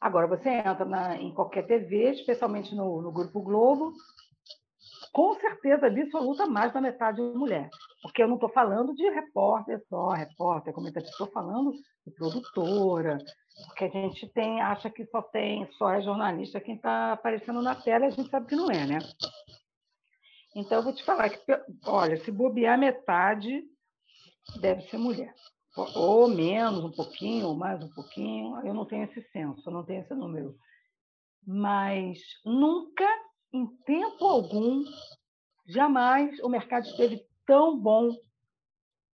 Agora, 0.00 0.26
você 0.26 0.50
entra 0.50 0.84
na, 0.84 1.16
em 1.16 1.32
qualquer 1.32 1.66
TV, 1.66 2.10
especialmente 2.10 2.74
no, 2.74 3.00
no 3.00 3.10
Grupo 3.10 3.40
Globo, 3.40 3.92
com 5.12 5.34
certeza 5.36 5.86
absoluta 5.86 6.46
mais 6.46 6.72
da 6.72 6.80
metade 6.80 7.16
de 7.16 7.38
mulher. 7.38 7.70
Porque 8.04 8.22
eu 8.22 8.28
não 8.28 8.34
estou 8.34 8.50
falando 8.50 8.94
de 8.94 9.02
repórter 9.08 9.82
só, 9.88 10.10
repórter, 10.10 10.72
comentarista, 10.74 11.10
estou 11.10 11.26
falando 11.32 11.72
de 12.06 12.12
produtora, 12.14 13.18
porque 13.66 13.84
a 13.84 13.88
gente 13.88 14.28
tem, 14.32 14.60
acha 14.60 14.90
que 14.90 15.06
só 15.06 15.22
tem, 15.22 15.66
só 15.72 15.90
é 15.90 16.02
jornalista 16.02 16.60
quem 16.60 16.76
está 16.76 17.14
aparecendo 17.14 17.62
na 17.62 17.74
tela, 17.74 18.06
a 18.06 18.10
gente 18.10 18.28
sabe 18.28 18.46
que 18.46 18.56
não 18.56 18.70
é, 18.70 18.86
né? 18.86 18.98
Então, 20.54 20.78
eu 20.78 20.84
vou 20.84 20.94
te 20.94 21.02
falar 21.02 21.30
que, 21.30 21.40
olha, 21.86 22.22
se 22.22 22.30
bobear 22.30 22.78
metade, 22.78 23.64
deve 24.60 24.82
ser 24.82 24.98
mulher 24.98 25.34
ou 25.76 26.28
menos 26.28 26.84
um 26.84 26.90
pouquinho, 26.90 27.48
ou 27.48 27.56
mais 27.56 27.82
um 27.82 27.88
pouquinho, 27.88 28.64
eu 28.64 28.72
não 28.72 28.84
tenho 28.84 29.04
esse 29.04 29.22
senso, 29.30 29.62
eu 29.66 29.72
não 29.72 29.84
tenho 29.84 30.02
esse 30.02 30.14
número. 30.14 30.54
Mas 31.46 32.18
nunca, 32.44 33.06
em 33.52 33.66
tempo 33.84 34.24
algum, 34.24 34.84
jamais 35.66 36.38
o 36.40 36.48
mercado 36.48 36.86
esteve 36.86 37.26
tão 37.46 37.78
bom 37.78 38.10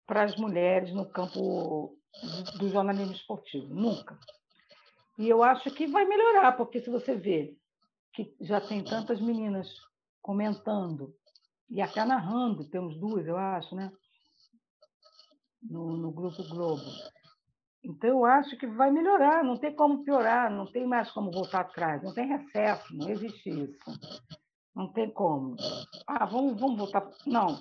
para 0.06 0.24
as 0.24 0.36
mulheres 0.36 0.94
no 0.94 1.10
campo 1.10 1.98
do 2.58 2.70
jornalismo 2.70 3.14
esportivo, 3.14 3.74
nunca. 3.74 4.18
E 5.18 5.30
eu 5.30 5.44
acho 5.44 5.72
que 5.72 5.88
vai 5.88 6.06
melhorar, 6.06 6.54
porque 6.54 6.82
se 6.82 6.90
você 6.90 7.16
vê 7.16 7.58
que 8.14 8.36
já 8.42 8.62
tem 8.62 8.84
tantas 8.84 9.20
meninas 9.20 9.68
comentando 10.22 11.14
e 11.70 11.82
até 11.82 12.06
narrando, 12.06 12.70
temos 12.70 12.98
duas, 13.00 13.26
eu 13.28 13.38
acho, 13.38 13.76
né? 13.76 13.92
no, 15.70 15.98
no 15.98 16.12
Grupo 16.12 16.44
Globo. 16.48 16.84
Então, 17.84 18.10
eu 18.10 18.26
acho 18.26 18.58
que 18.58 18.66
vai 18.66 18.92
melhorar, 18.92 19.44
não 19.44 19.58
tem 19.58 19.76
como 19.76 20.04
piorar, 20.04 20.50
não 20.50 20.66
tem 20.66 20.88
mais 20.88 21.12
como 21.12 21.32
voltar 21.32 21.62
atrás, 21.62 22.02
não 22.02 22.14
tem 22.14 22.28
recesso, 22.28 22.96
não 22.96 23.10
existe 23.10 23.50
isso. 23.50 23.78
Não 24.76 24.92
tem 24.92 25.10
como. 25.10 25.56
Ah, 26.06 26.26
vamos, 26.26 26.60
vamos 26.60 26.78
voltar. 26.78 27.10
Não, 27.26 27.58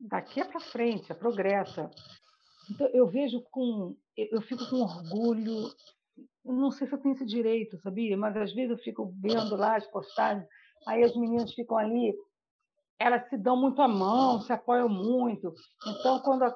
daqui 0.00 0.40
é 0.40 0.44
para 0.44 0.60
frente, 0.60 1.10
é 1.10 1.14
progressa. 1.14 1.90
Então, 2.70 2.88
eu 2.88 3.06
vejo 3.06 3.40
com. 3.50 3.96
Eu 4.16 4.42
fico 4.42 4.68
com 4.68 4.82
orgulho. 4.82 5.70
Não 6.44 6.70
sei 6.70 6.86
se 6.86 6.94
eu 6.94 7.00
tenho 7.00 7.14
esse 7.14 7.26
direito, 7.26 7.78
sabia? 7.80 8.16
Mas 8.16 8.36
às 8.36 8.52
vezes 8.52 8.70
eu 8.70 8.78
fico 8.78 9.12
vendo 9.20 9.56
lá 9.56 9.76
as 9.76 9.86
postagens, 9.88 10.46
aí 10.86 11.02
as 11.02 11.14
meninas 11.16 11.52
ficam 11.52 11.76
ali 11.76 12.14
elas 12.98 13.28
se 13.28 13.36
dão 13.36 13.56
muito 13.56 13.80
a 13.82 13.88
mão, 13.88 14.40
se 14.40 14.52
apoiam 14.52 14.88
muito. 14.88 15.52
Então, 15.86 16.20
quando, 16.20 16.44
a, 16.44 16.54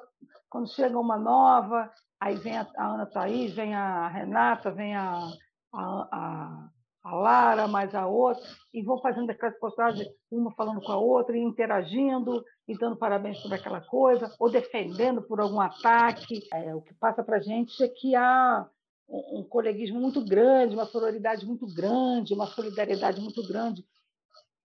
quando 0.49 0.73
chega 0.73 0.99
uma 0.99 1.17
nova, 1.17 1.91
aí 2.19 2.35
vem 2.35 2.57
a, 2.57 2.67
a 2.77 2.85
Ana 2.87 3.05
Thaís, 3.05 3.53
vem 3.53 3.75
a 3.75 4.07
Renata, 4.07 4.71
vem 4.71 4.95
a, 4.95 5.27
a, 5.73 6.07
a, 6.11 6.69
a 7.03 7.15
Lara, 7.15 7.67
mais 7.67 7.95
a 7.95 8.07
outra, 8.07 8.43
e 8.73 8.83
vão 8.83 8.99
fazendo 8.99 9.29
aquelas 9.29 9.57
postagens, 9.59 10.07
uma 10.29 10.51
falando 10.53 10.81
com 10.81 10.91
a 10.91 10.97
outra, 10.97 11.35
e 11.35 11.41
interagindo, 11.41 12.43
e 12.67 12.77
dando 12.77 12.95
parabéns 12.95 13.41
por 13.41 13.53
aquela 13.53 13.81
coisa, 13.81 14.33
ou 14.39 14.49
defendendo 14.49 15.21
por 15.21 15.39
algum 15.39 15.59
ataque. 15.59 16.41
É, 16.53 16.75
o 16.75 16.81
que 16.81 16.93
passa 16.93 17.23
para 17.23 17.37
a 17.37 17.41
gente 17.41 17.83
é 17.83 17.87
que 17.87 18.15
há 18.15 18.67
um, 19.09 19.39
um 19.39 19.43
coleguismo 19.43 19.99
muito 19.99 20.23
grande, 20.23 20.75
uma 20.75 20.85
sororidade 20.85 21.45
muito 21.45 21.65
grande, 21.73 22.33
uma 22.33 22.47
solidariedade 22.47 23.19
muito 23.19 23.45
grande 23.47 23.83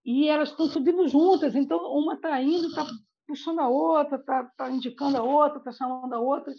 e 0.06 0.28
elas 0.28 0.50
estão 0.50 0.68
subindo 0.68 1.08
juntas, 1.08 1.56
então 1.56 1.78
uma 1.92 2.14
está 2.14 2.40
indo, 2.40 2.68
está 2.68 2.86
puxando 3.26 3.60
a 3.60 3.68
outra, 3.68 4.16
está 4.16 4.44
tá 4.56 4.70
indicando 4.70 5.16
a 5.16 5.22
outra, 5.22 5.58
está 5.58 5.72
chamando 5.72 6.14
a 6.14 6.20
outra. 6.20 6.52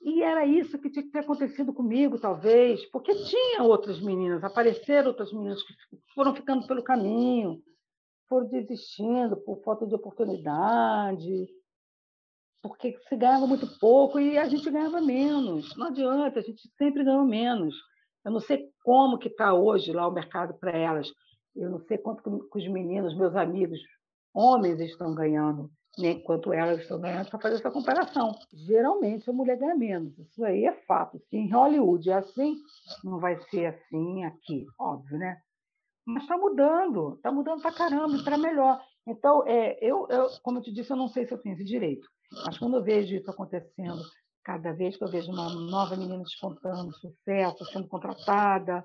E 0.00 0.22
era 0.22 0.44
isso 0.44 0.78
que 0.78 0.90
tinha 0.90 1.04
que 1.04 1.10
ter 1.10 1.20
acontecido 1.20 1.72
comigo, 1.72 2.18
talvez, 2.18 2.84
porque 2.90 3.14
tinha 3.24 3.62
outras 3.62 4.00
meninas, 4.00 4.42
apareceram 4.42 5.08
outras 5.08 5.32
meninas 5.32 5.62
que 5.62 5.98
foram 6.14 6.34
ficando 6.34 6.66
pelo 6.66 6.82
caminho, 6.82 7.62
foram 8.28 8.48
desistindo 8.48 9.36
por 9.36 9.62
falta 9.62 9.86
de 9.86 9.94
oportunidade, 9.94 11.48
porque 12.62 12.98
se 13.08 13.16
ganhava 13.16 13.46
muito 13.46 13.66
pouco 13.78 14.18
e 14.18 14.36
a 14.36 14.48
gente 14.48 14.70
ganhava 14.70 15.00
menos. 15.00 15.76
Não 15.76 15.86
adianta, 15.86 16.40
a 16.40 16.42
gente 16.42 16.68
sempre 16.76 17.04
ganhou 17.04 17.24
menos. 17.24 17.74
Eu 18.24 18.32
não 18.32 18.40
sei 18.40 18.68
como 18.82 19.18
que 19.18 19.28
está 19.28 19.54
hoje 19.54 19.92
lá 19.92 20.06
o 20.06 20.12
mercado 20.12 20.54
para 20.58 20.76
elas, 20.76 21.08
eu 21.54 21.70
não 21.70 21.80
sei 21.80 21.98
quanto 21.98 22.22
que 22.22 22.58
os 22.58 22.68
meninos, 22.68 23.16
meus 23.16 23.34
amigos, 23.34 23.78
homens 24.34 24.78
estão 24.80 25.14
ganhando, 25.14 25.70
nem 25.98 26.20
quanto 26.20 26.52
elas 26.52 26.80
estão 26.80 27.00
ganhando 27.00 27.28
para 27.28 27.38
fazer 27.38 27.56
essa 27.56 27.70
comparação. 27.70 28.32
Geralmente 28.52 29.28
a 29.28 29.32
mulher 29.32 29.58
ganha 29.58 29.74
menos, 29.74 30.16
isso 30.18 30.44
aí 30.44 30.64
é 30.64 30.72
fato. 30.86 31.18
Se 31.28 31.36
em 31.36 31.50
Hollywood 31.50 32.08
é 32.10 32.14
assim, 32.14 32.56
não 33.04 33.18
vai 33.18 33.38
ser 33.50 33.66
assim 33.66 34.24
aqui, 34.24 34.66
óbvio, 34.78 35.18
né? 35.18 35.40
Mas 36.06 36.22
está 36.22 36.38
mudando, 36.38 37.14
está 37.16 37.30
mudando 37.30 37.60
para 37.60 37.74
caramba, 37.74 38.22
para 38.22 38.38
melhor. 38.38 38.80
Então, 39.06 39.46
é, 39.46 39.78
eu, 39.82 40.06
eu, 40.08 40.28
como 40.42 40.58
eu 40.58 40.62
te 40.62 40.72
disse, 40.72 40.90
eu 40.90 40.96
não 40.96 41.08
sei 41.08 41.26
se 41.26 41.34
eu 41.34 41.40
esse 41.44 41.64
direito, 41.64 42.06
mas 42.44 42.58
quando 42.58 42.76
eu 42.76 42.84
vejo 42.84 43.14
isso 43.14 43.30
acontecendo, 43.30 44.00
cada 44.44 44.72
vez 44.72 44.96
que 44.96 45.04
eu 45.04 45.10
vejo 45.10 45.30
uma 45.30 45.50
nova 45.50 45.96
menina 45.96 46.22
despontando 46.22 46.92
sucesso, 46.94 47.64
sendo 47.66 47.88
contratada, 47.88 48.84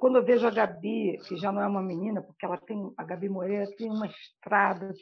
quando 0.00 0.16
eu 0.16 0.24
vejo 0.24 0.46
a 0.46 0.50
Gabi, 0.50 1.18
que 1.26 1.36
já 1.36 1.52
não 1.52 1.62
é 1.62 1.66
uma 1.66 1.82
menina, 1.82 2.22
porque 2.22 2.44
ela 2.44 2.56
tem, 2.56 2.92
a 2.96 3.04
Gabi 3.04 3.28
Moreira 3.28 3.66
tem 3.76 3.90
uma 3.90 4.06
estrada, 4.06 4.92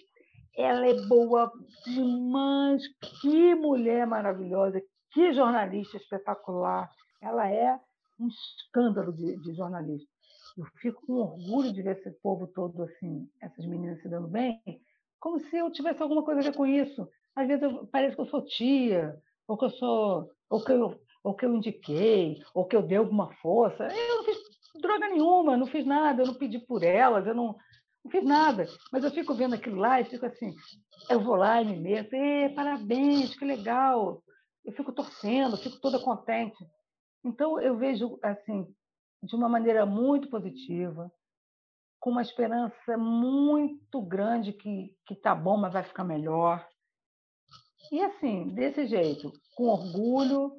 ela 0.61 0.86
é 0.86 0.94
boa 1.06 1.50
demais, 1.84 2.82
que 3.20 3.54
mulher 3.54 4.06
maravilhosa, 4.06 4.82
que 5.12 5.32
jornalista 5.32 5.96
espetacular. 5.96 6.90
Ela 7.20 7.50
é 7.50 7.78
um 8.18 8.28
escândalo 8.28 9.12
de, 9.12 9.36
de 9.38 9.54
jornalista. 9.54 10.08
Eu 10.56 10.66
fico 10.80 11.06
com 11.06 11.14
orgulho 11.14 11.72
de 11.72 11.82
ver 11.82 11.98
esse 11.98 12.11
povo 12.22 12.46
todo 12.46 12.82
assim, 12.82 13.28
essas 13.40 13.64
meninas 13.66 14.00
se 14.02 14.08
dando 14.08 14.28
bem, 14.28 14.61
como 15.18 15.38
se 15.38 15.56
eu 15.56 15.70
tivesse 15.70 16.02
alguma 16.02 16.22
coisa 16.22 16.40
a 16.40 16.44
ver 16.44 16.54
com 16.54 16.66
isso. 16.66 17.08
Às 17.34 17.46
vezes 17.46 17.62
eu, 17.62 17.86
parece 17.86 18.14
que 18.14 18.20
eu 18.20 18.26
sou 18.26 18.44
tia, 18.44 19.16
ou 19.46 19.56
que 19.56 19.64
eu 19.64 19.70
sou, 19.70 20.30
ou 20.48 20.64
que 20.64 20.72
eu, 20.72 21.00
ou 21.22 21.34
que 21.34 21.44
eu 21.44 21.54
indiquei, 21.54 22.42
ou 22.54 22.64
que 22.64 22.74
eu 22.74 22.82
dei 22.82 22.98
alguma 22.98 23.32
força. 23.34 23.84
Eu 23.84 24.16
não 24.16 24.24
fiz 24.24 24.38
droga 24.80 25.08
nenhuma, 25.08 25.56
não 25.56 25.66
fiz 25.66 25.84
nada, 25.84 26.22
eu 26.22 26.26
não 26.26 26.34
pedi 26.34 26.58
por 26.58 26.82
elas, 26.82 27.26
eu 27.26 27.34
não, 27.34 27.56
não 28.05 28.11
fiz 28.11 28.24
nada. 28.24 28.66
Mas 28.92 29.05
eu 29.05 29.11
fico 29.11 29.34
vendo 29.34 29.55
aquilo 29.55 29.76
lá 29.76 30.01
e 30.01 30.05
fico 30.05 30.26
assim, 30.26 30.55
eu 31.09 31.20
vou 31.20 31.36
lá 31.36 31.61
e 31.61 31.66
me 31.66 31.76
meto, 31.76 32.16
parabéns, 32.55 33.36
que 33.36 33.44
legal. 33.44 34.22
Eu 34.64 34.72
fico 34.72 34.92
torcendo, 34.92 35.57
fico 35.57 35.80
toda 35.80 35.98
contente. 35.98 36.59
Então, 37.24 37.61
eu 37.61 37.76
vejo, 37.76 38.18
assim, 38.22 38.66
de 39.22 39.34
uma 39.34 39.48
maneira 39.48 39.84
muito 39.84 40.28
positiva, 40.28 41.11
com 41.98 42.11
uma 42.11 42.22
esperança 42.22 42.96
muito 42.96 44.01
grande 44.01 44.53
que 44.53 44.96
que 45.07 45.14
tá 45.14 45.34
bom, 45.34 45.59
mas 45.59 45.72
vai 45.72 45.82
ficar 45.82 46.05
melhor. 46.05 46.66
E 47.92 48.01
assim, 48.01 48.55
desse 48.55 48.86
jeito, 48.86 49.32
com 49.55 49.64
orgulho 49.64 50.53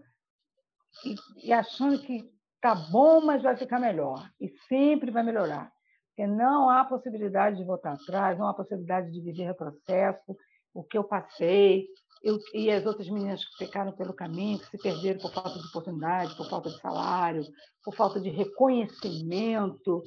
e, 1.06 1.48
e 1.48 1.54
achando 1.54 2.00
que 2.02 2.30
tá 2.62 2.76
bom, 2.76 3.22
mas 3.22 3.42
vai 3.42 3.58
ficar 3.58 3.80
melhor. 3.80 4.30
E 4.40 4.50
sempre 4.68 5.10
vai 5.10 5.24
melhorar. 5.24 5.72
Não 6.18 6.70
há 6.70 6.86
possibilidade 6.86 7.58
de 7.58 7.64
voltar 7.64 7.94
atrás, 7.94 8.38
não 8.38 8.48
há 8.48 8.54
possibilidade 8.54 9.12
de 9.12 9.22
viver 9.22 9.46
retrocesso. 9.46 10.36
O 10.74 10.84
que 10.84 10.98
eu 10.98 11.04
passei, 11.04 11.88
eu, 12.24 12.38
e 12.54 12.70
as 12.70 12.86
outras 12.86 13.10
meninas 13.10 13.44
que 13.44 13.66
ficaram 13.66 13.92
pelo 13.92 14.14
caminho, 14.14 14.60
que 14.60 14.68
se 14.68 14.78
perderam 14.78 15.20
por 15.20 15.34
falta 15.34 15.60
de 15.60 15.68
oportunidade, 15.68 16.38
por 16.38 16.50
falta 16.50 16.70
de 16.70 16.80
salário, 16.80 17.44
por 17.84 17.96
falta 17.96 18.20
de 18.20 18.30
reconhecimento. 18.30 20.04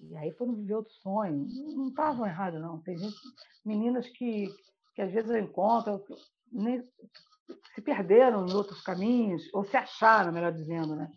E 0.00 0.16
aí 0.16 0.32
foram 0.32 0.54
viver 0.54 0.74
outro 0.74 0.92
sonho. 0.94 1.46
Não 1.76 1.88
estavam 1.88 2.26
errados, 2.26 2.60
não. 2.60 2.80
Tem 2.82 2.96
gente, 2.96 3.16
meninas 3.64 4.08
que, 4.08 4.48
que 4.94 5.02
às 5.02 5.12
vezes 5.12 5.30
eu 5.30 5.38
encontro, 5.38 6.02
nem, 6.50 6.82
se 7.74 7.82
perderam 7.82 8.46
em 8.46 8.52
outros 8.52 8.80
caminhos, 8.80 9.42
ou 9.52 9.64
se 9.64 9.76
acharam, 9.76 10.32
melhor 10.32 10.52
dizendo, 10.52 10.96
né? 10.96 11.10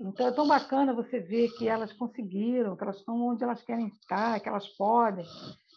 Então 0.00 0.28
é 0.28 0.32
tão 0.32 0.48
bacana 0.48 0.94
você 0.94 1.20
ver 1.20 1.50
que 1.58 1.68
elas 1.68 1.92
conseguiram, 1.92 2.74
que 2.74 2.82
elas 2.82 2.96
estão 2.96 3.20
onde 3.20 3.44
elas 3.44 3.62
querem 3.62 3.88
estar, 3.88 4.40
que 4.40 4.48
elas 4.48 4.66
podem. 4.68 5.26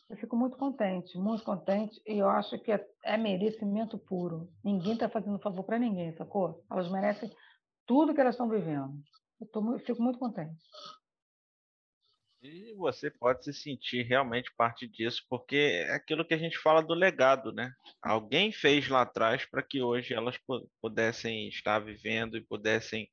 Eu 0.10 0.16
fico 0.16 0.36
muito 0.36 0.58
contente, 0.58 1.18
muito 1.18 1.44
contente, 1.44 2.02
e 2.08 2.20
eu 2.20 2.30
acho 2.30 2.58
que 2.60 2.72
é, 2.72 2.88
é 3.04 3.18
merecimento 3.18 3.98
puro. 3.98 4.50
Ninguém 4.64 4.94
está 4.94 5.10
fazendo 5.10 5.40
favor 5.40 5.64
para 5.64 5.78
ninguém, 5.78 6.16
sacou? 6.16 6.64
Elas 6.72 6.90
merecem 6.90 7.30
tudo 7.86 8.14
que 8.14 8.22
elas 8.22 8.36
estão 8.36 8.50
vivendo. 8.50 8.94
Eu, 9.42 9.48
tô, 9.48 9.74
eu 9.74 9.80
fico 9.80 10.02
muito 10.02 10.20
contente. 10.20 10.56
E 12.42 12.74
você 12.76 13.10
pode 13.10 13.44
se 13.44 13.54
sentir 13.54 14.04
realmente 14.04 14.54
parte 14.56 14.88
disso, 14.88 15.24
porque 15.30 15.56
é 15.56 15.94
aquilo 15.94 16.26
que 16.26 16.34
a 16.34 16.38
gente 16.38 16.58
fala 16.58 16.82
do 16.82 16.94
legado, 16.94 17.52
né? 17.52 17.72
Alguém 18.02 18.52
fez 18.52 18.88
lá 18.88 19.02
atrás 19.02 19.46
para 19.46 19.64
que 19.64 19.82
hoje 19.82 20.14
elas 20.14 20.38
pudessem 20.82 21.48
estar 21.48 21.80
vivendo 21.80 22.38
e 22.38 22.46
pudessem 22.46 23.10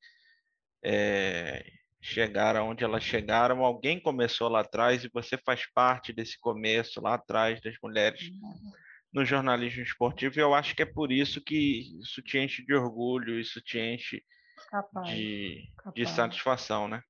é, 0.82 1.64
chegar 2.00 2.56
aonde 2.56 2.84
elas 2.84 3.02
chegaram. 3.02 3.64
Alguém 3.64 4.00
começou 4.00 4.48
lá 4.48 4.60
atrás 4.60 5.04
e 5.04 5.10
você 5.12 5.36
faz 5.36 5.70
parte 5.72 6.12
desse 6.12 6.38
começo 6.38 7.00
lá 7.00 7.14
atrás 7.14 7.60
das 7.60 7.74
mulheres 7.82 8.28
uhum. 8.28 8.72
no 9.12 9.24
jornalismo 9.24 9.82
esportivo. 9.82 10.38
E 10.38 10.42
eu 10.42 10.54
acho 10.54 10.74
que 10.74 10.82
é 10.82 10.86
por 10.86 11.12
isso 11.12 11.40
que 11.42 12.00
isso 12.00 12.22
te 12.22 12.38
enche 12.38 12.64
de 12.64 12.74
orgulho, 12.74 13.38
isso 13.38 13.60
te 13.60 13.78
enche 13.78 14.24
capaz, 14.70 15.08
de, 15.08 15.68
capaz. 15.76 15.94
de 15.94 16.06
satisfação, 16.06 16.88
né? 16.88 17.02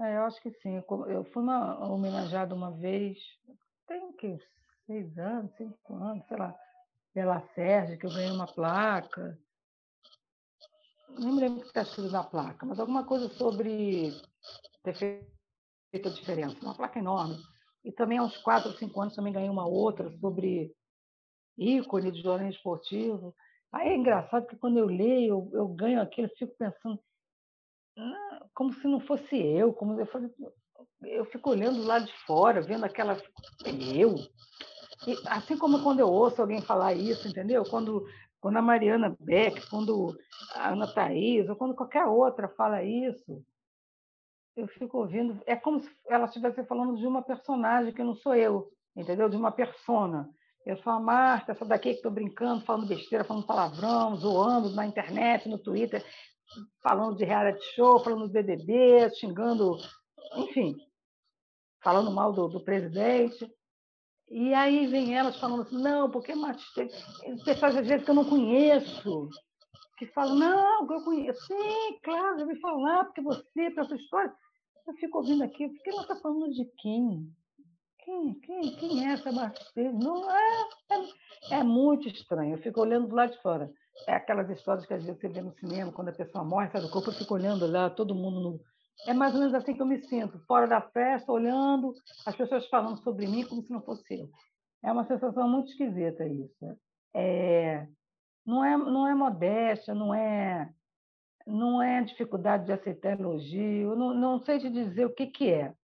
É, 0.00 0.16
eu 0.16 0.22
acho 0.22 0.40
que 0.40 0.52
sim. 0.52 0.76
Eu 1.08 1.24
fui 1.32 1.42
uma, 1.42 1.90
homenageada 1.90 2.54
uma 2.54 2.70
vez, 2.70 3.18
tem 3.86 4.12
que 4.12 4.38
seis 4.86 5.18
anos, 5.18 5.52
cinco 5.56 5.94
anos, 5.96 6.24
sei 6.28 6.36
lá, 6.36 6.54
pela 7.12 7.40
Sérgio, 7.54 7.98
que 7.98 8.06
eu 8.06 8.10
ganhei 8.10 8.30
uma 8.30 8.46
placa. 8.46 9.36
Não 11.18 11.32
me 11.32 11.40
lembro 11.40 11.58
o 11.58 11.62
que 11.62 11.68
está 11.68 11.82
escrito 11.82 12.10
na 12.10 12.22
placa, 12.22 12.64
mas 12.64 12.78
alguma 12.78 13.04
coisa 13.04 13.28
sobre 13.30 14.12
ter 14.84 14.94
feito 14.94 16.08
a 16.08 16.10
diferença. 16.10 16.56
Uma 16.62 16.74
placa 16.74 16.98
enorme. 16.98 17.36
E 17.84 17.92
também 17.92 18.18
há 18.18 18.22
uns 18.22 18.36
quatro, 18.38 18.72
cinco 18.78 19.00
anos 19.00 19.14
também 19.14 19.32
ganhei 19.32 19.50
uma 19.50 19.66
outra 19.66 20.10
sobre 20.18 20.72
ícone 21.56 22.12
de 22.12 22.22
jornalismo 22.22 22.56
esportivo. 22.56 23.34
Aí 23.72 23.88
é 23.88 23.96
engraçado 23.96 24.46
que 24.46 24.56
quando 24.56 24.78
eu 24.78 24.86
leio, 24.86 25.50
eu, 25.52 25.60
eu 25.60 25.68
ganho 25.68 26.00
aquilo, 26.00 26.28
eu 26.28 26.36
fico 26.36 26.54
pensando, 26.56 27.00
como 28.54 28.72
se 28.74 28.86
não 28.86 29.00
fosse 29.00 29.36
eu, 29.36 29.72
como 29.72 29.98
eu, 29.98 30.06
falei, 30.06 30.30
eu 31.02 31.24
fico 31.26 31.50
olhando 31.50 31.82
lá 31.82 31.98
de 31.98 32.12
fora, 32.24 32.62
vendo 32.62 32.84
aquela 32.84 33.20
eu. 33.66 34.14
E, 35.06 35.16
assim 35.28 35.56
como 35.56 35.82
quando 35.82 36.00
eu 36.00 36.08
ouço 36.08 36.40
alguém 36.40 36.60
falar 36.60 36.94
isso, 36.94 37.28
entendeu? 37.28 37.62
Quando 37.64 38.04
quando 38.40 38.56
a 38.56 38.62
Mariana 38.62 39.16
Beck, 39.20 39.68
quando 39.68 40.16
a 40.54 40.70
Ana 40.70 40.86
Thaís, 40.86 41.48
ou 41.48 41.56
quando 41.56 41.74
qualquer 41.74 42.04
outra 42.04 42.48
fala 42.48 42.82
isso, 42.82 43.44
eu 44.56 44.66
fico 44.68 44.98
ouvindo, 44.98 45.40
é 45.46 45.54
como 45.56 45.80
se 45.80 45.90
ela 46.08 46.26
estivesse 46.26 46.64
falando 46.64 46.96
de 46.96 47.06
uma 47.06 47.22
personagem 47.22 47.92
que 47.92 48.02
não 48.02 48.14
sou 48.14 48.34
eu, 48.34 48.70
entendeu? 48.96 49.28
De 49.28 49.36
uma 49.36 49.52
persona. 49.52 50.28
Eu 50.66 50.76
sou 50.78 50.92
a 50.92 51.00
Marta, 51.00 51.52
essa 51.52 51.64
daqui 51.64 51.90
que 51.90 51.96
estou 51.96 52.10
brincando, 52.10 52.64
falando 52.64 52.88
besteira, 52.88 53.24
falando 53.24 53.46
palavrão, 53.46 54.16
zoando 54.16 54.70
na 54.70 54.84
internet, 54.84 55.48
no 55.48 55.58
Twitter 55.58 56.04
falando 56.82 57.16
de 57.16 57.24
reality 57.24 57.62
show, 57.74 58.02
falando 58.02 58.26
do 58.26 58.32
BBB, 58.32 59.10
xingando, 59.14 59.76
enfim, 60.36 60.76
falando 61.82 62.10
mal 62.10 62.32
do, 62.32 62.48
do 62.48 62.64
presidente. 62.64 63.50
E 64.30 64.52
aí 64.52 64.86
vem 64.86 65.16
elas 65.16 65.38
falando 65.38 65.62
assim, 65.62 65.80
não, 65.80 66.10
porque 66.10 66.32
pessoas 67.44 67.76
às 67.76 67.86
vezes 67.86 68.04
que 68.04 68.10
eu 68.10 68.14
não 68.14 68.24
conheço, 68.24 69.28
que 69.96 70.06
falam, 70.08 70.36
não, 70.36 70.86
que 70.86 70.94
eu 70.94 71.04
conheço. 71.04 71.46
Sim, 71.46 71.98
claro, 72.02 72.38
já 72.38 72.46
me 72.46 72.60
falar, 72.60 73.04
porque 73.04 73.22
você, 73.22 73.70
pela 73.70 73.86
sua 73.86 73.96
história. 73.96 74.32
Eu 74.86 74.94
fico 74.94 75.18
ouvindo 75.18 75.44
aqui, 75.44 75.68
porque 75.68 75.90
ela 75.90 76.02
está 76.02 76.16
falando 76.16 76.50
de 76.50 76.64
quem? 76.78 77.30
Quem, 78.04 78.34
quem, 78.40 78.76
quem 78.76 79.06
é 79.06 79.12
essa 79.12 79.30
Marcelo? 79.30 79.98
Não 79.98 80.30
é, 80.30 80.68
é, 81.50 81.58
é 81.58 81.62
muito 81.62 82.08
estranho. 82.08 82.54
Eu 82.54 82.62
fico 82.62 82.80
olhando 82.80 83.08
do 83.08 83.14
lado 83.14 83.32
de 83.32 83.42
fora 83.42 83.70
é 84.06 84.14
aquelas 84.14 84.48
histórias 84.50 84.86
que 84.86 84.94
às 84.94 85.02
vezes 85.02 85.20
você 85.20 85.28
vê 85.28 85.40
no 85.40 85.52
cinema, 85.54 85.92
quando 85.92 86.08
a 86.08 86.12
pessoa 86.12 86.44
morre, 86.44 86.70
sai 86.70 86.80
do 86.80 86.90
corpo, 86.90 87.10
eu 87.10 87.14
fico 87.14 87.34
olhando 87.34 87.66
lá, 87.66 87.90
todo 87.90 88.14
mundo 88.14 88.40
no... 88.40 88.60
É 89.06 89.14
mais 89.14 89.32
ou 89.32 89.40
menos 89.40 89.54
assim 89.54 89.74
que 89.74 89.82
eu 89.82 89.86
me 89.86 90.00
sinto, 90.02 90.38
fora 90.46 90.66
da 90.66 90.80
festa, 90.80 91.32
olhando, 91.32 91.94
as 92.26 92.34
pessoas 92.36 92.66
falando 92.68 93.02
sobre 93.02 93.26
mim 93.26 93.44
como 93.44 93.62
se 93.62 93.70
não 93.70 93.80
fosse 93.80 94.20
eu. 94.20 94.28
É 94.82 94.92
uma 94.92 95.06
sensação 95.06 95.48
muito 95.48 95.70
esquisita 95.70 96.26
isso. 96.26 96.78
É... 97.14 97.86
Não, 98.44 98.64
é, 98.64 98.76
não 98.76 99.06
é 99.06 99.14
modéstia, 99.14 99.94
não 99.94 100.14
é, 100.14 100.72
não 101.46 101.82
é 101.82 102.02
dificuldade 102.02 102.64
de 102.64 102.72
aceitar 102.72 103.18
elogio, 103.18 103.94
não, 103.94 104.14
não 104.14 104.40
sei 104.40 104.58
te 104.58 104.70
dizer 104.70 105.04
o 105.04 105.14
que, 105.14 105.26
que 105.26 105.50
é. 105.50 105.74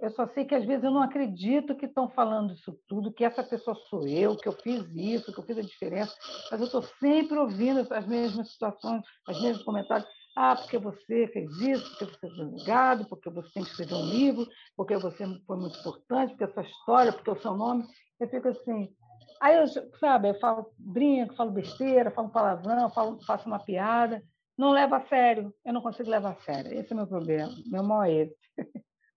Eu 0.00 0.10
só 0.10 0.26
sei 0.26 0.44
que 0.44 0.54
às 0.54 0.64
vezes 0.64 0.82
eu 0.82 0.90
não 0.90 1.00
acredito 1.00 1.76
que 1.76 1.86
estão 1.86 2.10
falando 2.10 2.54
isso 2.54 2.76
tudo, 2.88 3.12
que 3.12 3.24
essa 3.24 3.44
pessoa 3.44 3.76
sou 3.88 4.04
eu, 4.06 4.36
que 4.36 4.48
eu 4.48 4.52
fiz 4.52 4.84
isso, 4.96 5.32
que 5.32 5.38
eu 5.38 5.44
fiz 5.44 5.58
a 5.58 5.62
diferença, 5.62 6.12
mas 6.50 6.58
eu 6.60 6.66
estou 6.66 6.82
sempre 6.82 7.38
ouvindo 7.38 7.86
as 7.92 8.06
mesmas 8.06 8.50
situações, 8.50 9.02
os 9.28 9.40
mesmos 9.40 9.64
comentários. 9.64 10.08
Ah, 10.34 10.56
porque 10.56 10.78
você 10.78 11.28
fez 11.28 11.50
isso, 11.60 11.90
porque 11.90 12.06
você 12.06 12.18
foi 12.20 12.30
julgado, 12.30 13.06
porque 13.06 13.28
você 13.28 13.52
tem 13.52 13.64
que 13.64 13.70
escrever 13.70 13.94
um 13.94 14.06
livro, 14.06 14.46
porque 14.74 14.96
você 14.96 15.26
foi 15.46 15.56
muito 15.56 15.78
importante, 15.78 16.30
porque 16.30 16.44
a 16.44 16.52
sua 16.54 16.62
história, 16.62 17.12
porque 17.12 17.30
o 17.30 17.40
seu 17.40 17.54
nome. 17.54 17.84
Eu 18.18 18.28
fico 18.28 18.48
assim. 18.48 18.94
Aí 19.40 19.56
eu, 19.56 19.66
sabe, 19.98 20.30
eu 20.30 20.38
falo, 20.38 20.72
brinco, 20.78 21.34
falo 21.34 21.50
besteira, 21.50 22.10
falo 22.10 22.30
palavrão, 22.30 22.88
falo, 22.90 23.18
faço 23.26 23.46
uma 23.46 23.58
piada, 23.58 24.22
não 24.56 24.70
levo 24.70 24.94
a 24.94 25.06
sério, 25.08 25.52
eu 25.64 25.72
não 25.72 25.82
consigo 25.82 26.08
levar 26.08 26.32
a 26.32 26.40
sério. 26.42 26.72
Esse 26.72 26.92
é 26.92 26.94
o 26.94 26.98
meu 26.98 27.06
problema, 27.06 27.52
meu 27.66 27.82
mal 27.82 28.04
é 28.04 28.12
esse. 28.12 28.36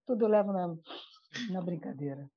tudo 0.05 0.27
leva 0.27 0.51
na, 0.51 0.75
na 1.51 1.61
brincadeira. 1.61 2.27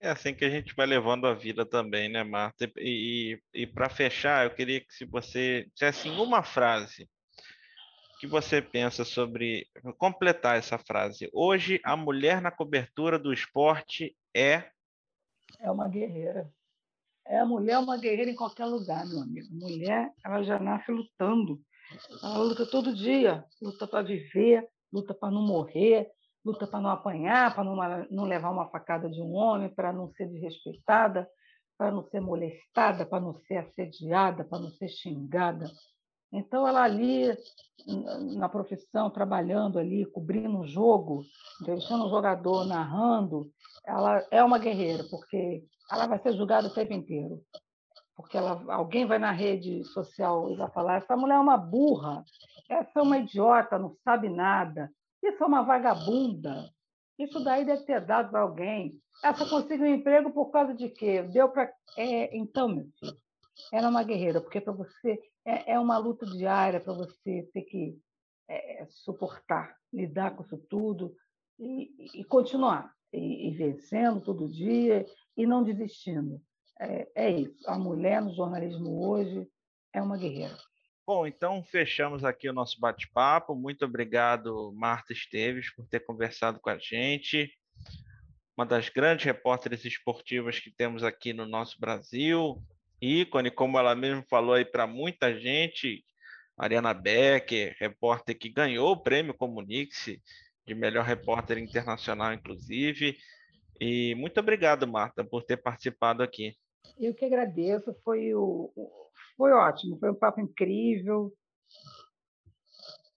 É 0.00 0.08
assim 0.08 0.32
que 0.32 0.44
a 0.44 0.48
gente 0.48 0.74
vai 0.74 0.86
levando 0.86 1.26
a 1.26 1.34
vida 1.34 1.66
também, 1.66 2.08
né, 2.08 2.24
Marta? 2.24 2.70
E, 2.78 3.38
e, 3.54 3.62
e 3.62 3.66
para 3.66 3.90
fechar, 3.90 4.46
eu 4.46 4.54
queria 4.54 4.80
que 4.80 4.94
se 4.94 5.04
você 5.04 5.68
dissesse 5.74 6.08
uma 6.08 6.42
frase 6.42 7.06
que 8.20 8.26
você 8.26 8.60
pensa 8.60 9.02
sobre 9.02 9.66
completar 9.96 10.58
essa 10.58 10.76
frase. 10.76 11.30
Hoje 11.32 11.80
a 11.82 11.96
mulher 11.96 12.42
na 12.42 12.50
cobertura 12.50 13.18
do 13.18 13.32
esporte 13.32 14.14
é 14.36 14.70
é 15.58 15.70
uma 15.70 15.88
guerreira. 15.88 16.52
É 17.26 17.38
a 17.38 17.46
mulher 17.46 17.78
uma 17.78 17.96
guerreira 17.96 18.30
em 18.30 18.36
qualquer 18.36 18.66
lugar, 18.66 19.06
meu 19.06 19.20
amigo. 19.22 19.48
Mulher, 19.52 20.10
ela 20.22 20.42
já 20.42 20.58
nasce 20.58 20.92
lutando. 20.92 21.60
Ela 22.22 22.38
luta 22.38 22.66
todo 22.66 22.94
dia, 22.94 23.42
luta 23.60 23.86
para 23.86 24.02
viver, 24.02 24.68
luta 24.92 25.14
para 25.14 25.30
não 25.30 25.42
morrer, 25.42 26.10
luta 26.44 26.66
para 26.66 26.80
não 26.80 26.90
apanhar, 26.90 27.54
para 27.54 27.64
não, 27.64 27.76
não 28.10 28.24
levar 28.24 28.50
uma 28.50 28.68
facada 28.68 29.08
de 29.08 29.20
um 29.20 29.32
homem, 29.32 29.74
para 29.74 29.94
não 29.94 30.12
ser 30.12 30.26
desrespeitada, 30.28 31.26
para 31.78 31.90
não 31.90 32.04
ser 32.10 32.20
molestada, 32.20 33.06
para 33.06 33.20
não 33.20 33.34
ser 33.46 33.56
assediada, 33.56 34.44
para 34.44 34.58
não 34.58 34.70
ser 34.72 34.88
xingada. 34.88 35.70
Então, 36.32 36.66
ela 36.66 36.82
ali, 36.82 37.26
na 38.36 38.48
profissão, 38.48 39.10
trabalhando 39.10 39.78
ali, 39.78 40.06
cobrindo 40.06 40.58
um 40.58 40.66
jogo, 40.66 41.24
deixando 41.64 42.06
um 42.06 42.10
jogador, 42.10 42.64
narrando, 42.64 43.50
ela 43.84 44.24
é 44.30 44.42
uma 44.42 44.58
guerreira, 44.58 45.04
porque 45.10 45.64
ela 45.90 46.06
vai 46.06 46.18
ser 46.20 46.34
julgada 46.34 46.68
o 46.68 46.74
tempo 46.74 46.92
inteiro. 46.92 47.42
Porque 48.14 48.36
ela, 48.36 48.62
alguém 48.74 49.06
vai 49.06 49.18
na 49.18 49.32
rede 49.32 49.82
social 49.84 50.50
e 50.50 50.56
vai 50.56 50.70
falar: 50.70 50.96
essa 50.96 51.16
mulher 51.16 51.36
é 51.36 51.40
uma 51.40 51.56
burra, 51.56 52.22
essa 52.68 53.00
é 53.00 53.02
uma 53.02 53.18
idiota, 53.18 53.78
não 53.78 53.96
sabe 54.04 54.28
nada, 54.28 54.90
isso 55.22 55.42
é 55.42 55.46
uma 55.46 55.62
vagabunda. 55.62 56.70
Isso 57.18 57.38
daí 57.44 57.66
deve 57.66 57.82
ter 57.84 58.00
dado 58.00 58.30
para 58.30 58.40
alguém. 58.40 58.94
Essa 59.22 59.44
conseguiu 59.46 59.86
um 59.86 59.94
emprego 59.94 60.30
por 60.32 60.50
causa 60.50 60.72
de 60.72 60.88
quê? 60.88 61.22
Deu 61.22 61.50
para. 61.50 61.70
É, 61.98 62.34
então, 62.34 62.68
meu 62.68 62.86
filho, 62.98 63.16
ela 63.72 63.86
é 63.88 63.90
uma 63.90 64.02
guerreira, 64.02 64.40
porque 64.40 64.60
para 64.60 64.72
você 64.72 65.20
é, 65.44 65.72
é, 65.72 65.78
uma 65.78 65.98
luta 65.98 66.26
diária 66.26 66.80
para 66.80 66.92
você 66.92 67.48
ter 67.52 67.62
que 67.62 67.98
é, 68.48 68.86
suportar, 68.88 69.76
lidar 69.92 70.36
com 70.36 70.42
isso 70.42 70.58
tudo 70.68 71.14
e, 71.58 72.20
e 72.20 72.24
continuar, 72.24 72.92
e, 73.12 73.48
e, 73.48 73.50
vencendo 73.54 74.20
todo 74.20 74.48
dia 74.48 75.06
e 75.36 75.46
não 75.46 75.62
desistindo. 75.62 76.40
É, 76.80 77.10
é 77.14 77.30
isso. 77.30 77.68
A 77.68 77.78
mulher 77.78 78.22
no 78.22 78.34
jornalismo 78.34 79.06
hoje 79.06 79.46
é 79.92 80.00
uma 80.00 80.16
guerreira. 80.16 80.56
Bom, 81.06 81.26
então 81.26 81.62
fechamos 81.64 82.24
aqui 82.24 82.48
o 82.48 82.52
nosso 82.52 82.78
bate-papo. 82.78 83.54
Muito 83.54 83.84
obrigado, 83.84 84.72
Marta 84.74 85.12
Esteves, 85.12 85.74
por 85.74 85.86
ter 85.88 86.00
conversado 86.00 86.60
com 86.60 86.70
a 86.70 86.78
gente. 86.78 87.52
Uma 88.56 88.64
das 88.64 88.88
grandes 88.88 89.24
repórteres 89.24 89.84
esportivas 89.84 90.58
que 90.60 90.70
temos 90.70 91.02
aqui 91.02 91.32
no 91.32 91.46
nosso 91.46 91.80
Brasil. 91.80 92.62
Ícone, 93.00 93.50
como 93.50 93.78
ela 93.78 93.94
mesmo 93.94 94.22
falou 94.28 94.54
aí 94.54 94.64
para 94.64 94.86
muita 94.86 95.38
gente, 95.38 96.04
Mariana 96.56 96.92
Becker, 96.92 97.74
repórter 97.78 98.38
que 98.38 98.50
ganhou 98.50 98.92
o 98.92 99.02
prêmio 99.02 99.34
Comunique-se 99.34 100.20
de 100.66 100.74
melhor 100.74 101.04
repórter 101.04 101.58
internacional, 101.58 102.32
inclusive. 102.32 103.16
E 103.80 104.14
muito 104.14 104.38
obrigado, 104.38 104.86
Marta, 104.86 105.24
por 105.24 105.42
ter 105.42 105.56
participado 105.56 106.22
aqui. 106.22 106.54
Eu 106.98 107.14
que 107.14 107.24
agradeço, 107.24 107.94
foi, 108.04 108.34
o, 108.34 108.70
foi 109.36 109.52
ótimo, 109.52 109.98
foi 109.98 110.10
um 110.10 110.14
papo 110.14 110.40
incrível. 110.40 111.32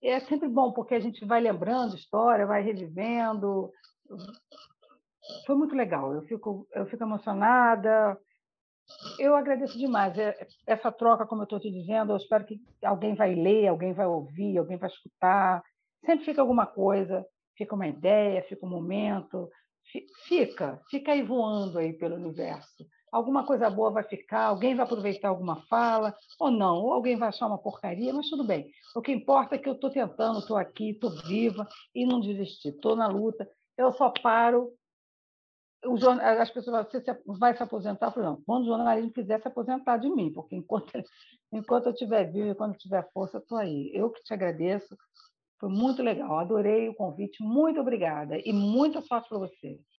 É 0.02 0.20
sempre 0.22 0.48
bom, 0.48 0.72
porque 0.72 0.96
a 0.96 1.00
gente 1.00 1.26
vai 1.26 1.42
lembrando 1.42 1.96
história, 1.96 2.46
vai 2.46 2.62
revivendo. 2.62 3.72
Foi 5.46 5.56
muito 5.56 5.76
legal, 5.76 6.14
eu 6.14 6.22
fico, 6.24 6.68
eu 6.74 6.86
fico 6.86 7.04
emocionada. 7.04 8.18
Eu 9.20 9.36
agradeço 9.36 9.78
demais. 9.78 10.18
É, 10.18 10.48
essa 10.66 10.92
troca, 10.92 11.26
como 11.26 11.42
eu 11.42 11.46
estou 11.46 11.60
te 11.60 11.72
dizendo, 11.72 12.14
eu 12.14 12.18
espero 12.18 12.46
que 12.46 12.60
alguém 12.84 13.16
vai 13.16 13.36
ler, 13.36 13.68
alguém 13.68 13.94
vai 13.94 14.06
ouvir, 14.06 14.58
alguém 14.58 14.78
vai 14.78 14.90
escutar. 14.90 15.64
Sempre 16.06 16.26
fica 16.26 16.42
alguma 16.42 16.66
coisa, 16.66 17.26
fica 17.58 17.76
uma 17.76 17.88
ideia, 17.88 18.44
fica 18.44 18.66
um 18.66 18.70
momento, 18.70 19.50
fica, 20.28 20.82
fica 20.90 21.12
aí 21.12 21.22
voando 21.22 21.80
aí 21.80 21.94
pelo 21.94 22.16
universo. 22.16 22.86
Alguma 23.12 23.46
coisa 23.46 23.70
boa 23.70 23.92
vai 23.92 24.04
ficar, 24.04 24.46
alguém 24.46 24.76
vai 24.76 24.86
aproveitar 24.86 25.30
alguma 25.30 25.62
fala, 25.68 26.16
ou 26.40 26.50
não, 26.50 26.78
ou 26.78 26.94
alguém 26.94 27.16
vai 27.16 27.30
achar 27.30 27.46
uma 27.46 27.60
porcaria, 27.60 28.12
mas 28.12 28.28
tudo 28.28 28.44
bem. 28.44 28.72
O 28.96 29.02
que 29.02 29.12
importa 29.12 29.54
é 29.54 29.58
que 29.60 29.70
eu 29.70 29.74
estou 29.74 29.92
tentando, 29.92 30.40
estou 30.40 30.58
aqui, 30.58 30.92
estou 30.92 31.12
viva 31.12 31.68
e 31.94 32.08
não 32.08 32.20
desisti, 32.20 32.70
estou 32.70 32.96
na 32.96 33.08
luta. 33.08 33.48
Eu 33.78 33.92
só 33.92 34.10
paro. 34.10 34.74
As 36.40 36.50
pessoas 36.50 36.88
você 36.92 37.22
vai 37.26 37.56
se 37.56 37.64
aposentar? 37.64 38.14
Eu 38.16 38.24
não, 38.24 38.42
quando 38.46 38.64
o 38.64 38.68
jornalismo 38.68 39.12
quiser 39.12 39.42
se 39.42 39.48
aposentar 39.48 39.98
de 39.98 40.10
mim, 40.10 40.32
porque 40.32 40.56
enquanto, 40.56 40.92
enquanto 41.52 41.88
eu 41.88 41.92
estiver 41.92 42.32
vivo 42.32 42.50
e 42.50 42.56
quando 42.56 42.78
tiver 42.78 43.08
força, 43.14 43.38
estou 43.38 43.58
aí. 43.58 43.92
Eu 43.94 44.10
que 44.10 44.24
te 44.24 44.34
agradeço, 44.34 44.96
foi 45.60 45.70
muito 45.70 46.02
legal, 46.02 46.40
adorei 46.40 46.90
o 46.90 46.96
convite, 46.96 47.44
muito 47.44 47.80
obrigada 47.80 48.38
e 48.38 48.54
muita 48.54 49.02
sorte 49.02 49.30
para 49.30 49.40
você. 49.40 49.80